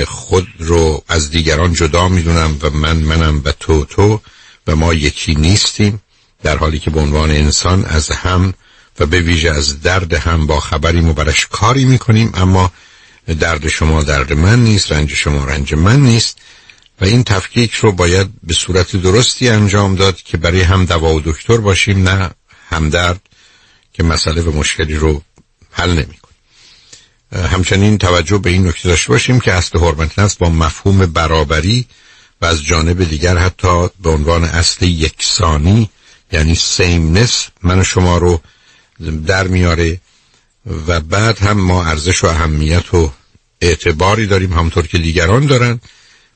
خود 0.07 0.47
رو 0.59 1.03
از 1.07 1.31
دیگران 1.31 1.73
جدا 1.73 2.07
می‌دونم 2.07 2.57
و 2.61 2.69
من 2.69 2.97
منم 2.97 3.41
و 3.45 3.51
تو 3.51 3.85
تو 3.85 4.21
و 4.67 4.75
ما 4.75 4.93
یکی 4.93 5.35
نیستیم 5.35 6.01
در 6.43 6.57
حالی 6.57 6.79
که 6.79 6.89
به 6.89 6.99
عنوان 6.99 7.31
انسان 7.31 7.85
از 7.85 8.09
هم 8.11 8.53
و 8.99 9.05
به 9.05 9.19
ویژه 9.19 9.51
از 9.51 9.81
درد 9.81 10.13
هم 10.13 10.47
با 10.47 10.59
خبریم 10.59 11.09
و 11.09 11.13
برش 11.13 11.47
کاری 11.47 11.85
می‌کنیم 11.85 12.31
اما 12.33 12.71
درد 13.39 13.67
شما 13.67 14.03
درد 14.03 14.33
من 14.33 14.63
نیست 14.63 14.91
رنج 14.91 15.13
شما 15.13 15.45
رنج 15.45 15.73
من 15.73 15.99
نیست 15.99 16.37
و 17.01 17.05
این 17.05 17.23
تفکیک 17.23 17.73
رو 17.73 17.91
باید 17.91 18.29
به 18.43 18.53
صورت 18.53 18.95
درستی 18.95 19.49
انجام 19.49 19.95
داد 19.95 20.15
که 20.15 20.37
برای 20.37 20.61
هم 20.61 20.85
دوا 20.85 21.13
و 21.13 21.21
دکتر 21.21 21.57
باشیم 21.57 22.09
نه 22.09 22.31
همدرد. 22.69 23.21
که 23.93 24.03
مسئله 24.03 24.41
و 24.41 24.51
مشکلی 24.51 24.95
رو 24.95 25.21
حل 25.71 25.91
نمی 25.91 26.15
همچنین 27.31 27.97
توجه 27.97 28.37
به 28.37 28.49
این 28.49 28.67
نکته 28.67 28.89
داشته 28.89 29.09
باشیم 29.09 29.39
که 29.39 29.53
اصل 29.53 29.79
حرمت 29.79 30.19
نفس 30.19 30.35
با 30.35 30.49
مفهوم 30.49 31.05
برابری 31.05 31.85
و 32.41 32.45
از 32.45 32.63
جانب 32.63 33.03
دیگر 33.03 33.37
حتی 33.37 33.87
به 34.03 34.09
عنوان 34.09 34.43
اصل 34.43 34.85
یکسانی 34.85 35.89
یعنی 36.31 36.55
سیمنس 36.55 37.47
من 37.63 37.79
و 37.79 37.83
شما 37.83 38.17
رو 38.17 38.41
در 39.27 39.47
میاره 39.47 39.99
و 40.87 40.99
بعد 40.99 41.39
هم 41.39 41.57
ما 41.59 41.85
ارزش 41.85 42.23
و 42.23 42.27
اهمیت 42.27 42.93
و 42.93 43.13
اعتباری 43.61 44.27
داریم 44.27 44.53
همونطور 44.53 44.87
که 44.87 44.97
دیگران 44.97 45.45
دارن 45.45 45.79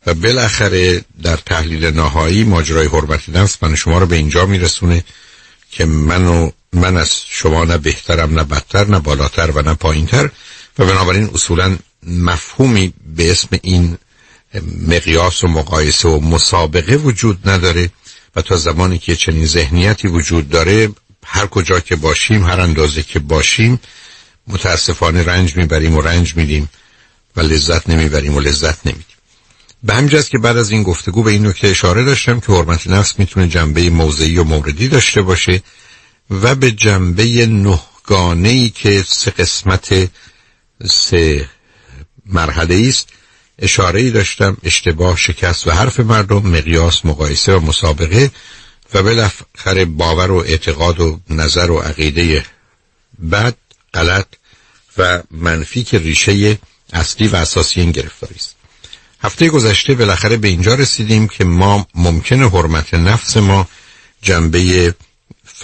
و 0.05 0.13
بالاخره 0.13 1.01
در 1.23 1.37
تحلیل 1.37 1.85
نهایی 1.85 2.43
ماجرای 2.43 2.87
حرمت 2.87 3.29
نفس 3.29 3.63
من 3.63 3.75
شما 3.75 3.97
رو 3.97 4.05
به 4.05 4.15
اینجا 4.15 4.45
میرسونه 4.45 5.03
که 5.71 5.85
منو 5.85 6.51
من 6.75 6.97
از 6.97 7.11
شما 7.29 7.65
نه 7.65 7.77
بهترم 7.77 8.39
نه 8.39 8.43
بدتر 8.43 8.87
نه 8.87 8.99
بالاتر 8.99 9.51
و 9.51 9.61
نه 9.61 9.73
پایینتر 9.73 10.29
و 10.79 10.85
بنابراین 10.85 11.29
اصولا 11.33 11.77
مفهومی 12.03 12.93
به 13.15 13.31
اسم 13.31 13.47
این 13.61 13.97
مقیاس 14.87 15.43
و 15.43 15.47
مقایسه 15.47 16.07
و 16.07 16.19
مسابقه 16.19 16.95
وجود 16.95 17.49
نداره 17.49 17.89
و 18.35 18.41
تا 18.41 18.57
زمانی 18.57 18.97
که 18.97 19.15
چنین 19.15 19.45
ذهنیتی 19.45 20.07
وجود 20.07 20.49
داره 20.49 20.89
هر 21.25 21.47
کجا 21.47 21.79
که 21.79 21.95
باشیم 21.95 22.43
هر 22.43 22.59
اندازه 22.59 23.03
که 23.03 23.19
باشیم 23.19 23.79
متاسفانه 24.47 25.23
رنج 25.23 25.57
می‌بریم 25.57 25.97
و 25.97 26.01
رنج 26.01 26.35
میدیم 26.35 26.69
و 27.35 27.41
لذت 27.41 27.89
نمی‌بریم 27.89 28.35
و 28.35 28.39
لذت 28.39 28.87
نمیدیم. 28.87 29.05
به 29.83 29.93
همجاست 29.93 30.29
که 30.29 30.37
بعد 30.37 30.57
از 30.57 30.71
این 30.71 30.83
گفتگو 30.83 31.23
به 31.23 31.31
این 31.31 31.47
نکته 31.47 31.67
اشاره 31.67 32.03
داشتم 32.03 32.39
که 32.39 32.51
حرمت 32.51 32.87
نفس 32.87 33.19
می‌تونه 33.19 33.47
جنبه 33.47 33.89
موضعی 33.89 34.37
و 34.37 34.43
موردی 34.43 34.87
داشته 34.87 35.21
باشه 35.21 35.61
و 36.29 36.55
به 36.55 36.71
جنبه 36.71 37.45
نهگانه 37.45 38.49
ای 38.49 38.69
که 38.69 39.03
سه 39.07 39.31
قسمت 39.31 40.09
سه 40.89 41.49
مرحله 42.25 42.85
است 42.87 43.09
اشاره 43.59 44.01
ای 44.01 44.11
داشتم 44.11 44.57
اشتباه 44.63 45.17
شکست 45.17 45.67
و 45.67 45.71
حرف 45.71 45.99
مردم 45.99 46.47
مقیاس 46.47 47.05
مقایسه 47.05 47.53
و 47.53 47.59
مسابقه 47.59 48.31
و 48.93 49.03
بالاخره 49.03 49.85
باور 49.85 50.31
و 50.31 50.37
اعتقاد 50.37 50.99
و 50.99 51.19
نظر 51.29 51.71
و 51.71 51.79
عقیده 51.79 52.45
بد 53.31 53.55
غلط 53.93 54.27
و 54.97 55.23
منفی 55.31 55.83
که 55.83 55.97
ریشه 55.99 56.57
اصلی 56.93 57.27
و 57.27 57.35
اساسی 57.35 57.81
این 57.81 57.91
گرفتاری 57.91 58.35
است. 58.35 58.55
هفته 59.21 59.49
گذشته 59.49 59.93
بالاخره 59.93 60.37
به 60.37 60.47
اینجا 60.47 60.75
رسیدیم 60.75 61.27
که 61.27 61.43
ما 61.43 61.87
ممکنه 61.95 62.49
حرمت 62.49 62.93
نفس 62.93 63.37
ما 63.37 63.67
جنبه 64.21 64.93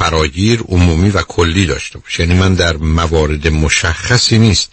فراگیر 0.01 0.61
عمومی 0.61 1.09
و 1.09 1.21
کلی 1.21 1.65
داشته 1.65 1.99
باشه. 1.99 2.23
یعنی 2.23 2.39
من 2.39 2.53
در 2.53 2.77
موارد 2.77 3.47
مشخصی 3.47 4.39
نیست 4.39 4.71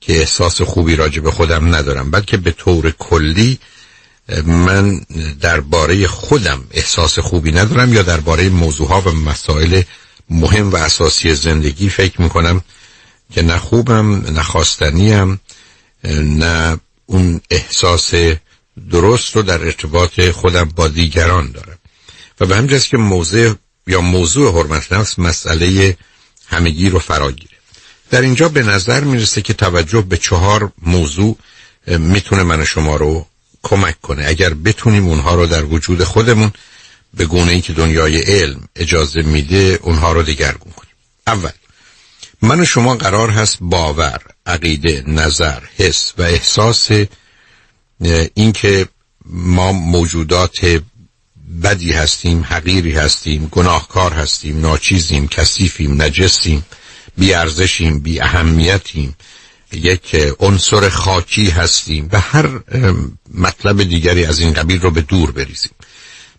که 0.00 0.18
احساس 0.18 0.62
خوبی 0.62 0.96
راجع 0.96 1.20
به 1.20 1.30
خودم 1.30 1.74
ندارم 1.74 2.10
بلکه 2.10 2.36
به 2.36 2.50
طور 2.50 2.90
کلی 2.90 3.58
من 4.46 5.00
درباره 5.40 6.06
خودم 6.06 6.64
احساس 6.70 7.18
خوبی 7.18 7.52
ندارم 7.52 7.92
یا 7.92 8.02
درباره 8.02 8.48
موضوعها 8.48 9.00
و 9.00 9.10
مسائل 9.10 9.82
مهم 10.30 10.70
و 10.70 10.76
اساسی 10.76 11.34
زندگی 11.34 11.88
فکر 11.88 12.22
می‌کنم 12.22 12.62
که 13.32 13.42
نه 13.42 13.58
خوبم 13.58 14.10
نه 14.12 14.42
خواستنیم 14.42 15.40
نه 16.40 16.80
اون 17.06 17.40
احساس 17.50 18.14
درست 18.90 19.36
رو 19.36 19.42
در 19.42 19.64
ارتباط 19.64 20.20
خودم 20.20 20.64
با 20.76 20.88
دیگران 20.88 21.52
دارم. 21.52 21.78
و 22.40 22.46
به 22.46 22.56
همجاست 22.56 22.88
که 22.88 22.96
موضوع 22.96 23.54
یا 23.88 24.00
موضوع 24.00 24.52
حرمت 24.52 24.92
نفس 24.92 25.18
مسئله 25.18 25.96
همگی 26.46 26.90
رو 26.90 26.98
فراگیره 26.98 27.56
در 28.10 28.20
اینجا 28.20 28.48
به 28.48 28.62
نظر 28.62 29.04
می‌رسه 29.04 29.42
که 29.42 29.54
توجه 29.54 30.00
به 30.00 30.16
چهار 30.16 30.72
موضوع 30.82 31.36
می‌تونه 31.86 32.42
من 32.42 32.64
شما 32.64 32.96
رو 32.96 33.26
کمک 33.62 34.00
کنه. 34.00 34.24
اگر 34.26 34.54
بتونیم 34.54 35.06
اونها 35.06 35.34
رو 35.34 35.46
در 35.46 35.64
وجود 35.64 36.04
خودمون 36.04 36.52
به 37.14 37.24
گونه 37.26 37.52
ای 37.52 37.60
که 37.60 37.72
دنیای 37.72 38.20
علم 38.20 38.68
اجازه 38.76 39.22
میده 39.22 39.78
اونها 39.82 40.12
رو 40.12 40.22
دگرگون 40.22 40.72
کنیم. 40.72 40.92
اول 41.26 41.50
من 42.42 42.60
و 42.60 42.64
شما 42.64 42.94
قرار 42.94 43.30
هست 43.30 43.58
باور 43.60 44.20
عقیده 44.46 45.04
نظر 45.06 45.60
حس 45.76 46.12
و 46.18 46.22
احساس 46.22 46.88
اینکه 48.34 48.88
ما 49.26 49.72
موجودات 49.72 50.82
بدی 51.62 51.92
هستیم 51.92 52.44
حقیری 52.48 52.92
هستیم 52.92 53.48
گناهکار 53.50 54.12
هستیم 54.12 54.60
ناچیزیم 54.60 55.28
کثیفیم 55.28 56.02
نجسیم 56.02 56.66
بیارزشیم 57.16 57.98
بی 58.00 58.20
اهمیتیم 58.20 59.16
یک 59.72 60.16
عنصر 60.40 60.88
خاکی 60.88 61.50
هستیم 61.50 62.08
و 62.12 62.20
هر 62.20 62.60
مطلب 63.34 63.82
دیگری 63.82 64.24
از 64.24 64.40
این 64.40 64.52
قبیل 64.52 64.80
رو 64.80 64.90
به 64.90 65.00
دور 65.00 65.30
بریزیم. 65.30 65.72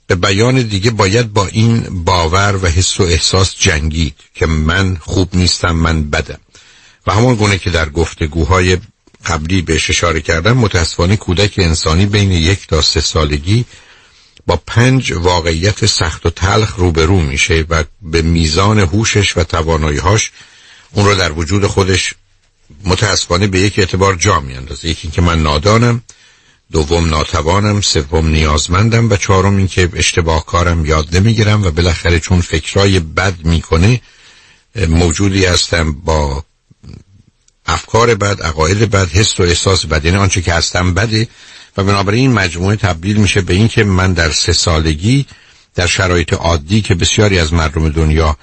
به 0.08 0.16
بیان 0.16 0.62
دیگه 0.62 0.92
باید 0.92 1.34
با 1.34 1.48
این 1.48 2.04
باور 2.04 2.60
و 2.62 2.68
حس 2.68 3.00
و 3.00 3.04
احساس 3.04 3.56
جنگید 3.60 4.16
که 4.36 4.46
من 4.46 4.96
خوب 4.96 5.30
نیستم 5.36 5.72
من 5.72 6.10
بدم. 6.10 6.40
و 7.08 7.14
همون 7.14 7.36
گونه 7.36 7.58
که 7.58 7.70
در 7.70 7.90
گفتگوهای 7.90 8.78
قبلی 9.26 9.62
بهش 9.62 9.90
اشاره 9.90 10.22
کردم 10.22 10.58
متاسفانه 10.58 11.18
کودک 11.18 11.54
انسانی 11.58 12.06
بین 12.06 12.32
یک 12.32 12.68
تا 12.68 12.82
سه 12.82 13.02
سالگی 13.02 13.66
با 14.50 14.62
پنج 14.68 15.12
واقعیت 15.12 15.86
سخت 15.86 16.26
و 16.26 16.30
تلخ 16.30 16.76
روبرو 16.76 17.20
میشه 17.20 17.66
و 17.70 17.84
به 18.02 18.22
میزان 18.22 18.80
هوشش 18.80 19.38
و 19.38 19.44
تواناییهاش 19.44 20.32
اون 20.92 21.06
رو 21.06 21.16
در 21.16 21.32
وجود 21.32 21.68
خودش 21.68 22.14
متاسفانه 22.84 23.48
به 23.48 23.60
یک 23.60 23.80
اعتبار 23.80 24.16
جا 24.16 24.40
میاندازه. 24.40 24.88
یکی 24.88 25.08
که 25.08 25.22
من 25.22 25.44
نادانم 25.44 26.04
دوم 26.72 27.10
ناتوانم 27.10 27.82
سوم 27.82 28.28
نیازمندم 28.28 29.10
و 29.10 29.16
چهارم 29.16 29.58
اینکه 29.58 29.90
اشتباه 29.94 30.46
کارم 30.46 30.86
یاد 30.86 31.16
نمی‌گیرم 31.16 31.64
و 31.64 31.72
بالاخره 31.72 32.20
چون 32.20 32.42
فکرای 32.42 33.00
بد 33.00 33.36
می‌کنه 33.44 34.02
موجودی 34.88 35.46
هستم 35.46 35.92
با 35.92 36.44
افکار 37.66 38.16
بد 38.16 38.42
عقاید 38.42 38.80
بد 38.80 39.10
حس 39.10 39.40
و 39.40 39.44
احساس 39.44 39.86
بد. 39.86 40.06
یعنی 40.06 40.18
آنچه 40.18 40.42
که 40.42 40.54
هستم 40.54 40.94
بده 40.94 41.28
و 41.80 41.84
بنابراین 41.84 42.22
این 42.22 42.34
مجموعه 42.34 42.76
تبدیل 42.76 43.18
میشه 43.18 43.42
به 43.42 43.54
اینکه 43.54 43.84
من 43.84 44.14
در 44.14 44.32
سه 44.32 44.54
سالگی 44.54 45.26
در 45.76 45.88
شرایط 45.88 46.34
عادی 46.34 46.82
که 46.82 46.96
بسیاری 46.96 47.40
از 47.40 47.54
مردم 47.54 47.90
دنیا 47.90 48.38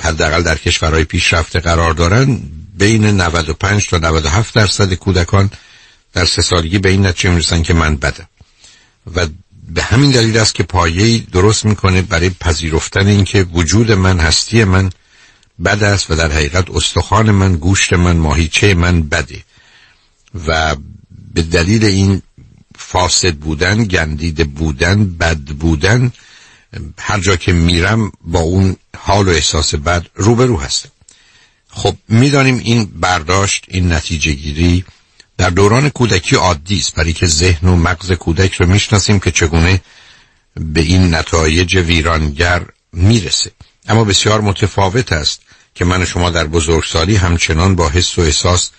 حداقل 0.00 0.42
در 0.42 0.58
کشورهای 0.58 1.04
پیشرفته 1.04 1.60
قرار 1.60 1.94
دارن 1.94 2.40
بین 2.78 3.04
95 3.04 3.88
تا 3.88 3.98
97 3.98 4.54
درصد 4.54 4.94
کودکان 4.94 5.50
در 6.12 6.24
سه 6.24 6.42
سالگی 6.42 6.78
به 6.78 6.88
این 6.88 7.06
نتیجه 7.06 7.30
می‌رسن 7.30 7.62
که 7.62 7.74
من 7.74 7.96
بدم 7.96 8.28
و 9.14 9.26
به 9.68 9.82
همین 9.82 10.10
دلیل 10.10 10.38
است 10.38 10.54
که 10.54 10.62
پایه‌ای 10.62 11.18
درست 11.18 11.64
می‌کنه 11.64 12.02
برای 12.02 12.30
پذیرفتن 12.30 13.06
اینکه 13.06 13.42
وجود 13.42 13.92
من 13.92 14.20
هستی 14.20 14.64
من 14.64 14.90
بد 15.64 15.82
است 15.82 16.10
و 16.10 16.14
در 16.14 16.32
حقیقت 16.32 16.70
استخوان 16.70 17.30
من 17.30 17.56
گوشت 17.56 17.92
من 17.92 18.16
ماهیچه 18.16 18.74
من 18.74 19.02
بده. 19.02 19.42
و 20.46 20.76
به 21.34 21.42
دلیل 21.42 21.84
این 21.84 22.22
فاسد 22.90 23.34
بودن 23.34 23.84
گندیده 23.84 24.44
بودن 24.44 25.04
بد 25.04 25.38
بودن 25.38 26.12
هر 26.98 27.20
جا 27.20 27.36
که 27.36 27.52
میرم 27.52 28.12
با 28.24 28.40
اون 28.40 28.76
حال 28.98 29.28
و 29.28 29.30
احساس 29.30 29.74
بد 29.74 30.06
روبرو 30.14 30.60
هستم. 30.60 30.88
خب 31.68 31.96
می‌دانیم 32.08 32.58
این 32.58 32.84
برداشت 32.84 33.64
این 33.68 33.92
نتیجه 33.92 34.32
گیری 34.32 34.84
در 35.36 35.50
دوران 35.50 35.88
کودکی 35.88 36.36
عادی 36.36 36.78
است. 36.78 36.94
برای 36.94 37.12
که 37.12 37.26
ذهن 37.26 37.68
و 37.68 37.76
مغز 37.76 38.12
کودک 38.12 38.54
رو 38.54 38.66
می‌شناسیم 38.66 39.20
که 39.20 39.30
چگونه 39.30 39.80
به 40.56 40.80
این 40.80 41.14
نتایج 41.14 41.76
ویرانگر 41.76 42.62
می‌رسه. 42.92 43.50
اما 43.88 44.04
بسیار 44.04 44.40
متفاوت 44.40 45.12
است 45.12 45.40
که 45.74 45.84
من 45.84 46.04
شما 46.04 46.30
در 46.30 46.44
بزرگسالی 46.46 47.16
همچنان 47.16 47.74
با 47.74 47.88
حس 47.88 48.18
و 48.18 48.22
احساس 48.22 48.70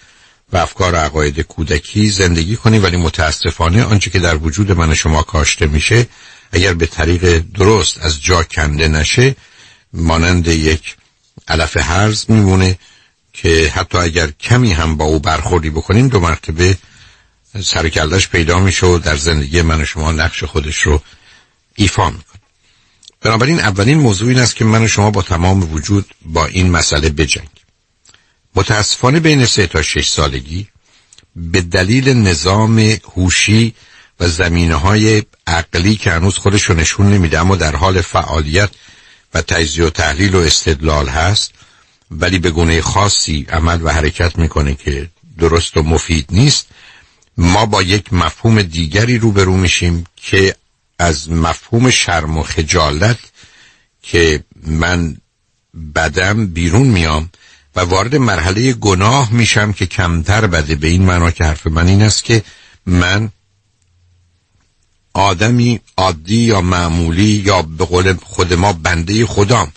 و 0.53 0.57
افکار 0.57 0.93
و 0.93 0.97
عقاید 0.97 1.39
کودکی 1.41 2.09
زندگی 2.09 2.55
کنیم 2.55 2.83
ولی 2.83 2.97
متاسفانه 2.97 3.83
آنچه 3.83 4.09
که 4.09 4.19
در 4.19 4.37
وجود 4.37 4.71
من 4.71 4.93
شما 4.93 5.23
کاشته 5.23 5.67
میشه 5.67 6.07
اگر 6.51 6.73
به 6.73 6.85
طریق 6.85 7.43
درست 7.53 7.97
از 8.01 8.21
جا 8.21 8.43
کنده 8.43 8.87
نشه 8.87 9.35
مانند 9.93 10.47
یک 10.47 10.95
علف 11.47 11.77
هرز 11.77 12.25
میمونه 12.27 12.77
که 13.33 13.71
حتی 13.75 13.97
اگر 13.97 14.31
کمی 14.31 14.71
هم 14.73 14.97
با 14.97 15.05
او 15.05 15.19
برخوردی 15.19 15.69
بکنیم 15.69 16.07
دو 16.07 16.19
مرتبه 16.19 16.77
سرکلش 17.63 18.27
پیدا 18.27 18.59
میشه 18.59 18.85
و 18.85 18.97
در 18.97 19.15
زندگی 19.15 19.61
من 19.61 19.81
و 19.81 19.85
شما 19.85 20.11
نقش 20.11 20.43
خودش 20.43 20.77
رو 20.77 21.01
ایفا 21.75 22.09
می‌کنه. 22.09 22.39
بنابراین 23.21 23.59
اولین 23.59 23.97
موضوع 23.97 24.29
این 24.29 24.39
است 24.39 24.55
که 24.55 24.65
من 24.65 24.83
و 24.83 24.87
شما 24.87 25.11
با 25.11 25.21
تمام 25.21 25.73
وجود 25.73 26.05
با 26.25 26.45
این 26.45 26.71
مسئله 26.71 27.09
بجنگ 27.09 27.58
متاسفانه 28.59 29.19
بین 29.19 29.45
سه 29.45 29.67
تا 29.67 29.81
شش 29.81 30.09
سالگی 30.09 30.67
به 31.35 31.61
دلیل 31.61 32.09
نظام 32.09 32.79
هوشی 33.15 33.73
و 34.19 34.27
زمینه 34.27 34.75
های 34.75 35.23
عقلی 35.47 35.95
که 35.95 36.11
هنوز 36.11 36.37
خودش 36.37 36.63
رو 36.63 36.75
نشون 36.75 37.13
نمیده 37.13 37.39
اما 37.39 37.55
در 37.55 37.75
حال 37.75 38.01
فعالیت 38.01 38.69
و 39.33 39.41
تجزیه 39.41 39.85
و 39.85 39.89
تحلیل 39.89 40.35
و 40.35 40.39
استدلال 40.39 41.07
هست 41.07 41.51
ولی 42.11 42.39
به 42.39 42.51
گونه 42.51 42.81
خاصی 42.81 43.45
عمل 43.49 43.79
و 43.83 43.89
حرکت 43.89 44.37
می‌کنه 44.37 44.75
که 44.75 45.09
درست 45.37 45.77
و 45.77 45.83
مفید 45.83 46.25
نیست. 46.31 46.67
ما 47.37 47.65
با 47.65 47.81
یک 47.81 48.13
مفهوم 48.13 48.61
دیگری 48.61 49.17
روبرو 49.17 49.57
میشیم 49.57 50.03
که 50.15 50.55
از 50.99 51.29
مفهوم 51.29 51.89
شرم 51.89 52.37
و 52.37 52.43
خجالت 52.43 53.19
که 54.01 54.43
من 54.67 55.17
بدم 55.95 56.47
بیرون 56.47 56.87
میام 56.87 57.29
و 57.75 57.79
وارد 57.79 58.15
مرحله 58.15 58.73
گناه 58.73 59.33
میشم 59.33 59.71
که 59.71 59.85
کمتر 59.85 60.47
بده. 60.47 60.75
به 60.75 60.87
این 60.87 61.01
معنا 61.05 61.31
که 61.31 61.43
حرف 61.43 61.67
من 61.67 61.87
این 61.87 62.01
است 62.01 62.23
که 62.23 62.43
من 62.85 63.29
آدمی 65.13 65.79
عادی 65.97 66.35
یا 66.35 66.61
معمولی 66.61 67.43
یا 67.45 67.61
به 67.61 67.85
قول 67.85 68.13
خود 68.13 68.53
ما 68.53 68.73
بنده 68.73 69.25
خدام. 69.25 69.71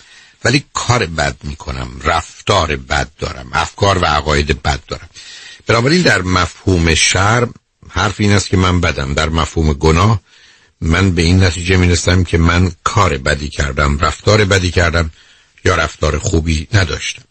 ولی 0.45 0.65
کار 0.75 1.07
بد 1.07 1.37
می‌کنم 1.43 1.91
رفتار 2.05 2.77
بد 2.77 3.09
دارم 3.19 3.49
افکار 3.53 3.99
و 3.99 4.05
عقاید 4.05 4.63
بد 4.63 4.81
دارم. 4.89 5.09
بنابراین 5.67 6.03
در 6.03 6.23
مفهوم 6.23 6.95
شرم 6.95 7.55
حرف 7.89 8.15
این 8.21 8.33
است 8.33 8.49
که 8.49 8.57
من 8.57 8.81
بدم. 8.81 9.15
در 9.15 9.29
مفهوم 9.29 9.73
گناه 9.73 10.21
من 10.81 11.11
به 11.11 11.23
این 11.23 11.43
نتیجه 11.45 11.77
می‌رسم 11.77 12.25
که 12.25 12.39
من 12.39 12.73
کار 12.85 13.19
بدی 13.19 13.49
کردم 13.49 13.99
رفتار 13.99 14.45
بدی 14.45 14.71
کردم 14.71 15.11
یا 15.65 15.75
رفتار 15.75 16.19
خوبی 16.19 16.69
نداشتم. 16.73 17.23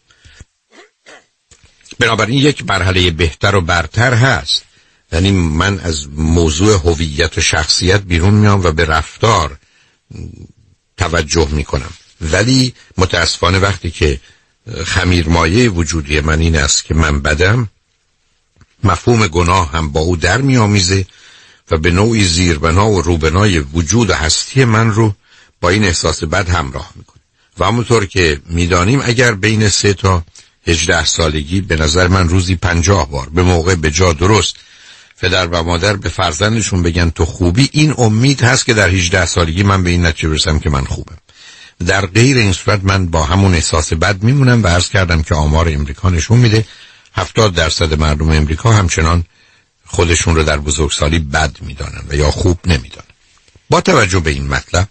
بنابراین 2.02 2.38
یک 2.38 2.64
مرحله 2.66 3.10
بهتر 3.10 3.56
و 3.56 3.60
برتر 3.60 4.14
هست. 4.14 4.64
یعنی 5.12 5.30
من 5.30 5.78
از 5.80 6.08
موضوع 6.16 6.74
هویت 6.74 7.38
و 7.38 7.40
شخصیت 7.40 8.00
بیرون 8.00 8.34
میام 8.34 8.64
و 8.64 8.72
به 8.72 8.84
رفتار 8.84 9.56
توجه 10.96 11.48
می‌کنم. 11.50 11.92
ولی 12.20 12.74
متاسفانه 12.98 13.58
وقتی 13.58 13.90
که 13.90 14.20
خمیرمایه 14.84 15.70
وجودی 15.70 16.20
من 16.20 16.40
این 16.40 16.56
است 16.56 16.84
که 16.84 16.94
من 16.94 17.22
بدم 17.22 17.68
مفهوم 18.84 19.26
گناه 19.26 19.72
هم 19.72 19.92
با 19.92 20.00
او 20.00 20.16
در 20.16 20.40
میآمیزه 20.40 21.06
و 21.70 21.78
به 21.78 21.90
نوعی 21.90 22.24
زیربنا 22.24 22.90
و 22.90 23.02
روبنای 23.02 23.58
وجود 23.58 24.10
و 24.10 24.14
هستی 24.14 24.64
من 24.64 24.90
رو 24.90 25.14
با 25.60 25.68
این 25.68 25.84
احساس 25.84 26.24
بد 26.24 26.48
همراه 26.48 26.92
می‌کنه. 26.94 27.22
و 27.58 27.64
همونطور 27.64 28.06
که 28.06 28.40
می‌دانیم 28.46 29.00
اگر 29.04 29.34
بین 29.34 29.68
سه 29.68 29.94
تا 29.94 30.24
هجده 30.66 31.04
سالگی 31.04 31.60
به 31.60 31.76
نظر 31.76 32.08
من 32.08 32.28
روزی 32.28 32.56
پنجاه 32.56 33.10
بار 33.10 33.28
به 33.28 33.42
موقع 33.42 33.74
به 33.74 33.90
جا 33.90 34.12
درست. 34.12 34.56
پدر 35.20 35.46
و 35.46 35.62
مادر 35.62 35.96
به 35.96 36.08
فرزندشون 36.08 36.82
بگن 36.82 37.10
تو 37.10 37.24
خوبی. 37.24 37.68
این 37.72 37.94
امید 37.98 38.42
هست 38.42 38.66
که 38.66 38.74
در 38.74 38.88
18 38.88 39.26
سالگی 39.26 39.62
من 39.62 39.84
به 39.84 39.90
این 39.90 40.06
نتیجه 40.06 40.28
برسم 40.28 40.58
که 40.58 40.70
من 40.70 40.84
خوبم. 40.84 41.16
در 41.86 42.06
غیر 42.06 42.36
این 42.36 42.52
صورت 42.52 42.80
من 42.82 43.06
با 43.06 43.24
همون 43.24 43.54
احساس 43.54 43.92
بد 43.92 44.22
میمونم 44.22 44.62
و 44.62 44.66
عرض 44.66 44.88
کردم 44.88 45.22
که 45.22 45.34
آمار 45.34 45.68
امریکا 45.68 46.10
نشون 46.10 46.38
میده 46.38 46.64
70 47.14 47.54
درصد 47.54 48.00
مردم 48.00 48.30
امریکا 48.30 48.72
همچنان 48.72 49.24
خودشون 49.86 50.34
رو 50.34 50.42
در 50.42 50.58
بزرگسالی 50.58 51.18
بد 51.18 51.56
می‌دانن 51.60 52.02
و 52.08 52.14
یا 52.14 52.30
خوب 52.30 52.58
نمی‌دانن. 52.64 53.06
با 53.70 53.80
توجه 53.80 54.20
به 54.20 54.30
این 54.30 54.48
مطلب 54.48 54.88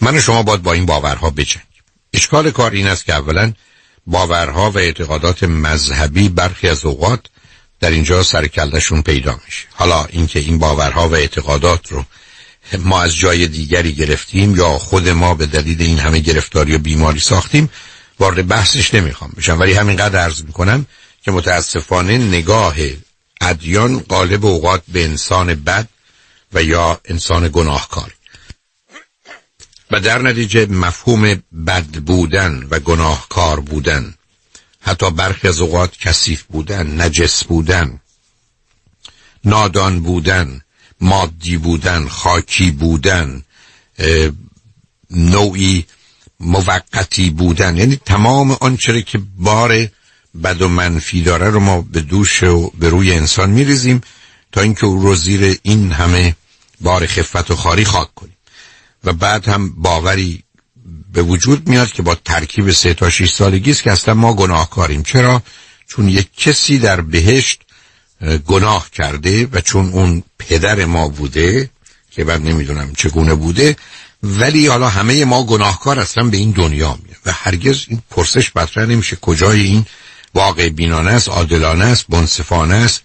من 0.00 0.16
و 0.16 0.20
شما 0.20 0.42
باید 0.42 0.62
با 0.62 0.72
این 0.72 0.86
باورها 0.86 1.30
بجنگیم. 1.30 1.62
اشکال 2.12 2.50
کار 2.50 2.70
این 2.70 2.86
است 2.86 3.04
که 3.04 3.14
اولا 3.14 3.52
باورها 4.08 4.70
و 4.70 4.78
اعتقادات 4.78 5.42
مذهبی 5.42 6.28
برخی 6.28 6.68
از 6.68 6.84
اوقات 6.84 7.20
در 7.80 7.90
اینجا 7.90 8.22
سرکلشون 8.22 9.02
پیدا 9.02 9.40
میشه. 9.46 9.66
حالا 9.74 10.04
اینکه 10.04 10.38
این 10.38 10.58
باورها 10.58 11.08
و 11.08 11.14
اعتقادات 11.14 11.92
رو 11.92 12.04
ما 12.78 13.02
از 13.02 13.16
جای 13.16 13.48
دیگری 13.48 13.92
گرفتیم 13.92 14.56
یا 14.56 14.78
خود 14.78 15.08
ما 15.08 15.34
به 15.34 15.46
دلیل 15.46 15.82
این 15.82 15.98
همه 15.98 16.18
گرفتاری 16.18 16.74
و 16.74 16.78
بیماری 16.78 17.20
ساختیم 17.20 17.70
وارد 18.18 18.48
بحثش 18.48 18.94
نمی‌خوام 18.94 19.32
بشم. 19.36 19.60
ولی 19.60 19.72
همینقدر 19.72 20.18
عرض 20.18 20.42
می‌کنم 20.42 20.86
که 21.22 21.30
متاسفانه 21.30 22.18
نگاه 22.18 22.76
ادیان 23.40 23.98
غالب 24.00 24.46
اوقات 24.46 24.82
به 24.88 25.04
انسان 25.04 25.54
بد 25.54 25.88
و 26.52 26.62
یا 26.62 27.00
انسان 27.04 27.48
گناهکار. 27.52 28.12
و 29.90 30.00
در 30.00 30.22
نتیجه 30.22 30.66
مفهوم 30.66 31.42
بد 31.66 31.86
بودن 31.86 32.66
و 32.70 32.78
گناهکار 32.78 33.60
بودن. 33.60 34.14
حتی 34.80 35.10
برخی 35.10 35.48
از 35.48 35.60
اوقات 35.60 35.98
کثیف 35.98 36.42
بودن 36.42 37.00
نجس 37.00 37.44
بودن 37.44 38.00
نادان 39.44 40.00
بودن 40.00 40.60
مادی 41.00 41.56
بودن 41.56 42.08
خاکی 42.08 42.70
بودن 42.70 43.42
نوعی 45.10 45.86
موقتی 46.40 47.30
بودن. 47.30 47.76
یعنی 47.76 47.96
تمام 47.96 48.50
آنچه 48.60 49.02
که 49.02 49.20
بار 49.38 49.88
بد 50.44 50.62
و 50.62 50.68
منفی 50.68 51.22
داره 51.22 51.50
رو 51.50 51.60
ما 51.60 51.82
به 51.82 52.00
دوش 52.00 52.42
و 52.42 52.70
به 52.78 52.88
روی 52.88 53.12
انسان 53.12 53.50
میریزیم 53.50 54.00
تا 54.52 54.60
اینکه 54.60 54.86
او 54.86 55.02
رو 55.02 55.14
زیر 55.14 55.58
این 55.62 55.92
همه 55.92 56.36
بار 56.80 57.06
خفت 57.06 57.50
و 57.50 57.56
خاری 57.56 57.84
خاک 57.84 58.14
کنیم. 58.14 58.37
و 59.08 59.12
بعد 59.12 59.48
هم 59.48 59.70
باوری 59.70 60.42
به 61.12 61.22
وجود 61.22 61.68
میاد 61.68 61.92
که 61.92 62.02
با 62.02 62.14
ترکیب 62.14 62.70
سه 62.70 62.94
تا 62.94 63.10
6 63.10 63.30
سالگی 63.30 63.70
است 63.70 63.82
که 63.82 63.92
اصلا 63.92 64.14
ما 64.14 64.34
گناهکاریم. 64.34 65.02
چرا؟ 65.02 65.42
چون 65.88 66.08
یک 66.08 66.28
کسی 66.36 66.78
در 66.78 67.00
بهشت 67.00 67.62
گناه 68.46 68.90
کرده 68.90 69.48
و 69.52 69.60
چون 69.60 69.88
اون 69.88 70.22
پدر 70.38 70.84
ما 70.84 71.08
بوده 71.08 71.70
که 72.10 72.24
من 72.24 72.42
نمی‌دونم 72.42 72.92
چگونه 72.96 73.34
بوده 73.34 73.76
ولی 74.22 74.66
حالا 74.66 74.88
همه 74.88 75.24
ما 75.24 75.44
گناهکار 75.44 76.00
اصلا 76.00 76.24
به 76.24 76.36
این 76.36 76.50
دنیا 76.50 76.98
میاد 77.04 77.18
و 77.26 77.32
هرگز 77.32 77.84
این 77.88 78.02
پرسش 78.10 78.56
مطرح 78.56 78.86
نمیشه 78.86 79.16
کجای 79.16 79.60
این 79.60 79.86
واقع 80.34 80.68
بینانه 80.68 81.10
است 81.10 81.28
عادلانه 81.28 81.84
است 81.84 82.10
منصفانه 82.10 82.74
است. 82.74 83.02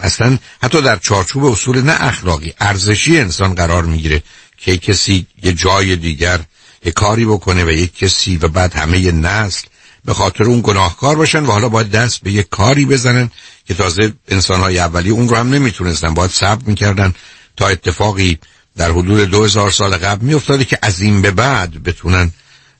اصلا 0.00 0.38
حتی 0.62 0.82
در 0.82 0.96
چارچوب 0.96 1.44
اصول 1.44 1.82
نه 1.82 1.96
اخلاقی 2.00 2.54
ارزشی 2.60 3.18
انسان 3.18 3.54
قرار 3.54 3.84
می‌گیره. 3.84 4.22
که 4.64 4.76
کسی 4.76 5.26
یه 5.42 5.52
جای 5.52 5.96
دیگر 5.96 6.40
یه 6.84 6.92
کاری 6.92 7.24
بکنه 7.24 7.64
و 7.64 7.70
یک 7.70 7.96
کسی 7.96 8.36
و 8.36 8.48
بعد 8.48 8.74
همه 8.74 9.12
نسل 9.12 9.66
به 10.04 10.14
خاطر 10.14 10.44
اون 10.44 10.60
گناهکار 10.64 11.16
باشن 11.16 11.42
و 11.42 11.50
حالا 11.50 11.68
باید 11.68 11.90
دست 11.90 12.20
به 12.22 12.32
یک 12.32 12.48
کاری 12.48 12.86
بزنن 12.86 13.30
که 13.66 13.74
تازه 13.74 14.12
انسانهای 14.28 14.78
اولی 14.78 15.10
اون 15.10 15.28
رو 15.28 15.36
هم 15.36 15.54
نمی‌تونستن. 15.54 16.14
باید 16.14 16.30
صبر 16.30 16.62
می‌کردن 16.66 17.14
تا 17.56 17.68
اتفاقی 17.68 18.38
در 18.76 18.90
حدود 18.90 19.30
دو 19.30 19.44
هزار 19.44 19.70
سال 19.70 19.96
قبل 19.96 20.24
میافتاده 20.24 20.64
که 20.64 20.78
از 20.82 21.00
این 21.00 21.22
به 21.22 21.30
بعد 21.30 21.82
بتونن 21.82 22.30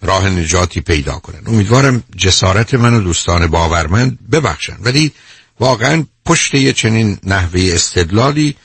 راه 0.03 0.29
نجاتی 0.29 0.81
پیدا 0.81 1.19
کنن. 1.19 1.43
امیدوارم 1.47 2.03
جسارت 2.17 2.75
من 2.75 2.95
و 2.95 3.01
دوستان 3.01 3.47
باورمند 3.47 4.19
ببخشن. 4.31 4.77
ولی 4.81 5.13
واقعا 5.61 6.05
پشت 6.27 6.55
یه 6.55 6.73
چنین 6.73 7.19
نحوه 7.25 7.71
استدلالی 7.73 8.57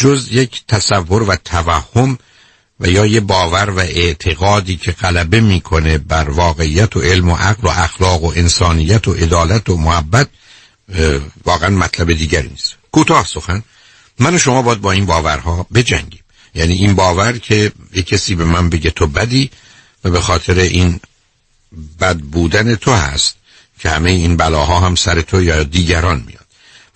جز 0.00 0.28
یک 0.30 0.62
تصور 0.68 1.22
و 1.22 1.36
توهم 1.44 2.18
و 2.82 2.88
یا 2.88 3.06
یه 3.06 3.20
باور 3.20 3.70
و 3.70 3.78
اعتقادی 3.78 4.76
که 4.76 4.92
غلبه 4.92 5.40
می‌کنه 5.40 5.98
بر 5.98 6.30
واقعیت 6.30 6.96
و 6.96 7.00
علم 7.00 7.28
و 7.28 7.36
عقل 7.36 7.68
و 7.68 7.70
اخلاق 7.70 8.22
و 8.22 8.32
انسانیت 8.36 9.08
و 9.08 9.12
عدالت 9.12 9.68
و 9.70 9.76
محبت 9.76 10.28
واقعا 11.44 11.70
مطلب 11.70 12.12
دیگری 12.12 12.48
نیست. 12.48 12.74
کوتاه 12.92 13.26
سخن. 13.26 13.62
من 14.18 14.34
و 14.34 14.38
شما 14.38 14.62
باید 14.62 14.80
با 14.80 14.92
این 14.92 15.06
باورها 15.06 15.66
بجنگیم. 15.74 16.22
یعنی 16.54 16.74
این 16.74 16.94
باور 16.94 17.38
که 17.38 17.72
یه 17.94 18.02
کسی 18.02 18.34
به 18.34 18.44
من 18.44 18.70
بگه 18.70 18.90
تو 18.90 19.06
بدی 19.06 19.50
و 20.04 20.10
به 20.10 20.20
خاطر 20.20 20.58
این 20.58 21.00
بد 22.00 22.16
بودن 22.16 22.74
تو 22.74 22.92
هست 22.92 23.36
که 23.78 23.90
همه 23.90 24.10
این 24.10 24.36
بلاها 24.36 24.80
هم 24.80 24.94
سر 24.94 25.20
تو 25.20 25.42
یا 25.42 25.62
دیگران 25.62 26.24
میاد. 26.26 26.46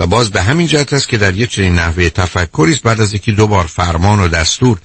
و 0.01 0.07
باز 0.07 0.31
به 0.31 0.43
همین 0.43 0.67
جهت 0.67 0.93
است 0.93 1.09
که 1.09 1.19
در 1.19 1.37
یه 1.37 1.47
چنین 1.47 1.75
نحوه 1.75 2.11
تفکری 2.11 2.73
است 2.73 2.83
بعد 2.83 3.01
از 3.01 3.15
یکی 3.15 3.33
دو 3.33 3.47
بار 3.47 3.67
فرمان 3.67 4.21
و 4.21 4.29
دستور 4.29 4.79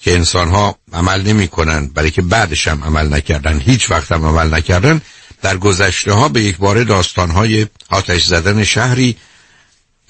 که 0.00 0.14
انسان 0.14 0.48
ها 0.48 0.78
عمل 0.92 1.22
نمی 1.22 1.48
کنن 1.48 1.88
برای 1.88 2.10
که 2.10 2.22
بعدش 2.22 2.68
هم 2.68 2.84
عمل 2.84 3.14
نکردن 3.14 3.60
هیچ 3.60 3.90
وقت 3.90 4.12
هم 4.12 4.24
عمل 4.24 4.54
نکردن 4.54 5.00
در 5.42 5.56
گذشته 5.56 6.12
ها 6.12 6.28
به 6.28 6.42
یک 6.42 6.56
بار 6.56 6.84
داستان 6.84 7.30
های 7.30 7.66
آتش 7.90 8.24
زدن 8.24 8.64
شهری 8.64 9.16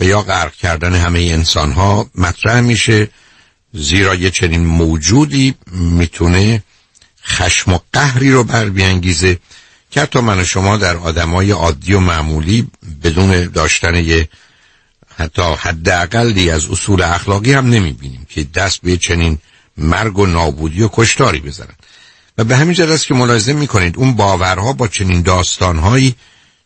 و 0.01 0.05
یا 0.05 0.23
غرق 0.23 0.55
کردن 0.55 0.95
همه 0.95 1.21
انسان 1.21 1.73
ها 1.73 2.11
مطرح 2.15 2.61
میشه. 2.61 3.09
زیرا 3.73 4.15
یه 4.15 4.31
چنین 4.31 4.67
موجودی 4.67 5.55
می‌تونه 5.73 6.63
خشم 7.25 7.73
و 7.73 7.79
قهری 7.93 8.31
رو 8.31 8.45
بر 8.45 8.69
بیانگیزه 8.69 9.39
که 9.91 10.01
حتی 10.01 10.21
من 10.21 10.41
و 10.41 10.45
شما 10.45 10.77
در 10.77 10.97
آدمای 10.97 11.51
عادی 11.51 11.95
و 11.95 12.01
معمولی 12.01 12.69
بدون 13.03 13.45
داشتن 13.45 13.95
یه 13.95 14.29
حتی 15.17 15.43
حداقلی 15.43 16.51
از 16.51 16.67
اصول 16.67 17.03
اخلاقی 17.03 17.53
هم 17.53 17.71
نمی‌بینیم 17.71 18.27
که 18.31 18.45
دست 18.45 18.81
به 18.83 18.97
چنین 18.97 19.39
مرگ 19.79 20.19
و 20.19 20.27
نابودی 20.27 20.83
و 20.83 20.89
کشتاری 20.93 21.41
بزنن. 21.41 21.75
و 22.39 22.45
به 22.45 22.57
همین 22.57 22.75
جد 22.75 22.91
است 22.91 23.07
که 23.07 23.15
ملاحظه 23.15 23.53
می‌کنید 23.53 23.97
اون 23.97 24.13
باورها 24.13 24.73
با 24.73 24.89
چنین 24.89 25.23
داستانهایی 25.23 26.15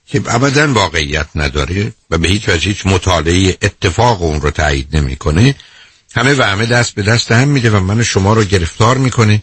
که 0.06 0.22
ابدا 0.26 0.72
واقعیت 0.72 1.26
نداره 1.34 1.92
و 2.10 2.18
به 2.18 2.28
هیچ 2.28 2.48
وجه 2.48 2.68
هیچ 2.68 2.86
مطالعه 2.86 3.56
اتفاق 3.62 4.22
اون 4.22 4.40
رو 4.40 4.50
تایید 4.50 4.96
نمی‌کنه 4.96 5.54
همه 6.14 6.34
و 6.34 6.42
همه 6.42 6.66
دست 6.66 6.94
به 6.94 7.02
دست 7.02 7.32
هم 7.32 7.48
میده 7.48 7.70
و 7.70 7.80
من 7.80 8.02
شما 8.02 8.32
رو 8.32 8.44
گرفتار 8.44 8.98
می‌کنه 8.98 9.42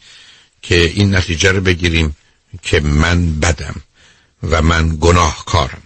که 0.62 0.76
این 0.76 1.16
نتیجه 1.16 1.52
رو 1.52 1.62
بگیریم 1.62 2.16
که 2.62 2.80
من 2.80 3.40
بدم 3.40 3.76
و 4.44 4.62
من 4.62 4.98
گناهکارم. 5.02 5.82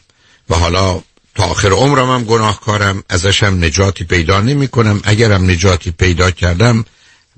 و 0.49 0.55
حالا 0.55 1.01
تا 1.35 1.43
آخر 1.43 1.71
عمرم 1.71 2.09
هم 2.09 2.23
گناهکارم 2.23 3.03
ازشم 3.09 3.57
نجاتی 3.61 4.03
پیدا 4.03 4.41
نمی 4.41 4.67
کنم 4.67 5.01
اگرم 5.03 5.49
نجاتی 5.49 5.91
پیدا 5.91 6.31
کردم 6.31 6.85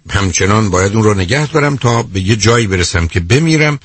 همچنان 0.09 0.69
باید 0.69 0.93
اون 0.95 1.03
رو 1.03 1.13
نگه 1.13 1.47
دارم 1.47 1.77
تا 1.77 2.03
به 2.03 2.19
یه 2.19 2.35
جایی 2.35 2.67
برسم 2.67 3.07
که 3.07 3.19
بمیرم 3.19 3.79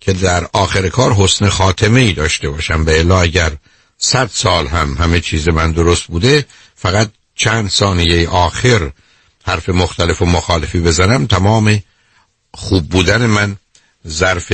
که 0.00 0.12
در 0.12 0.48
آخر 0.52 0.88
کار 0.88 1.12
حسن 1.12 1.48
خاتمه 1.48 2.00
ای 2.00 2.12
داشته 2.12 2.48
باشم. 2.48 2.84
به 2.84 2.98
الا 2.98 3.20
اگر 3.20 3.52
صد 3.98 4.30
سال 4.32 4.66
هم 4.66 4.94
همه 4.94 5.20
چیز 5.20 5.48
من 5.48 5.72
درست 5.72 6.04
بوده 6.04 6.46
فقط 6.74 7.10
چند 7.34 7.70
ثانیه 7.70 8.28
آخر 8.28 8.90
حرف 9.44 9.68
مختلف 9.68 10.22
و 10.22 10.26
مخالفی 10.26 10.80
بزنم 10.80 11.26
تمام 11.26 11.82
خوب 12.54 12.88
بودن 12.88 13.26
من 13.26 13.56
ظرف 14.08 14.52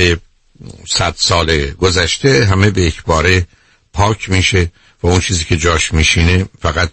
صد 0.89 1.15
سال 1.17 1.71
گذشته 1.71 2.45
همه 2.45 2.69
به 2.69 2.81
یک 2.81 3.03
باره 3.03 3.47
پاک 3.93 4.29
میشه 4.29 4.71
و 5.03 5.07
اون 5.07 5.19
چیزی 5.19 5.45
که 5.45 5.57
جاش 5.57 5.93
میشینه 5.93 6.45
فقط 6.61 6.89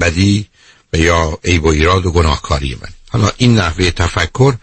بدی 0.00 0.46
و 0.92 0.96
یا 0.96 1.38
عیب 1.44 1.64
و 1.64 1.68
ایراد 1.68 2.06
و 2.06 2.12
گناهکاری 2.12 2.78
من. 2.82 2.95
حالا 3.10 3.30
این 3.36 3.58
نحوه 3.58 3.90
تفکر 3.90 4.54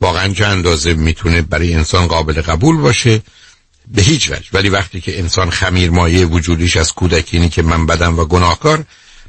واقعا 0.00 0.32
چه 0.32 0.46
اندازه 0.46 0.94
می‌تونه 0.94 1.42
برای 1.42 1.74
انسان 1.74 2.06
قابل 2.06 2.42
قبول 2.42 2.76
باشه 2.76 3.22
به 3.88 4.02
هیچ 4.02 4.30
وجه. 4.30 4.48
ولی 4.52 4.68
وقتی 4.68 5.00
که 5.00 5.18
انسان 5.18 5.50
خمیر 5.50 5.90
مایه 5.90 6.26
وجودیش 6.26 6.76
از 6.76 6.92
کودکینی 6.92 7.48
که 7.48 7.62
من 7.62 7.86
بدم 7.86 8.18
و 8.18 8.24
گناهکار 8.24 8.84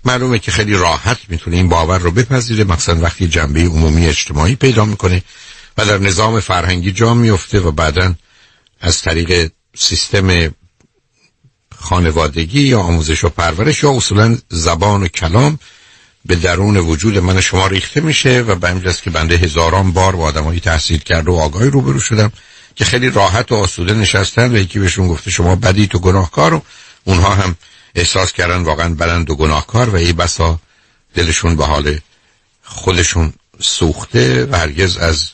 معلومه 0.06 0.40
که 0.40 0.52
خیلی 0.52 0.74
راحت 0.74 1.18
می‌تونه 1.28 1.58
این 1.58 1.70
باور 1.70 1.98
رو 1.98 2.12
بپذیره. 2.12 2.64
مثلا 2.64 3.00
وقتی 3.00 3.28
جنبه 3.28 3.62
عمومی 3.62 4.08
اجتماعی 4.08 4.56
پیدا 4.56 4.86
می‌کنه 4.86 5.24
و 5.78 5.86
در 5.86 5.98
نظام 5.98 6.40
فرهنگی 6.40 6.92
جا 6.92 7.14
میفته 7.14 7.60
و 7.60 7.72
بعدا 7.72 8.16
از 8.82 9.02
طریق 9.02 9.52
سیستم 9.76 10.54
خانوادگی 11.76 12.62
یا 12.62 12.80
آموزش 12.80 13.24
و 13.24 13.30
پرورش 13.30 13.84
یا 13.84 13.92
اصولا 13.92 14.38
زبان 14.50 15.04
و 15.04 15.08
کلام 15.08 15.60
به 16.26 16.36
درون 16.36 16.78
وجود 16.78 17.18
من 17.18 17.42
شما 17.42 17.68
ریخته 17.68 18.02
میشه 18.02 18.42
و 18.42 18.56
به 18.56 18.70
همین 18.70 18.94
که 19.04 19.10
بنده 19.10 19.36
هزاران 19.36 19.92
بار 19.92 20.16
با 20.16 20.24
آدمایی 20.24 20.60
تحصیل 20.60 21.00
کرده 21.00 21.32
و 21.32 21.36
آگاهی 21.36 21.70
روبرو 21.70 22.00
شدم 22.00 22.32
که 22.76 22.86
خیلی 22.86 23.10
راحت 23.10 23.52
و 23.52 23.56
آسوده 23.56 23.94
نشستن 23.94 24.56
و 24.56 24.58
یکی 24.58 24.80
بهشون 24.80 25.08
گفته 25.08 25.32
شما 25.32 25.56
بدی 25.56 25.88
تو 25.88 26.00
گناهکار 26.00 26.54
و 26.54 26.62
اونها 27.04 27.36
هم 27.36 27.56
احساس 27.96 28.34
کردن 28.34 28.64
واقعا 28.64 28.96
بلند 28.96 29.30
و 29.30 29.36
گناهکار 29.36 29.90
و 29.90 29.96
ای 29.96 30.14
بسا 30.14 30.60
دلشون 31.16 31.56
به 31.56 31.66
حال 31.66 32.00
خودشون 32.64 33.34
سوخته 33.60 34.46
و 34.46 34.56
هرگز 34.56 34.98
از 34.98 35.30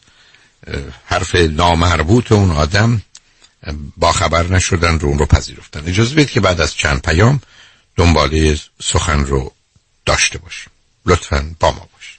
حرف 1.05 1.35
نامربوط 1.35 2.31
اون 2.31 2.51
آدم 2.51 3.01
با 3.97 4.11
خبر 4.11 4.47
نشدن 4.47 4.99
رو 4.99 5.09
اون 5.09 5.19
رو 5.19 5.25
پذیرفتن. 5.25 5.88
اجازه 5.88 6.15
بدید 6.15 6.29
که 6.29 6.39
بعد 6.39 6.61
از 6.61 6.75
چند 6.75 7.01
پیام 7.01 7.41
دنباله 7.95 8.59
سخن 8.81 9.25
رو 9.25 9.53
داشته 10.05 10.38
باشیم. 10.38 10.71
لطفا 11.07 11.55
با 11.59 11.71
ما 11.71 11.87
باشید 11.93 12.17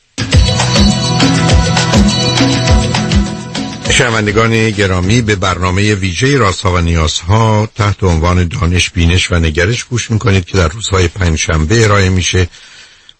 شنوندگان 3.92 4.70
گرامی 4.70 5.22
به 5.22 5.36
برنامه 5.36 5.94
ویژه 5.94 6.36
رازها 6.36 6.74
و 6.74 6.78
نیازها 6.78 7.68
تحت 7.74 8.04
عنوان 8.04 8.48
دانش 8.48 8.90
بینش 8.90 9.32
و 9.32 9.34
نگرش 9.34 9.84
گوش 9.84 10.10
می‌کنید 10.10 10.44
که 10.44 10.58
در 10.58 10.68
روزهای 10.68 11.08
پنجشنبه 11.08 11.84
ارائه 11.84 12.08
میشه 12.08 12.48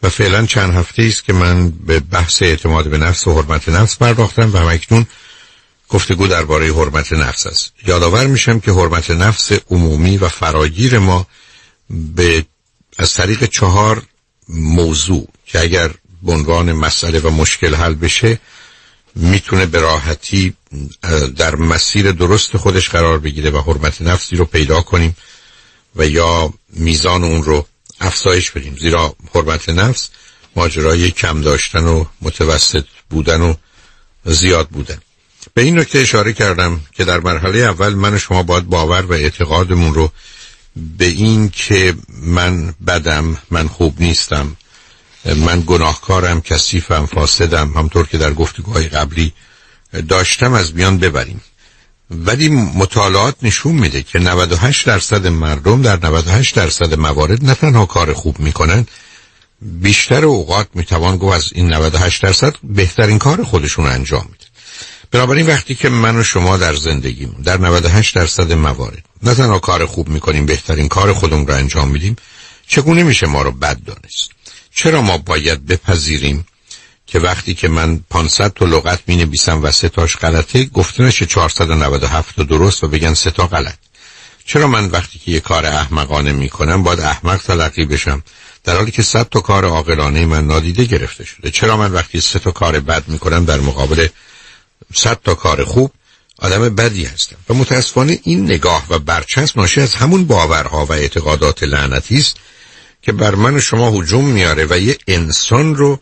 و 0.02 0.08
فعلا 0.08 0.46
چند 0.46 0.74
هفته 0.74 1.02
است 1.02 1.24
که 1.24 1.32
من 1.32 1.70
به 1.70 2.00
بحث 2.00 2.42
اعتماد 2.42 2.88
به 2.90 2.98
نفس 2.98 3.26
و 3.26 3.42
حرمت 3.42 3.68
نفس 3.68 3.96
پرداختم 3.96 4.52
و 4.52 4.58
همکنون 4.58 5.06
گفتگو 5.88 6.26
درباره 6.26 6.72
حرمت 6.72 7.12
نفس 7.12 7.46
است. 7.46 7.72
یادآور 7.86 8.26
میشم 8.26 8.60
که 8.60 8.72
حرمت 8.72 9.10
نفس 9.10 9.52
عمومی 9.70 10.16
و 10.16 10.28
فراگیر 10.28 10.98
ما 10.98 11.26
به 11.90 12.44
از 12.98 13.14
طریق 13.14 13.44
چهار 13.44 14.02
موضوع 14.49 15.28
که 15.46 15.61
اگر 15.61 15.90
به 16.22 16.32
عنوان 16.32 16.72
مسئله 16.72 17.20
و 17.20 17.30
مشکل 17.30 17.74
حل 17.74 17.94
بشه 17.94 18.40
می‌تونه 19.14 19.66
به 19.66 19.80
راحتی 19.80 20.55
در 21.36 21.57
مسیر 21.57 22.12
درست 22.12 22.57
خودش 22.57 22.88
قرار 22.88 23.18
بگیره 23.18 23.51
و 23.51 23.61
حرمت 23.61 24.03
نفسی 24.03 24.36
رو 24.36 24.44
پیدا 24.44 24.80
کنیم 24.80 25.16
و 25.96 26.07
یا 26.07 26.53
میزان 26.72 27.24
اون 27.24 27.44
رو 27.44 27.66
افزایش 28.01 28.51
بدیم. 28.51 28.76
زیرا 28.80 29.16
حرمت 29.34 29.68
نفس 29.68 30.09
ماجرای 30.57 31.11
کم 31.11 31.40
داشتن 31.40 31.84
و 31.84 32.05
متوسط 32.22 32.84
بودن 33.11 33.40
و 33.40 33.55
زیاد 34.24 34.68
بودن. 34.68 34.99
به 35.55 35.62
این 35.62 35.78
نکته 35.78 35.99
اشاره 35.99 36.32
کردم 36.32 36.80
که 36.92 37.05
در 37.05 37.20
مرحله 37.20 37.59
اول 37.59 37.94
من 37.94 38.14
و 38.14 38.18
شما 38.18 38.42
باید 38.42 38.64
باور 38.64 39.03
و 39.03 39.12
اعتقادمون 39.12 39.94
رو 39.94 40.12
به 40.99 41.05
این 41.05 41.49
که 41.49 41.95
من 42.22 42.74
بدم 42.87 43.39
من 43.51 43.68
خوب 43.68 44.01
نیستم 44.01 44.57
من 45.37 45.62
گناهکارم 45.66 46.41
کثیفم 46.41 47.07
فاسدم 47.07 47.72
همطور 47.76 48.07
که 48.07 48.18
در 48.18 48.35
گفتگوهای 48.35 48.89
قبلی 48.89 49.33
داشتم 50.09 50.53
از 50.53 50.74
میان 50.74 50.99
ببریم. 50.99 51.41
ولی 52.11 52.49
مطالعات 52.49 53.35
نشون 53.43 53.74
میده 53.74 54.03
که 54.03 54.18
98 54.18 54.87
درصد 54.87 55.26
مردم 55.26 55.83
در 55.83 56.07
98 56.07 56.55
درصد 56.55 56.95
موارد 56.95 57.45
نه 57.45 57.55
تنها 57.55 57.87
کار 57.87 58.12
خوب 58.12 58.41
می‌کنن 58.41 58.87
بیشتر 59.62 60.24
اوقات 60.24 60.68
می‌توان 60.74 61.16
گفت 61.16 61.37
از 61.37 61.53
این 61.53 61.72
98 61.74 62.22
درصد 62.22 62.55
بهترین 62.62 63.18
کار 63.18 63.45
خودشون 63.45 63.87
انجام 63.87 64.26
میده. 64.33 64.47
بنابراین 65.11 65.46
وقتی 65.46 65.74
که 65.74 65.88
من 65.88 66.16
و 66.16 66.22
شما 66.22 66.56
در 66.56 66.74
زندگیمون 66.74 67.42
در 67.42 67.61
98 67.61 68.14
درصد 68.14 68.52
موارد 68.52 69.04
نه 69.22 69.34
تنها 69.34 69.59
کار 69.59 69.86
خوب 69.86 70.09
می‌کنیم 70.09 70.46
بهترین 70.46 70.88
کار 70.88 71.12
خودمون 71.12 71.46
رو 71.46 71.54
انجام 71.54 71.88
میدیم 71.88 72.16
چگونه 72.66 73.02
میشه 73.02 73.26
ما 73.26 73.42
رو 73.42 73.52
بد 73.52 73.78
دانست؟ 73.84 74.30
چرا 74.74 75.02
ما 75.02 75.18
باید 75.18 75.66
بپذیریم 75.66 76.46
که 77.06 77.18
وقتی 77.18 77.54
که 77.54 77.68
من 77.68 78.00
500 78.11 78.52
تا 78.52 78.64
لغت 78.64 79.00
می 79.06 79.16
نویسم 79.16 79.62
و 79.62 79.70
سه 79.70 79.88
تاش 79.88 80.16
غلطه 80.16 80.64
گفته 80.64 81.02
نشه 81.02 81.26
497 81.26 82.36
تا 82.36 82.42
درست 82.42 82.84
و 82.84 82.88
بگن 82.88 83.14
سه 83.14 83.30
تا 83.30 83.46
غلط؟ 83.46 83.78
چرا 84.44 84.66
من 84.66 84.86
وقتی 84.86 85.18
که 85.18 85.30
یه 85.30 85.40
کار 85.40 85.66
احمقانه 85.66 86.32
می 86.32 86.48
کنم 86.48 86.82
باید 86.82 87.00
احمق 87.00 87.42
تلقی 87.42 87.84
بشم؟ 87.84 88.22
در 88.64 88.76
حالی 88.76 88.90
که 88.90 89.02
100 89.02 89.28
تا 89.28 89.40
کار 89.40 89.64
عاقلانه 89.64 90.26
من 90.26 90.46
نادیده 90.46 90.84
گرفته 90.84 91.24
شده. 91.24 91.50
چرا 91.50 91.76
من 91.76 91.92
وقتی 91.92 92.20
سه 92.20 92.38
تا 92.38 92.50
کار 92.50 92.80
بد 92.80 93.09
می 93.09 93.18
کنم 93.18 93.44
در 93.44 93.61
مقابل 93.61 94.06
100 94.95 95.20
تا 95.24 95.35
کار 95.35 95.64
خوب 95.64 95.93
آدم 96.39 96.74
بدی 96.74 97.05
هستم. 97.05 97.37
و 97.49 97.55
متاسفانه 97.55 98.18
این 98.22 98.45
نگاه 98.45 98.87
و 98.89 98.99
برچسب 98.99 99.59
ناشی 99.59 99.81
از 99.81 99.95
همون 99.95 100.24
باورها 100.24 100.87
و 100.87 100.93
اعتقادات 100.93 101.62
لعنتی 101.62 102.16
است 102.16 102.37
که 103.03 103.12
بر 103.12 103.35
من 103.35 103.55
و 103.57 103.61
شما 103.61 103.91
هجوم 103.91 104.24
میاره 104.24 104.66
و 104.70 104.79
یه 104.79 104.99
انسان 105.09 105.76
رو 105.76 106.01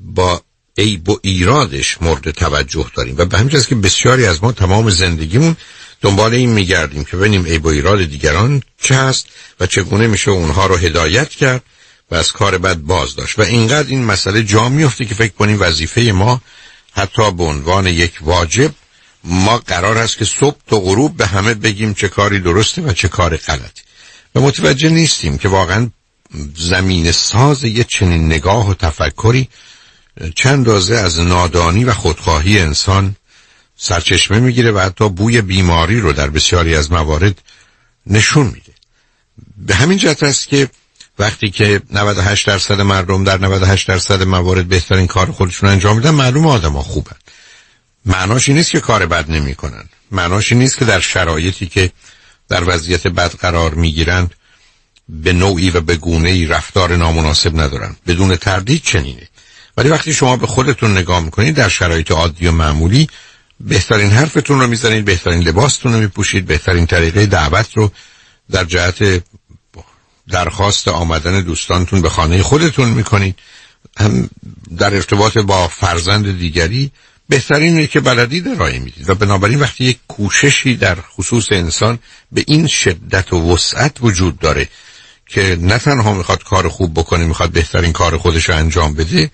با 0.00 0.42
عیب 0.78 1.08
و 1.08 1.18
ایرادش 1.22 2.02
مورد 2.02 2.30
توجه 2.30 2.86
داریم. 2.94 3.14
و 3.18 3.24
به 3.24 3.38
همین 3.38 3.60
که 3.62 3.74
بسیاری 3.74 4.26
از 4.26 4.42
ما 4.42 4.52
تمام 4.52 4.90
زندگیمون 4.90 5.56
دنبال 6.00 6.34
این 6.34 6.50
میگردیم 6.50 7.04
که 7.04 7.16
ببینیم 7.16 7.46
عیب 7.46 7.66
و 7.66 7.68
ایراد 7.68 8.04
دیگران 8.04 8.62
چه 8.82 8.94
هست 8.94 9.26
و 9.60 9.66
چگونه 9.66 10.06
میشه 10.06 10.30
اونها 10.30 10.66
رو 10.66 10.76
هدایت 10.76 11.28
کرد 11.28 11.62
و 12.10 12.14
از 12.14 12.32
کار 12.32 12.58
بد 12.58 12.76
باز 12.76 13.16
داشت 13.16 13.38
و 13.38 13.42
اینقدر 13.42 13.88
این 13.88 14.04
مسئله 14.04 14.42
جا 14.42 14.68
میفته 14.68 15.04
که 15.04 15.14
فکر 15.14 15.32
کنیم 15.32 15.56
وظیفه 15.60 16.00
ما 16.00 16.40
حتی 16.96 17.32
به 17.32 17.44
عنوان 17.44 17.86
یک 17.86 18.12
واجب 18.20 18.74
ما 19.24 19.58
قرار 19.58 19.98
است 19.98 20.18
که 20.18 20.24
صبح 20.24 20.56
تا 20.66 20.80
غروب 20.80 21.16
به 21.16 21.26
همه 21.26 21.54
بگیم 21.54 21.94
چه 21.94 22.08
کاری 22.08 22.40
درسته 22.40 22.82
و 22.82 22.92
چه 22.92 23.08
کار 23.08 23.36
غلطی 23.36 23.82
و 24.34 24.40
متوجه 24.40 24.88
نیستیم 24.88 25.38
که 25.38 25.48
واقعا 25.48 25.90
زمین 26.56 27.12
ساز 27.12 27.64
یه 27.64 27.84
چنین 27.84 28.26
نگاه 28.26 28.70
و 28.70 28.74
تفکری 28.74 29.48
چند 30.34 30.66
دازه 30.66 30.94
از 30.96 31.18
نادانی 31.18 31.84
و 31.84 31.92
خودخواهی 31.92 32.58
انسان 32.58 33.16
سرچشمه 33.76 34.38
می‌گیره 34.40 34.72
و 34.72 34.78
حتی 34.78 35.08
بوی 35.08 35.42
بیماری 35.42 36.00
رو 36.00 36.12
در 36.12 36.30
بسیاری 36.30 36.76
از 36.76 36.92
موارد 36.92 37.42
نشون 38.06 38.46
میده. 38.46 38.72
به 39.56 39.74
همین 39.74 39.98
جهت 39.98 40.22
است 40.22 40.48
که 40.48 40.68
وقتی 41.18 41.50
که 41.50 41.80
98 41.92 42.46
درصد 42.46 42.80
مردم 42.80 43.24
در 43.24 43.38
98 43.38 43.88
درصد 43.88 44.22
موارد 44.22 44.68
بهترین 44.68 45.06
کار 45.06 45.30
خودشون 45.32 45.68
انجام 45.68 45.96
میدن 45.96 46.10
معلوم 46.10 46.46
آدم 46.46 46.72
ها 46.72 46.82
خوبن. 46.82 47.16
معناش 48.04 48.48
نیست 48.48 48.70
که 48.70 48.80
کار 48.80 49.06
بد 49.06 49.30
نمی‌کنن. 49.30 49.84
معناش 50.10 50.52
نیست 50.52 50.78
که 50.78 50.84
در 50.84 51.00
شرایطی 51.00 51.66
که 51.66 51.90
در 52.48 52.62
وضعیت 52.66 53.06
بد 53.06 53.34
قرار 53.34 53.74
می‌گیرند 53.74 54.34
به 55.08 55.32
نوعی 55.32 55.70
و 55.70 55.80
به 55.80 55.96
گونه 55.96 56.28
ای 56.28 56.46
رفتار 56.46 56.96
نامناسب 56.96 57.60
ندارن. 57.60 57.96
بدون 58.06 58.36
تردید 58.36 58.82
چنینه. 58.82 59.28
ولی 59.76 59.88
وقتی 59.88 60.12
شما 60.12 60.36
به 60.36 60.46
خودتون 60.46 60.98
نگاه 60.98 61.20
می‌کنید 61.20 61.54
در 61.54 61.68
شرایط 61.68 62.10
عادی 62.10 62.46
و 62.46 62.52
معمولی 62.52 63.08
بهترین 63.60 64.10
حرفتون 64.10 64.60
رو 64.60 64.66
می‌زنید 64.66 65.04
بهترین 65.04 65.42
لباستون 65.42 65.92
رو 65.92 66.00
میپوشید 66.00 66.46
بهترین 66.46 66.86
طریقه 66.86 67.26
دعوت 67.26 67.68
رو 67.74 67.92
در 68.50 68.64
جهت 68.64 69.22
درخواست 70.30 70.88
آمدن 70.88 71.40
دوستانتون 71.40 72.02
به 72.02 72.08
خانه 72.08 72.42
خودتون 72.42 72.88
می‌کنید. 72.88 73.38
هم 73.98 74.30
در 74.78 74.94
ارتباط 74.94 75.38
با 75.38 75.68
فرزند 75.68 76.38
دیگری 76.38 76.90
بهترین 77.28 77.86
که 77.86 78.00
بلدید 78.00 78.48
ارائه 78.48 78.78
می‌دید. 78.78 79.10
و 79.10 79.14
بنابراین 79.14 79.60
وقتی 79.60 79.84
یک 79.84 79.98
کوششی 80.08 80.76
در 80.76 80.96
خصوص 81.00 81.52
انسان 81.52 81.98
به 82.32 82.44
این 82.46 82.66
شدت 82.66 83.32
و 83.32 83.52
وسعت 83.52 83.96
وجود 84.00 84.38
داره 84.38 84.68
که 85.26 85.58
نه 85.60 85.78
تنها 85.78 86.14
می‌خواد 86.14 86.44
کار 86.44 86.68
خوب 86.68 86.94
بکنه 86.94 87.24
می‌خواد 87.24 87.50
بهترین 87.50 87.92
کار 87.92 88.18
خودش 88.18 88.48
رو 88.48 88.56
انجام 88.56 88.94
بده 88.94 89.30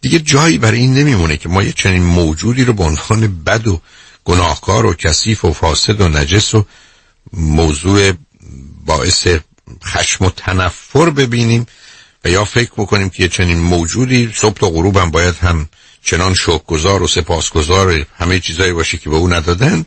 دیگه 0.00 0.18
جایی 0.18 0.58
برای 0.58 0.78
این 0.78 0.94
نمیمونه 0.94 1.36
که 1.36 1.48
ما 1.48 1.62
یه 1.62 1.72
چنین 1.72 2.02
موجودی 2.02 2.64
رو 2.64 2.72
به 2.72 2.84
عنوان 2.84 3.42
بد 3.44 3.66
و 3.66 3.80
گناهکار 4.24 4.86
و 4.86 4.94
کثیف 4.94 5.44
و 5.44 5.52
فاسد 5.52 6.00
و 6.00 6.08
نجس 6.08 6.54
و 6.54 6.64
موضوع 7.32 8.12
باعث 8.86 9.26
خشم 9.84 10.24
و 10.24 10.30
تنفر 10.30 11.10
ببینیم 11.10 11.66
و 12.24 12.28
یا 12.28 12.44
فکر 12.44 12.70
بکنیم 12.76 13.10
که 13.10 13.22
یه 13.22 13.28
چنین 13.28 13.58
موجودی 13.58 14.32
صبح 14.34 14.54
تا 14.54 14.68
غروب 14.68 15.04
باید 15.04 15.34
هم 15.34 15.68
چنان 16.02 16.34
شکرگزار 16.34 17.02
و 17.02 17.06
سپاسگزار 17.06 18.06
همه 18.18 18.40
چیزایی 18.40 18.72
باشه 18.72 18.98
که 18.98 19.10
به 19.10 19.16
او 19.16 19.32
ندادن 19.32 19.84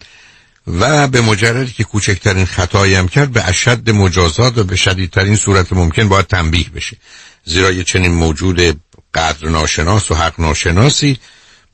و 0.67 1.07
به 1.07 1.21
مجردی 1.21 1.71
که 1.71 1.83
کوچکترین 1.83 2.45
خطایی 2.45 2.95
هم 2.95 3.07
کرد 3.07 3.31
به 3.31 3.47
اشد 3.47 3.89
مجازات 3.89 4.57
و 4.57 4.63
به 4.63 4.75
شدیدترین 4.75 5.35
صورت 5.35 5.73
ممکن 5.73 6.09
باید 6.09 6.27
تنبیه 6.27 6.69
بشه. 6.69 6.97
زیرا 7.45 7.71
یه 7.71 7.83
چنین 7.83 8.11
موجود 8.11 8.79
قدر 9.13 9.49
ناشناس 9.49 10.11
و 10.11 10.15
حق 10.15 10.39
ناشناسی 10.39 11.19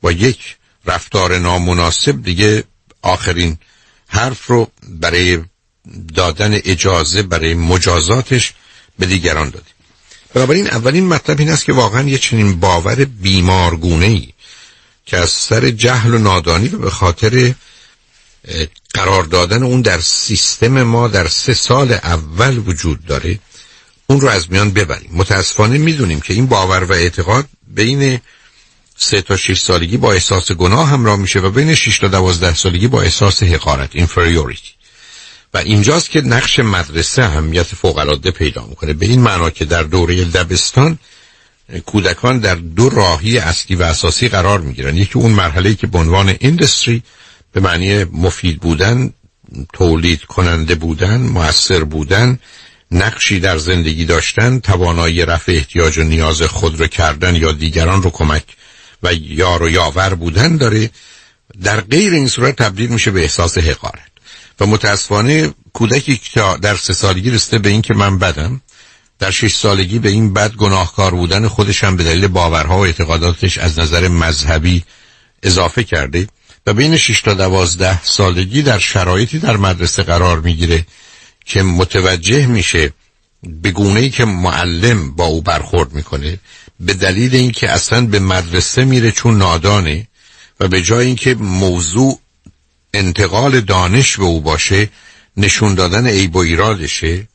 با 0.02 0.12
یک 0.12 0.56
رفتار 0.86 1.38
نامناسب 1.38 2.22
دیگه 2.22 2.64
آخرین 3.02 3.58
حرف 4.08 4.46
رو 4.46 4.70
برای 4.88 5.38
دادن 6.14 6.54
اجازه 6.54 7.22
برای 7.22 7.54
مجازاتش 7.54 8.52
به 8.98 9.06
دیگران 9.06 9.50
دادیم. 9.50 9.74
بنابراین 10.34 10.66
اولین 10.66 11.06
مطلب 11.06 11.38
این 11.38 11.50
است 11.50 11.64
که 11.64 11.72
واقعا 11.72 12.08
یه 12.08 12.18
چنین 12.18 12.60
باور 12.60 13.04
بیمارگونه 13.04 14.06
ای 14.06 14.28
که 15.06 15.16
از 15.16 15.30
سر 15.30 15.70
جهل 15.70 16.14
و 16.14 16.18
نادانی 16.18 16.68
و 16.68 16.78
به 16.78 16.90
خاطر 16.90 17.54
قرار 18.94 19.22
دادن 19.22 19.62
اون 19.62 19.80
در 19.80 20.00
سیستم 20.00 20.82
ما 20.82 21.08
در 21.08 21.28
سه 21.28 21.54
سال 21.54 21.92
اول 21.92 22.58
وجود 22.58 23.06
داره 23.06 23.38
اون 24.06 24.20
رو 24.20 24.28
از 24.28 24.52
میان 24.52 24.70
ببریم. 24.70 25.10
متاسفانه 25.12 25.78
می‌دونیم 25.78 26.20
که 26.20 26.34
این 26.34 26.46
باور 26.46 26.84
و 26.84 26.92
اعتقاد 26.92 27.48
بین 27.68 28.20
سه 28.96 29.22
تا 29.22 29.36
شش 29.36 29.60
سالگی 29.60 29.96
با 29.96 30.12
احساس 30.12 30.52
گناه 30.52 30.88
همراه 30.88 31.16
میشه 31.16 31.40
و 31.40 31.50
بین 31.50 31.74
6 31.74 31.98
تا 31.98 32.08
دوازده 32.08 32.54
سالگی 32.54 32.88
با 32.88 33.02
احساس 33.02 33.42
حقارت 33.42 33.90
inferiority. 34.06 34.79
و 35.54 35.58
اینجاست 35.58 36.10
که 36.10 36.20
نقش 36.20 36.58
مدرسه 36.58 37.22
اهمیت 37.22 37.62
فوق 37.62 37.98
العاده 37.98 38.30
پیدا 38.30 38.66
می‌کنه. 38.66 38.92
به 38.92 39.06
این 39.06 39.20
معنا 39.20 39.50
که 39.50 39.64
در 39.64 39.82
دوره 39.82 40.24
دبستان 40.24 40.98
کودکان 41.86 42.38
در 42.38 42.54
دو 42.54 42.88
راهی 42.88 43.38
اصلی 43.38 43.76
و 43.76 43.82
اساسی 43.82 44.28
قرار 44.28 44.60
می‌گیرن. 44.60 44.96
یکی 44.96 45.18
اون 45.18 45.30
مرحله 45.30 45.74
که 45.74 45.86
به 45.86 45.98
عنوان 45.98 46.36
اندستری 46.40 47.02
به 47.52 47.60
معنی 47.60 48.04
مفید 48.04 48.60
بودن 48.60 49.12
تولید 49.72 50.24
کننده 50.24 50.74
بودن 50.74 51.20
موثر 51.20 51.84
بودن 51.84 52.38
نقشی 52.90 53.40
در 53.40 53.58
زندگی 53.58 54.04
داشتن 54.04 54.60
توانایی 54.60 55.24
رفع 55.24 55.52
احتیاج 55.52 55.98
و 55.98 56.02
نیاز 56.02 56.42
خود 56.42 56.80
رو 56.80 56.86
کردن 56.86 57.36
یا 57.36 57.52
دیگران 57.52 58.02
رو 58.02 58.10
کمک 58.10 58.44
و 59.02 59.14
یار 59.14 59.62
و 59.62 59.68
یاور 59.68 60.14
بودن 60.14 60.56
داره. 60.56 60.90
در 61.62 61.80
غیر 61.80 62.12
این 62.12 62.28
صورت 62.28 62.56
تبدیل 62.56 62.90
میشه 62.90 63.10
به 63.10 63.20
احساس 63.20 63.58
حقارت. 63.58 64.09
و 64.60 64.66
متاسفانه 64.66 65.54
کودکی 65.72 66.16
که 66.16 66.42
در 66.62 66.76
سه 66.76 66.92
سالگی 66.92 67.30
رسته 67.30 67.58
به 67.58 67.68
این 67.68 67.82
که 67.82 67.94
من 67.94 68.18
بدم 68.18 68.60
در 69.18 69.30
شش 69.30 69.54
سالگی 69.54 69.98
به 69.98 70.08
این 70.08 70.32
بد 70.32 70.52
گناهکار 70.54 71.14
بودن 71.14 71.48
خودش 71.48 71.84
هم 71.84 71.96
به 71.96 72.04
دلیل 72.04 72.28
باورها 72.28 72.78
و 72.78 72.84
اعتقاداتش 72.84 73.58
از 73.58 73.78
نظر 73.78 74.08
مذهبی 74.08 74.84
اضافه 75.42 75.84
کرده 75.84 76.28
و 76.66 76.72
بین 76.72 76.96
6 76.96 77.20
تا 77.20 77.34
12 77.34 78.02
سالگی 78.02 78.62
در 78.62 78.78
شرایطی 78.78 79.38
در 79.38 79.56
مدرسه 79.56 80.02
قرار 80.02 80.40
می‌گیره 80.40 80.86
که 81.44 81.62
متوجه 81.62 82.46
میشه 82.46 82.92
به 83.42 83.70
گونه 83.70 84.00
ای 84.00 84.10
که 84.10 84.24
معلم 84.24 85.10
با 85.10 85.24
او 85.24 85.42
برخورد 85.42 85.92
می‌کنه 85.92 86.38
به 86.80 86.94
دلیل 86.94 87.34
اینکه 87.34 87.70
اصلا 87.70 88.06
به 88.06 88.18
مدرسه 88.18 88.84
میره 88.84 89.12
چون 89.12 89.38
نادانه 89.38 90.08
و 90.60 90.68
به 90.68 90.82
جای 90.82 91.06
اینکه 91.06 91.34
موضوع 91.34 92.18
انتقال 92.94 93.60
دانش 93.60 94.16
به 94.16 94.24
او 94.24 94.40
باشه 94.40 94.88
نشون 95.36 95.74
دادن 95.74 96.06
عیب 96.06 96.36
و 96.36 96.38
ایرادشه 96.38 97.28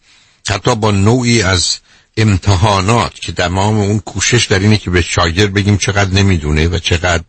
حتی 0.49 0.75
با 0.75 0.91
نوعی 0.91 1.41
از 1.41 1.77
امتحانات 2.17 3.13
که 3.19 3.31
تمام 3.31 3.77
اون 3.77 3.99
کوشش 3.99 4.45
در 4.45 4.59
اینه 4.59 4.77
که 4.77 4.89
به 4.89 5.01
شاگرد 5.01 5.53
بگیم 5.53 5.77
چقدر 5.77 6.09
نمی‌دونه 6.09 6.67
و 6.67 6.79
چقدر 6.79 7.23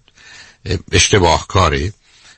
اشتباه 0.92 1.46
کاره 1.46 1.92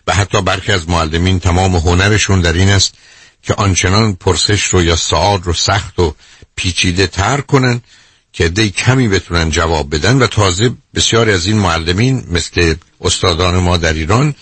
و 0.07 0.15
حتی 0.15 0.43
برخی 0.43 0.73
از 0.73 0.89
معلمین 0.89 1.41
تمام 1.41 1.77
هنرشون 1.77 2.41
در 2.41 2.53
این 2.53 2.69
است 2.69 2.95
که 3.43 3.55
آنچنان 3.55 4.15
پرسش 4.15 4.65
رو 4.65 4.83
یا 4.83 4.97
سوال 4.97 5.43
رو 5.43 5.53
سخت 5.53 5.99
و 5.99 6.15
پیچیده 6.57 7.07
تر 7.07 7.41
کنن 7.41 7.81
که 8.33 8.49
دی 8.49 8.71
کمی 8.71 9.09
بتونن 9.09 9.51
جواب 9.51 9.95
بدن. 9.95 10.19
و 10.19 10.27
تازه 10.27 10.71
بسیاری 10.95 11.33
از 11.33 11.47
این 11.47 11.59
معلمین 11.59 12.25
مثل 12.31 12.75
استادان 13.01 13.57
ما 13.57 13.77
در 13.77 13.93
ایران 13.93 14.35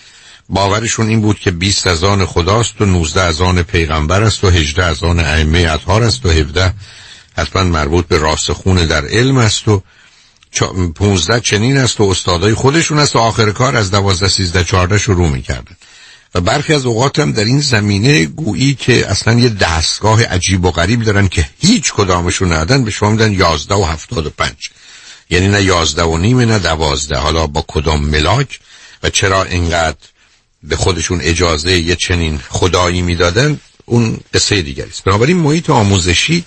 باورشون 0.49 1.07
این 1.07 1.21
بود 1.21 1.39
که 1.39 1.51
20 1.51 1.87
از 1.87 2.03
آن 2.03 2.25
خداست 2.25 2.81
و 2.81 2.85
19 2.85 3.21
از 3.21 3.41
آن 3.41 3.63
پیغمبر 3.63 4.23
است 4.23 4.43
و 4.43 4.49
18 4.49 4.83
از 4.83 5.03
آن 5.03 5.19
ائمه 5.19 5.67
اطهار 5.69 6.03
است 6.03 6.25
و 6.25 6.29
17 6.29 6.73
حتما 7.37 7.63
مربوط 7.63 8.07
به 8.07 8.17
راسخون 8.17 8.85
در 8.85 9.05
علم 9.05 9.37
است 9.37 9.67
و 9.67 9.81
15 10.95 11.39
چنین 11.39 11.77
است 11.77 12.01
و 12.01 12.03
استادای 12.03 12.53
خودشون 12.53 12.99
است 12.99 13.15
و 13.15 13.19
آخر 13.19 13.51
کار 13.51 13.75
از 13.75 13.91
12 13.91 14.27
13 14.27 14.63
14 14.63 14.97
شروع 14.97 15.29
می‌کردن. 15.29 15.75
و 16.35 16.41
برخی 16.41 16.73
از 16.73 16.85
اوقات 16.85 17.19
هم 17.19 17.31
در 17.31 17.43
این 17.43 17.61
زمینه 17.61 18.25
گویی 18.25 18.75
که 18.75 19.11
اصلا 19.11 19.39
یه 19.39 19.49
دستگاه 19.49 20.23
عجیب 20.23 20.65
و 20.65 20.71
غریب 20.71 21.03
دارن 21.03 21.27
که 21.27 21.49
هیچ 21.59 21.93
کدامشون 21.93 22.53
ندن 22.53 22.83
به 22.83 22.91
شما 22.91 23.09
میدن 23.09 23.31
11 23.31 23.75
و 23.75 23.83
75 23.83 24.69
یعنی 25.29 25.47
نه 25.47 25.63
11 25.63 26.03
و 26.03 26.17
نیمه 26.17 26.45
نه 26.45 26.59
12 26.59 27.17
حالا 27.17 27.47
با 27.47 27.65
کدام 27.67 28.05
ملاک 28.05 28.59
و 29.03 29.09
چرا 29.09 29.43
اینقدر 29.43 29.97
به 30.63 30.75
خودشون 30.75 31.21
اجازه 31.21 31.77
یه 31.79 31.95
چنین 31.95 32.39
خدایی 32.49 33.01
می‌دادن 33.01 33.59
اون 33.85 34.19
قصه 34.33 34.61
دیگری 34.61 34.89
است. 34.89 35.03
بنابراین 35.03 35.37
محیط 35.37 35.69
آموزشی 35.69 36.45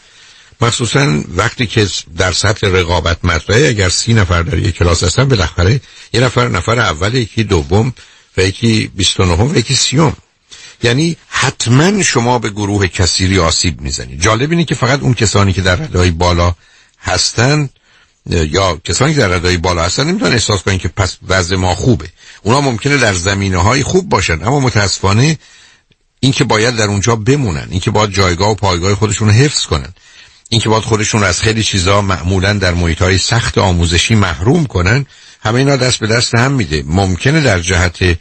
مخصوصا 0.60 1.22
وقتی 1.28 1.66
که 1.66 1.86
در 2.16 2.32
سطح 2.32 2.66
رقابت 2.66 3.24
مطرحه 3.24 3.68
اگر 3.68 3.88
سی 3.88 4.14
نفر 4.14 4.42
در 4.42 4.58
یک 4.58 4.74
کلاس 4.74 5.04
هستن 5.04 5.28
بالاخره 5.28 5.80
یه 6.12 6.20
نفر 6.20 6.48
نفر 6.48 6.78
اول 6.80 7.14
یکی 7.14 7.44
دوم 7.44 7.92
و 8.36 8.42
یکی 8.42 8.90
29 8.94 9.34
و 9.34 9.56
یکی 9.56 9.74
سیوم. 9.74 10.16
یعنی 10.82 11.16
حتما 11.28 12.02
شما 12.02 12.38
به 12.38 12.50
گروه 12.50 12.86
کثیری 12.88 13.38
آسیب 13.38 13.80
می‌زنید. 13.80 14.20
جالب 14.22 14.50
اینه 14.50 14.64
که 14.64 14.74
فقط 14.74 15.00
اون 15.00 15.14
کسانی 15.14 15.52
که 15.52 15.62
در 15.62 15.76
ردای 15.76 16.10
بالا 16.10 16.54
هستن 17.02 17.68
یا 18.26 18.80
کسانی 18.84 19.14
که 19.14 19.20
در 19.20 19.28
ردای 19.28 19.56
بالا 19.56 19.84
هستن 19.84 20.06
نمی‌تونن 20.06 20.32
احساس 20.32 20.62
کنن 20.62 20.78
که 20.78 20.88
پس 20.88 21.16
وضع 21.28 21.56
ما 21.56 21.74
خوبه. 21.74 22.08
اونا 22.42 22.60
ممکنه 22.60 22.96
در 22.96 23.14
زمینه 23.14 23.58
های 23.58 23.82
خوب 23.82 24.08
باشن 24.08 24.42
اما 24.42 24.60
متاسفانه 24.60 25.38
این 26.20 26.32
که 26.32 26.44
باید 26.44 26.76
در 26.76 26.86
اونجا 26.86 27.16
بمونن 27.16 27.66
این 27.70 27.80
که 27.80 27.90
باید 27.90 28.10
جایگاه 28.10 28.50
و 28.50 28.54
پایگاه 28.54 28.94
خودشون 28.94 29.28
رو 29.28 29.34
حفظ 29.34 29.66
کنن 29.66 29.88
این 30.48 30.60
که 30.60 30.68
باید 30.68 30.82
خودشون 30.82 31.20
رو 31.20 31.26
از 31.26 31.40
خیلی 31.40 31.62
چیزا 31.62 32.02
معمولا 32.02 32.52
در 32.52 32.74
محیط 32.74 33.02
های 33.02 33.18
سخت 33.18 33.58
آموزشی 33.58 34.14
محروم 34.14 34.66
کنن 34.66 35.06
همه 35.42 35.58
اینا 35.58 35.76
دست 35.76 35.98
به 35.98 36.06
دست 36.06 36.34
هم 36.34 36.52
میده. 36.52 36.82
ممکنه 36.86 37.40
در 37.40 37.60
جهت 37.60 38.18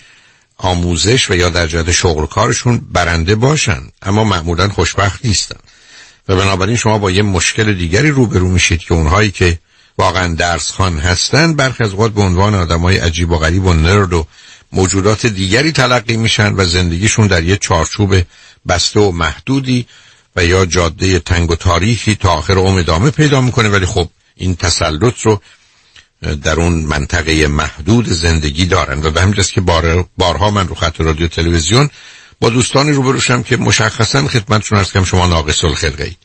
آموزش 0.58 1.32
و 1.32 1.36
یا 1.36 1.50
در 1.50 1.68
جهت 1.68 1.92
شغل 1.92 2.26
کارشون 2.26 2.82
برنده 2.92 3.36
باشن 3.36 3.82
اما 4.02 4.24
معمولا 4.24 4.70
خوشبخت 4.70 5.26
نیستن. 5.26 5.60
و 6.28 6.36
بنابراین 6.36 6.76
شما 6.76 6.98
با 6.98 7.12
یه 7.12 7.22
مشکل 7.22 7.74
دیگری 7.74 8.10
روبرو 8.10 8.48
میشید 8.48 8.80
که 8.80 8.94
اونهایی 8.94 9.32
که 9.32 9.60
واقعا 10.00 10.36
درس 10.36 10.72
خان 10.72 11.00
هستن 11.00 11.54
برخی 11.54 11.84
از 11.84 11.92
اوقات 11.92 12.12
به 12.12 12.22
عنوان 12.22 12.56
آدمای 12.56 12.98
عجیب 12.98 13.32
و 13.32 13.38
غریب 13.38 13.66
و 13.66 13.74
نرد 13.74 14.14
و 14.14 14.26
موجودات 14.72 15.26
دیگری 15.26 15.72
تلقی 15.72 16.18
میشن 16.18 16.54
و 16.54 16.66
زندگیشون 16.66 17.28
در 17.28 17.44
یه 17.44 17.58
چارچوب 17.58 18.16
بسته 18.68 19.00
و 19.00 19.12
محدودی 19.12 19.86
و 20.36 20.46
یا 20.46 20.66
جاده 20.66 21.20
تنگ 21.20 21.52
و 21.52 21.56
تاریخی 21.56 22.16
تا 22.16 22.30
آخر 22.30 22.54
عمر 22.54 22.80
ادامه 22.80 23.12
پیدا 23.12 23.42
می‌کنه. 23.42 23.70
ولی 23.70 23.86
خب 23.86 24.10
این 24.36 24.56
تسلط 24.56 25.22
رو 25.22 25.42
در 26.44 26.60
اون 26.60 26.74
منطقه 26.74 27.48
محدود 27.48 28.10
زندگی 28.10 28.66
دارن. 28.66 29.04
و 29.04 29.12
به 29.12 29.22
همین 29.22 29.34
که 29.34 29.62
بار 29.62 30.06
بارها 30.18 30.52
من 30.52 30.68
رو 30.68 30.76
خط 30.76 31.02
رادیو 31.02 31.28
تلویزیون 31.28 31.90
با 32.40 32.50
دوستانی 32.50 32.92
روبروشم 32.92 33.44
که 33.44 33.58
مشخصا 33.58 34.28
خدمتشون 34.28 34.78
هست 34.78 34.94
که 34.94 35.04
شما 35.04 35.28
ناقص 35.28 35.64
الخلقه 35.64 36.04
اید 36.04 36.18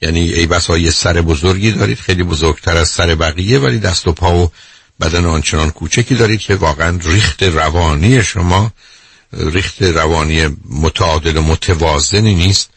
یعنی 0.00 0.20
ای 0.32 0.46
بسا 0.46 0.78
یه 0.78 0.90
سر 0.90 1.20
بزرگی 1.20 1.72
دارید 1.72 1.98
خیلی 1.98 2.22
بزرگتر 2.22 2.76
از 2.76 2.88
سر 2.88 3.14
بقیه 3.14 3.58
ولی 3.58 3.78
دست 3.78 4.08
و 4.08 4.12
پا 4.12 4.44
و 4.44 4.52
بدن 5.00 5.24
آنچنان 5.24 5.70
کوچکی 5.70 6.14
دارید 6.14 6.40
که 6.40 6.54
واقعا 6.54 6.98
ریخت 7.02 7.42
روانی 7.42 8.22
شما 8.22 8.72
ریخت 9.32 9.82
روانی 9.82 10.56
متعادل 10.70 11.36
و 11.36 11.42
متوازنی 11.42 12.34
نیست 12.34 12.70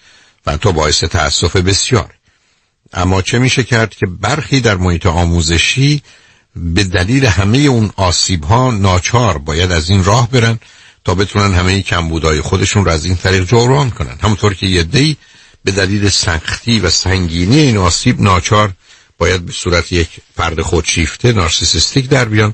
و 0.45 0.57
تو 0.57 0.71
باعث 0.71 1.03
تأسف 1.03 1.55
بسیار. 1.55 2.13
اما 2.93 3.21
چه 3.21 3.39
میشه 3.39 3.63
کرد 3.63 3.95
که 3.95 4.05
برخی 4.05 4.61
در 4.61 4.77
محیط 4.77 5.05
آموزشی 5.05 6.01
به 6.55 6.83
دلیل 6.83 7.25
همه 7.25 7.57
اون 7.57 7.91
آسیب 7.95 8.43
ها 8.43 8.71
ناچار 8.71 9.37
باید 9.37 9.71
از 9.71 9.89
این 9.89 10.03
راه 10.03 10.29
برن 10.29 10.59
تا 11.05 11.15
بتونن 11.15 11.53
همه 11.53 11.81
کمبودهای 11.81 12.41
خودشون 12.41 12.85
رو 12.85 12.91
از 12.91 13.05
این 13.05 13.15
طریق 13.15 13.43
جبران 13.43 13.89
کنن. 13.89 14.17
همونطور 14.23 14.53
که 14.53 14.67
یه 14.67 14.83
دی 14.83 15.17
به 15.63 15.71
دلیل 15.71 16.09
سختی 16.09 16.79
و 16.79 16.89
سنگینی 16.89 17.59
این 17.59 17.77
آسیب 17.77 18.21
ناچار 18.21 18.73
باید 19.17 19.45
به 19.45 19.51
صورت 19.51 19.91
یک 19.91 20.09
فرد 20.35 20.61
خودشیفته 20.61 21.31
نارسیسیستیک 21.31 22.09
در 22.09 22.25
بیان 22.25 22.53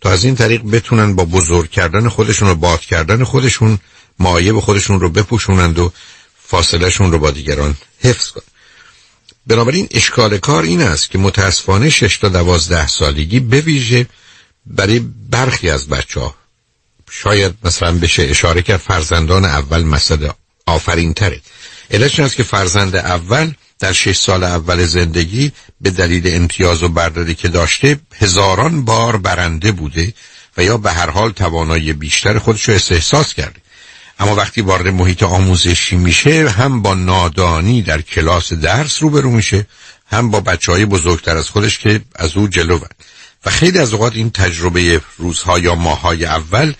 تا 0.00 0.10
از 0.10 0.24
این 0.24 0.34
طریق 0.34 0.62
بتونن 0.62 1.14
با 1.14 1.24
بزرگ 1.24 1.70
کردن 1.70 2.08
خودشون 2.08 2.48
و 2.48 2.54
باد 2.54 2.80
کردن 2.80 3.24
خودشون 3.24 3.78
معایب 4.18 4.60
خودشون 4.60 5.00
رو 5.00 5.10
بپوشونند 5.10 5.78
و 5.78 5.92
فاصلهشون 6.46 7.12
رو 7.12 7.18
با 7.18 7.30
دیگران 7.30 7.76
حفظ 8.00 8.30
کنند 8.30 8.46
بنابراین 9.46 9.88
اشکال 9.90 10.38
کار 10.38 10.62
این 10.62 10.82
است 10.82 11.10
که 11.10 11.18
متاسفانه 11.18 11.90
6 11.90 12.18
تا 12.18 12.28
12 12.28 12.86
سالگی 12.86 13.40
بویژه 13.40 14.06
برای 14.66 14.98
برخی 15.30 15.70
از 15.70 15.88
بچه 15.88 16.20
ها 16.20 16.34
شاید 17.10 17.54
مثلا 17.64 17.98
بشه 17.98 18.22
اشاره 18.22 18.62
کرد 18.62 18.80
فرزندان 18.80 19.44
اول 19.44 19.82
مسئله 19.82 20.34
آفرین 20.66 21.14
تره 21.14 21.40
علتش 21.90 22.20
است 22.20 22.36
که 22.36 22.42
فرزند 22.42 22.96
اول 22.96 23.52
در 23.78 23.92
شش 23.92 24.16
سال 24.16 24.44
اول 24.44 24.84
زندگی 24.84 25.52
به 25.80 25.90
دلیل 25.90 26.34
امتیاز 26.34 26.82
و 26.82 26.88
برداری 26.88 27.34
که 27.34 27.48
داشته 27.48 28.00
هزاران 28.18 28.84
بار 28.84 29.16
برنده 29.16 29.72
بوده 29.72 30.14
و 30.56 30.64
یا 30.64 30.76
به 30.76 30.92
هر 30.92 31.10
حال 31.10 31.32
توانایی 31.32 31.92
بیشتر 31.92 32.38
خودش 32.38 32.68
رو 32.68 32.74
احساس 32.74 33.34
کرده. 33.34 33.60
اما 34.20 34.34
وقتی 34.34 34.60
وارد 34.60 34.88
محیط 34.88 35.22
آموزشی 35.22 35.96
میشه 35.96 36.50
هم 36.50 36.82
با 36.82 36.94
نادانی 36.94 37.82
در 37.82 38.00
کلاس 38.00 38.52
درس 38.52 39.02
روبرو 39.02 39.30
میشه 39.30 39.66
هم 40.10 40.30
با 40.30 40.40
بچه 40.40 40.72
های 40.72 40.84
بزرگتر 40.84 41.36
از 41.36 41.48
خودش 41.48 41.78
که 41.78 42.00
از 42.14 42.36
او 42.36 42.48
جلو 42.48 42.80
و 43.44 43.50
خیلی 43.50 43.78
از 43.78 43.92
اوقات 43.92 44.14
این 44.14 44.30
تجربه 44.30 45.00
روزها 45.16 45.58
یا 45.58 45.74
ماهای 45.74 46.24
اول 46.24 46.72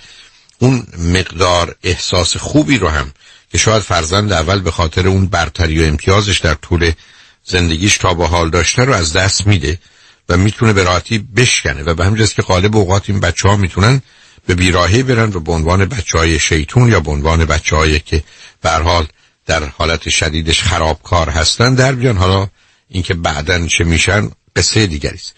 اون 0.59 0.87
مقدار 0.99 1.75
احساس 1.83 2.37
خوبی 2.37 2.79
رو 2.79 2.89
هم 2.89 3.13
که 3.53 3.59
شاید 3.59 3.83
فرزند 3.83 4.33
اول 4.33 4.61
به 4.61 4.71
خاطر 4.71 5.09
اون 5.09 5.27
برتری 5.27 5.81
و 5.81 5.87
امتیازش 5.87 6.39
در 6.39 6.55
طول 6.55 6.93
زندگیش 7.45 7.99
تا 7.99 8.15
به 8.15 8.27
حال 8.27 8.51
داشته 8.51 8.85
رو 8.85 8.93
از 8.93 9.13
دست 9.13 9.47
میده 9.47 9.79
و 10.29 10.37
می‌تونه 10.37 10.73
به 10.73 10.83
راحتی 10.83 11.19
بشکنه 11.19 11.83
و 11.83 11.95
به 11.95 12.05
همین 12.05 12.27
که 12.27 12.43
غالب 12.43 12.77
اوقات 12.77 13.11
این 13.11 13.21
بچه 13.21 13.49
ها 13.49 13.57
می‌تونن 13.57 14.03
به 14.47 14.55
بیراهی 14.55 15.03
برن 15.03 15.33
و 15.33 15.41
به 15.41 15.53
عنوان 15.53 15.85
بچه 15.85 16.19
های 16.19 16.39
شیطون 16.39 16.89
یا 16.89 17.01
به 17.01 17.11
عنوان 17.11 17.45
بچه 17.45 17.99
که 17.99 18.25
به 18.63 18.71
حال 18.71 19.07
در 19.47 19.65
حالت 19.65 20.09
شدیدش 20.09 20.63
خرابکار 20.63 21.31
هستن 21.31 21.75
در 21.75 21.93
بیان. 21.93 22.17
حالا 22.17 22.49
اینکه 22.89 23.15
بعدا 23.15 23.67
چه 23.67 23.85
میشن 23.85 24.31
قصه 24.57 24.87
دیگری 24.87 25.15
است. 25.15 25.35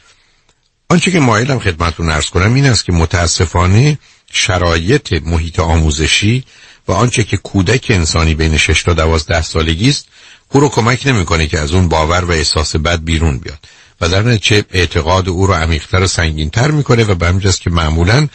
آنچه 0.89 1.11
که 1.11 1.21
مایلم 1.21 1.59
خدمتتون 1.59 2.11
ارز 2.11 2.27
کنم 2.27 2.55
این 2.55 2.67
است 2.67 2.85
که 2.85 2.93
متاسفانه 2.93 3.99
شرایط 4.33 5.13
محیط 5.13 5.59
آموزشی 5.59 6.45
و 6.91 6.93
آنچه 6.93 7.25
که 7.25 7.37
کودک 7.37 7.87
انسانی 7.91 8.35
بین 8.35 8.57
6 8.57 8.83
تا 8.83 8.95
12 8.95 9.43
سالگی 9.43 9.89
است 9.89 10.07
او 10.49 10.61
رو 10.61 10.69
کمک 10.69 11.07
نمی‌کنه 11.07 11.47
که 11.47 11.59
از 11.59 11.73
اون 11.73 11.89
باور 11.89 12.25
و 12.25 12.31
احساس 12.31 12.77
بد 12.77 13.05
بیرون 13.05 13.39
بیاد. 13.39 13.59
و 14.01 14.09
در 14.09 14.23
نتیجه 14.23 14.65
اعتقاد 14.71 15.29
او 15.29 15.47
رو 15.47 15.55
عمیقتر 15.55 16.03
و 16.03 16.07
سنگینتر 16.07 16.71
می‌کنه 16.71 17.05
و 17.05 17.15
به 17.15 17.27
همجاست 17.27 17.61
که 17.61 17.71
معمولا 17.71 18.29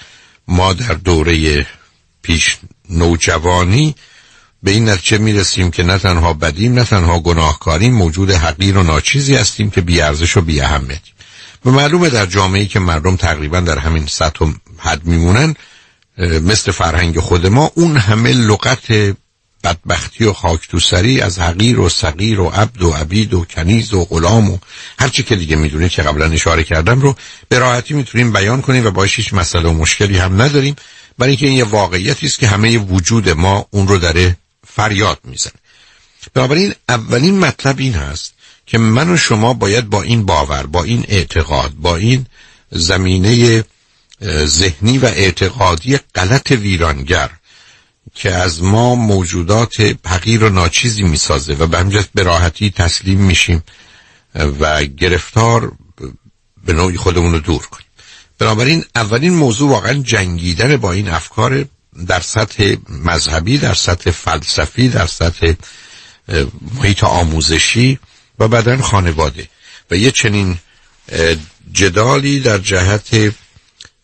ما 0.47 0.73
در 0.73 0.93
دوره 0.93 1.67
پیش 2.21 2.57
نوجوانی 2.89 3.95
به 4.63 4.71
این 4.71 4.89
نتیجه 4.89 5.17
می‌رسیم 5.17 5.71
که 5.71 5.83
نه 5.83 5.97
تنها 5.97 6.33
بدیم 6.33 6.73
نه 6.73 6.83
تنها 6.83 7.19
گناهکاریم 7.19 7.93
موجود 7.93 8.31
حقیر 8.31 8.77
و 8.77 8.83
ناچیزی 8.83 9.35
هستیم 9.35 9.69
که 9.69 9.81
بیارزش 9.81 10.37
و 10.37 10.41
بیاهمیتیم. 10.41 11.13
و 11.65 11.71
معلومه 11.71 12.09
در 12.09 12.25
جامعه 12.25 12.65
که 12.65 12.79
مردم 12.79 13.15
تقریبا 13.15 13.59
در 13.59 13.79
همین 13.79 14.05
سطح 14.05 14.45
حد 14.77 15.05
میمونن 15.05 15.55
مثل 16.18 16.72
فرهنگ 16.72 17.20
خود 17.20 17.47
ما 17.47 17.72
اون 17.76 17.97
همه 17.97 18.34
لغت 18.34 19.16
بدبختی 19.63 20.24
و 20.24 20.34
خاک 20.34 20.68
تو 20.70 20.80
سری 20.80 21.22
از 21.22 21.39
حقیر 21.39 21.80
و 21.80 21.89
صغیر 21.89 22.39
و 22.39 22.49
عبد 22.49 22.82
و 22.82 22.91
عبید 22.91 23.34
و 23.34 23.45
کنیز 23.45 23.93
و 23.93 24.05
غلام 24.05 24.49
و 24.49 24.57
هر 24.99 25.09
چی 25.09 25.24
که 25.24 25.36
دیگه 25.36 25.55
می‌دونید 25.55 25.91
که 25.91 26.01
قبلا 26.01 26.26
اشاره 26.26 26.63
کردم 26.63 27.01
رو 27.01 27.16
به 27.49 27.59
راحتی 27.59 27.93
می‌تونیم 27.93 28.34
بیان 28.34 28.61
کنیم 28.61 28.86
و 28.86 28.91
باش 28.91 29.16
هیچ 29.16 29.34
مسئله 29.34 29.70
و 29.70 29.74
مشکلی 29.74 30.18
هم 30.18 30.41
نداریم. 30.41 30.76
برای 31.18 31.30
اینکه 31.30 31.45
این 31.45 31.57
یه 31.57 31.63
واقعیتی 31.63 32.26
است 32.26 32.39
که 32.39 32.47
همه 32.47 32.78
وجود 32.78 33.30
ما 33.30 33.68
اون 33.72 33.88
رو 33.88 33.97
داره 33.97 34.38
فریاد 34.68 35.20
می‌زنه. 35.24 35.53
بنابراین 36.34 36.74
اولین 36.89 37.39
مطلب 37.39 37.80
این 37.80 37.93
هست 37.93 38.34
که 38.66 38.78
من 38.78 39.09
و 39.09 39.18
شما 39.18 39.53
باید 39.53 39.89
با 39.89 40.01
این 40.01 40.26
باور 40.26 40.66
با 40.66 40.84
این 40.84 41.05
اعتقاد 41.07 41.72
با 41.72 41.95
این 41.95 42.26
زمینه 42.72 43.63
ذهنی 44.45 44.97
و 44.97 45.05
اعتقادی 45.05 45.99
غلط 46.16 46.51
ویرانگر 46.51 47.30
که 48.13 48.32
از 48.32 48.63
ما 48.63 48.95
موجودات 48.95 49.76
حقیر 50.05 50.43
و 50.43 50.49
ناچیزی 50.49 51.03
می‌سازه 51.03 51.53
و 51.53 51.68
به 51.68 51.78
همجاست 51.78 52.09
به 52.13 52.24
راحتی 52.24 52.70
تسلیم 52.70 53.20
میشیم 53.20 53.63
و 54.36 54.84
گرفتار 54.84 55.72
به 56.66 56.74
نوعی 56.74 56.97
خودمون 56.97 57.32
رو 57.32 57.39
دور 57.39 57.66
کنیم. 57.66 57.86
بنابراین 58.39 58.86
اولین 58.95 59.34
موضوع 59.34 59.70
واقعا 59.70 59.93
جنگیدن 59.93 60.78
با 60.78 60.91
این 60.91 61.09
افکار 61.09 61.66
در 62.07 62.20
سطح 62.20 62.76
مذهبی 62.89 63.57
در 63.57 63.74
سطح 63.74 64.11
فلسفی 64.11 64.89
در 64.89 65.05
سطح 65.05 65.53
محیط 66.76 67.03
آموزشی 67.03 67.99
و 68.39 68.47
بعدا 68.47 68.82
خانواده. 68.82 69.47
و 69.91 69.95
یه 69.95 70.11
چنین 70.11 70.57
جدالی 71.72 72.39
در 72.39 72.57
جهت 72.57 73.34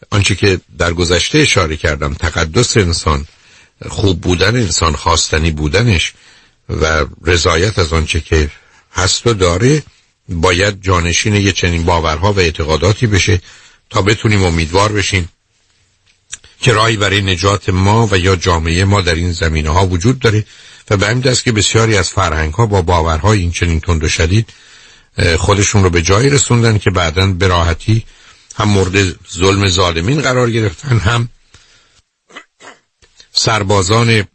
آنچه 0.10 0.36
که 0.36 0.60
در 0.78 0.94
گذشته 0.94 1.38
اشاره 1.38 1.78
کردم 1.78 2.14
تقدس 2.14 2.78
انسان 2.78 3.26
خوب 3.90 4.22
بودن 4.22 4.56
انسان 4.56 4.96
خواستنی 4.96 5.52
بودنش 5.52 6.14
و 6.70 7.06
رضایت 7.26 7.80
از 7.80 7.94
آنچه 7.94 8.20
که 8.20 8.50
هست 8.94 9.28
و 9.28 9.34
داره 9.34 9.84
باید 10.30 10.82
جانشین 10.82 11.36
یه 11.36 11.52
چنین 11.52 11.86
باورها 11.86 12.34
و 12.34 12.40
اعتقاداتی 12.40 13.08
بشه 13.08 13.42
تا 13.90 14.02
بتونیم 14.02 14.44
امیدوار 14.44 14.92
بشیم 14.92 15.30
که 16.62 16.74
راهی 16.74 16.98
برای 16.98 17.22
نجات 17.22 17.70
ما 17.70 18.08
و 18.12 18.18
یا 18.18 18.36
جامعه 18.36 18.86
ما 18.86 19.02
در 19.02 19.16
این 19.16 19.32
زمینه 19.32 19.70
ها 19.70 19.88
وجود 19.88 20.20
داره 20.20 20.46
و 20.90 20.98
به 20.98 21.08
همین 21.08 21.20
دست 21.20 21.44
که 21.44 21.52
بسیاری 21.52 21.98
از 21.98 22.10
فرهنگ 22.10 22.54
ها 22.54 22.66
با 22.66 22.82
باورهای 22.82 23.40
این 23.40 23.52
چنین 23.52 23.80
تند 23.80 24.04
و 24.04 24.10
شدید 24.10 24.50
خودشون 25.38 25.84
رو 25.84 25.90
به 25.90 26.02
جایی 26.02 26.30
رسوندن 26.30 26.78
که 26.78 26.92
بعدا 26.92 27.28
به 27.28 27.48
راحتی 27.48 28.04
هم 28.56 28.70
مورد 28.70 29.16
ظلم 29.34 29.68
ظالمین 29.68 30.22
قرار 30.22 30.52
گرفتن 30.52 31.00
هم 31.00 31.30
سربازان 33.34 34.28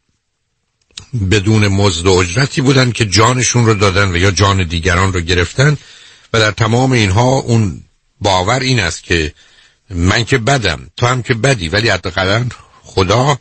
بدون 1.30 1.68
مزد 1.68 2.06
و 2.06 2.10
اجرتی 2.10 2.60
بودن 2.60 2.92
که 2.92 3.04
جانشون 3.04 3.66
رو 3.66 3.74
دادن 3.74 4.12
و 4.12 4.16
یا 4.16 4.30
جان 4.30 4.64
دیگران 4.64 5.12
رو 5.12 5.20
گرفتن. 5.20 5.76
و 6.32 6.38
در 6.38 6.50
تمام 6.50 6.92
اینها 6.92 7.38
اون 7.38 7.84
باور 8.20 8.60
این 8.60 8.80
است 8.80 9.02
که 9.02 9.34
من 9.90 10.24
که 10.24 10.38
بدم 10.38 10.90
تو 10.96 11.06
هم 11.06 11.22
که 11.22 11.34
بدی 11.34 11.68
ولی 11.68 11.88
حداقل 11.88 12.44
خدا 12.82 13.38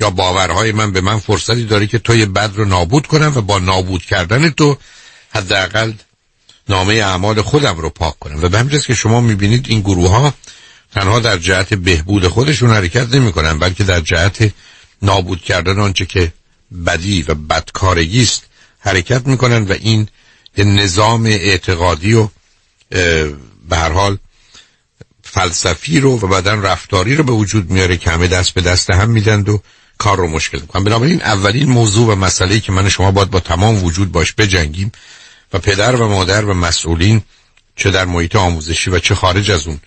یا 0.00 0.10
باورهای 0.10 0.72
من 0.72 0.92
به 0.92 1.00
من 1.00 1.18
فرصتی 1.18 1.64
داره 1.64 1.86
که 1.86 1.98
تو 1.98 2.16
یه 2.16 2.26
بد 2.26 2.52
رو 2.54 2.64
نابود 2.64 3.06
کنم 3.06 3.32
و 3.36 3.40
با 3.40 3.58
نابود 3.58 4.02
کردن 4.02 4.50
تو 4.50 4.78
حداقل 5.30 5.92
نامه 6.68 6.94
اعمال 6.94 7.42
خودم 7.42 7.76
رو 7.76 7.90
پاک 7.90 8.18
کنم. 8.18 8.42
و 8.42 8.48
به 8.48 8.58
همجاست 8.58 8.86
که 8.86 8.94
شما 8.94 9.20
می‌بینید 9.20 9.66
این 9.68 9.80
گروه 9.80 10.10
ها 10.10 10.34
تنها 10.94 11.20
در 11.20 11.36
جهت 11.36 11.74
بهبود 11.74 12.28
خودشون 12.28 12.70
حرکت 12.70 13.14
نمی 13.14 13.32
کنن 13.32 13.58
بلکه 13.58 13.84
در 13.84 14.00
جهت 14.00 14.52
نابود 15.02 15.42
کردن 15.42 15.78
آنچه 15.78 16.06
که 16.06 16.32
بدی 16.86 17.22
و 17.22 17.34
بدکارگی 17.34 18.22
است 18.22 18.44
حرکت 18.78 19.26
می‌کنن 19.26 19.64
و 19.64 19.72
این 19.72 20.08
نظام 20.58 21.26
اعتقادی 21.26 22.14
و 22.14 22.28
به 23.68 23.76
هر 23.76 23.92
حال 23.92 24.18
فلسفی 25.22 26.00
رو 26.00 26.20
و 26.20 26.26
بعدا 26.26 26.54
رفتاری 26.54 27.16
رو 27.16 27.24
به 27.24 27.32
وجود 27.32 27.70
میاره 27.70 27.96
که 27.96 28.10
همه 28.10 28.26
دست 28.26 28.54
به 28.54 28.60
دست 28.60 28.90
هم 28.90 29.10
میدند 29.10 29.48
و 29.48 29.62
کار 29.98 30.16
رو 30.16 30.28
مشکل 30.28 30.60
می‌کنن. 30.60 30.84
بنابراین 30.84 31.22
اولین 31.22 31.68
موضوع 31.68 32.12
و 32.12 32.14
مسئله 32.14 32.60
که 32.60 32.72
من 32.72 32.88
شما 32.88 33.10
باید 33.10 33.30
با 33.30 33.40
تمام 33.40 33.84
وجود 33.84 34.12
باش 34.12 34.34
بجنگیم 34.38 34.92
و 35.52 35.58
پدر 35.58 35.96
و 35.96 36.08
مادر 36.08 36.44
و 36.44 36.54
مسئولین 36.54 37.22
چه 37.76 37.90
در 37.90 38.04
محیط 38.04 38.36
آموزشی 38.36 38.90
و 38.90 38.98
چه 38.98 39.14
خارج 39.14 39.50
از 39.50 39.66
اون 39.66 39.80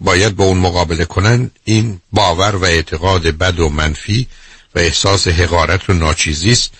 باید 0.00 0.36
با 0.36 0.44
اون 0.44 0.58
مقابله 0.58 1.04
کنن 1.04 1.50
این 1.64 2.00
باور 2.12 2.56
و 2.56 2.64
اعتقاد 2.64 3.22
بد 3.22 3.60
و 3.60 3.68
منفی 3.68 4.26
و 4.74 4.78
احساس 4.78 5.28
حقارت 5.28 5.90
و 5.90 5.92
ناچیزی 5.92 6.52
است 6.52 6.70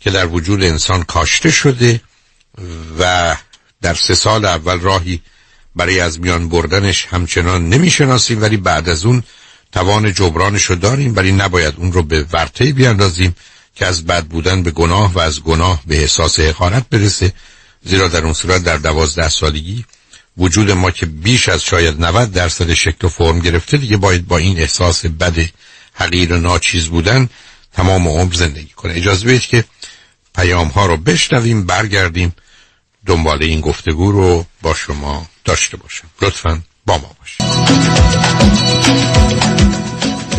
که 0.00 0.10
در 0.10 0.26
وجود 0.26 0.62
انسان 0.62 1.02
کاشته 1.02 1.50
شده 1.50 2.00
و 2.98 3.36
در 3.82 3.94
سه 3.94 4.14
سال 4.14 4.44
اول 4.44 4.80
راهی 4.80 5.22
برای 5.76 6.00
از 6.00 6.20
میان 6.20 6.48
بردنش 6.48 7.06
همچنان 7.06 7.68
نمی‌شناسیم 7.68 8.42
ولی 8.42 8.56
بعد 8.56 8.88
از 8.88 9.04
اون 9.04 9.22
توان 9.72 10.14
جبرانش 10.14 10.64
رو 10.64 10.76
داریم 10.76 11.16
ولی 11.16 11.32
نباید 11.32 11.74
اون 11.76 11.92
رو 11.92 12.02
به 12.02 12.26
ورطه 12.32 12.72
بیاندازیم 12.72 13.34
که 13.74 13.86
از 13.86 14.06
بد 14.06 14.24
بودن 14.24 14.62
به 14.62 14.70
گناه 14.70 15.14
و 15.14 15.18
از 15.18 15.42
گناه 15.42 15.82
به 15.86 16.00
احساس 16.00 16.40
حقارت 16.40 16.88
برسه. 16.88 17.32
زیرا 17.84 18.08
در 18.08 18.24
اون 18.24 18.32
صورت 18.32 18.64
در 18.64 18.76
دوازده 18.76 19.28
سالگی 19.28 19.84
وجود 20.36 20.70
ما 20.70 20.90
که 20.90 21.06
بیش 21.06 21.48
از 21.48 21.62
شاید 21.62 22.04
90 22.04 22.32
درصد 22.32 22.74
شکل 22.74 23.06
و 23.06 23.08
فرم 23.08 23.40
گرفته 23.40 23.76
دیگه 23.76 23.96
باید 23.96 24.28
با 24.28 24.38
این 24.38 24.58
احساس 24.58 25.06
بد 25.06 25.50
حقیر 25.94 26.32
و 26.32 26.36
ناچیز 26.36 26.86
بودن 26.86 27.28
تمام 27.72 28.08
عمر 28.08 28.34
زندگی 28.34 28.72
کنه. 28.76 28.94
اجازه 28.94 29.26
بدید 29.26 29.40
که 29.40 29.64
پیام 30.34 30.68
ها 30.68 30.86
رو 30.86 30.96
بشنویم 30.96 31.66
برگردیم 31.66 32.34
دنبال 33.06 33.42
این 33.42 33.60
گفتگو 33.60 34.12
رو 34.12 34.46
با 34.62 34.74
شما 34.74 35.26
داشته 35.44 35.76
باشم. 35.76 36.10
لطفا 36.22 36.62
با 36.86 36.98
ما 36.98 37.16
باشید. 37.20 37.40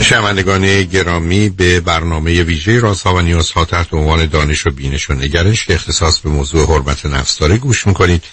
شمندگان 0.02 0.84
گرامی 0.84 1.50
به 1.50 1.80
برنامه 1.80 2.44
ویژه 2.44 2.80
رازها 2.80 3.16
و 3.16 3.22
نیازها 3.22 3.66
تحت 3.66 3.94
عنوان 3.94 4.26
دانش 4.26 4.68
و 4.68 4.72
بینش 4.72 5.10
و 5.10 5.14
نگرش 5.14 5.66
که 5.66 5.74
اختصاص 5.74 6.20
به 6.20 6.30
موضوع 6.30 6.68
حرمت 6.68 7.06
نفس 7.06 7.38
داره 7.38 7.58
گوش 7.58 7.88
می‌کنید. 7.88 8.24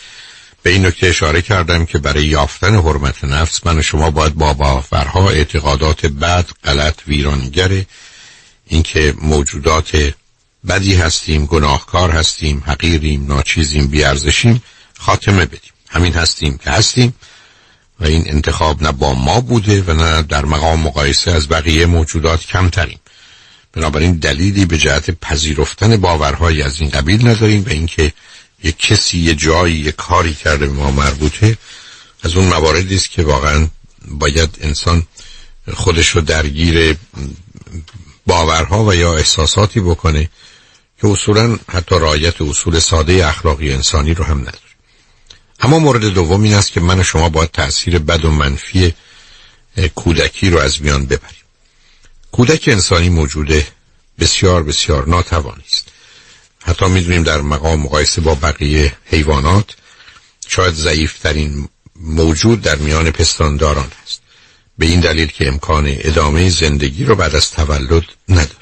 به 0.63 0.71
این 0.71 0.87
نکته 0.87 1.07
اشاره 1.07 1.43
کردم 1.43 1.87
که 1.87 1.99
برای 1.99 2.25
یافتن 2.25 2.75
حرمت 2.75 3.25
نفس 3.25 3.67
من 3.67 3.79
و 3.79 3.83
شما 3.83 4.11
باید 4.11 4.35
با 4.35 4.55
باورها 4.55 5.31
اعتقادات 5.31 6.07
بد 6.07 6.47
غلط 6.65 6.95
ویرانگر 7.07 7.85
اینکه 8.67 9.15
موجودات 9.23 10.15
بدی 10.69 10.95
هستیم 10.95 11.47
گناهکار 11.47 12.11
هستیم 12.11 12.63
حقیریم 12.67 13.27
ناچیزیم 13.27 13.87
بیارزشیم 13.87 14.63
خاتمه 14.99 15.47
بدیم. 15.47 15.73
همین 15.89 16.13
هستیم 16.13 16.59
که 16.59 16.71
هستیم. 16.71 17.15
و 18.01 18.05
این 18.05 18.25
انتخاب 18.27 18.83
نه 18.83 18.93
با 18.93 19.15
ما 19.15 19.41
بوده 19.41 19.83
و 19.83 19.93
نه 19.93 20.23
در 20.23 20.45
مقام 20.45 20.81
مقایسه 20.81 21.31
از 21.31 21.49
بقیه 21.49 21.87
موجودات 21.87 22.41
کمتریم. 22.41 22.99
بنابراین 23.73 24.13
دلیلی 24.13 24.65
به 24.65 24.79
جهت 24.79 25.11
پذیرفتن 25.11 25.97
باورهایی 25.97 26.63
از 26.63 26.81
این 26.81 26.91
قبیل 26.91 27.29
نداریم 27.29 27.65
و 27.67 27.69
اینکه 27.69 28.13
یه 28.65 28.73
کسی 28.73 29.19
یه 29.19 29.35
جایی 29.35 29.77
یه 29.77 29.93
کاری 29.93 30.35
کرده 30.35 30.67
به 30.67 30.73
ما 30.73 30.91
مربوطه 30.91 31.59
از 32.23 32.37
اون 32.37 32.47
مواردی 32.47 32.97
است 32.97 33.11
که 33.11 33.23
واقعا 33.23 33.69
باید 34.09 34.59
انسان 34.61 35.07
خودش 35.75 36.09
رو 36.09 36.21
درگیر 36.21 36.97
باورها 38.27 38.85
و 38.85 38.95
یا 38.95 39.17
احساساتی 39.17 39.81
بکنه 39.81 40.29
که 41.01 41.09
اصولا 41.09 41.59
حتی 41.71 41.99
رایت 41.99 42.43
اصول 42.43 42.79
ساده 42.79 43.27
اخلاقی 43.29 43.73
انسانی 43.73 44.15
رو 44.15 44.25
هم 44.25 44.39
نداره. 44.39 44.68
اما 45.61 45.79
مورد 45.79 46.05
دوم 46.05 46.43
این 46.43 46.55
است 46.55 46.73
که 46.73 46.81
من 46.81 47.01
و 47.01 47.03
شما 47.03 47.29
باید 47.29 47.51
تاثیر 47.51 47.99
بد 47.99 48.25
و 48.25 48.31
منفی 48.31 48.95
کودکی 49.95 50.51
رو 50.51 50.59
از 50.59 50.83
میان 50.83 51.07
ببریم. 51.07 51.45
کودک 52.33 52.65
انسانی 52.67 53.09
موجوده 53.09 53.67
بسیار 54.19 54.63
بسیار 54.63 55.09
ناتوانی 55.09 55.65
است. 55.73 55.89
حتی 56.63 56.87
می‌دونیم 56.89 57.23
در 57.23 57.41
مقام 57.41 57.81
مقایسه 57.81 58.21
با 58.21 58.35
بقیه 58.35 58.93
حیوانات 59.05 59.77
شاید 60.49 60.75
ضعیفترین 60.75 61.69
موجود 61.97 62.63
در 62.63 62.77
میان 62.77 63.11
پستانداران 63.11 63.91
است. 64.05 64.21
به 64.79 64.87
این 64.87 65.01
دلیل 65.01 65.27
که 65.27 65.49
امکان 65.49 65.85
ادامه 65.89 66.51
زندگی 66.51 67.05
رو 67.05 67.15
بعد 67.15 67.37
از 67.37 67.51
تولد 67.51 68.05
نداره 68.29 68.58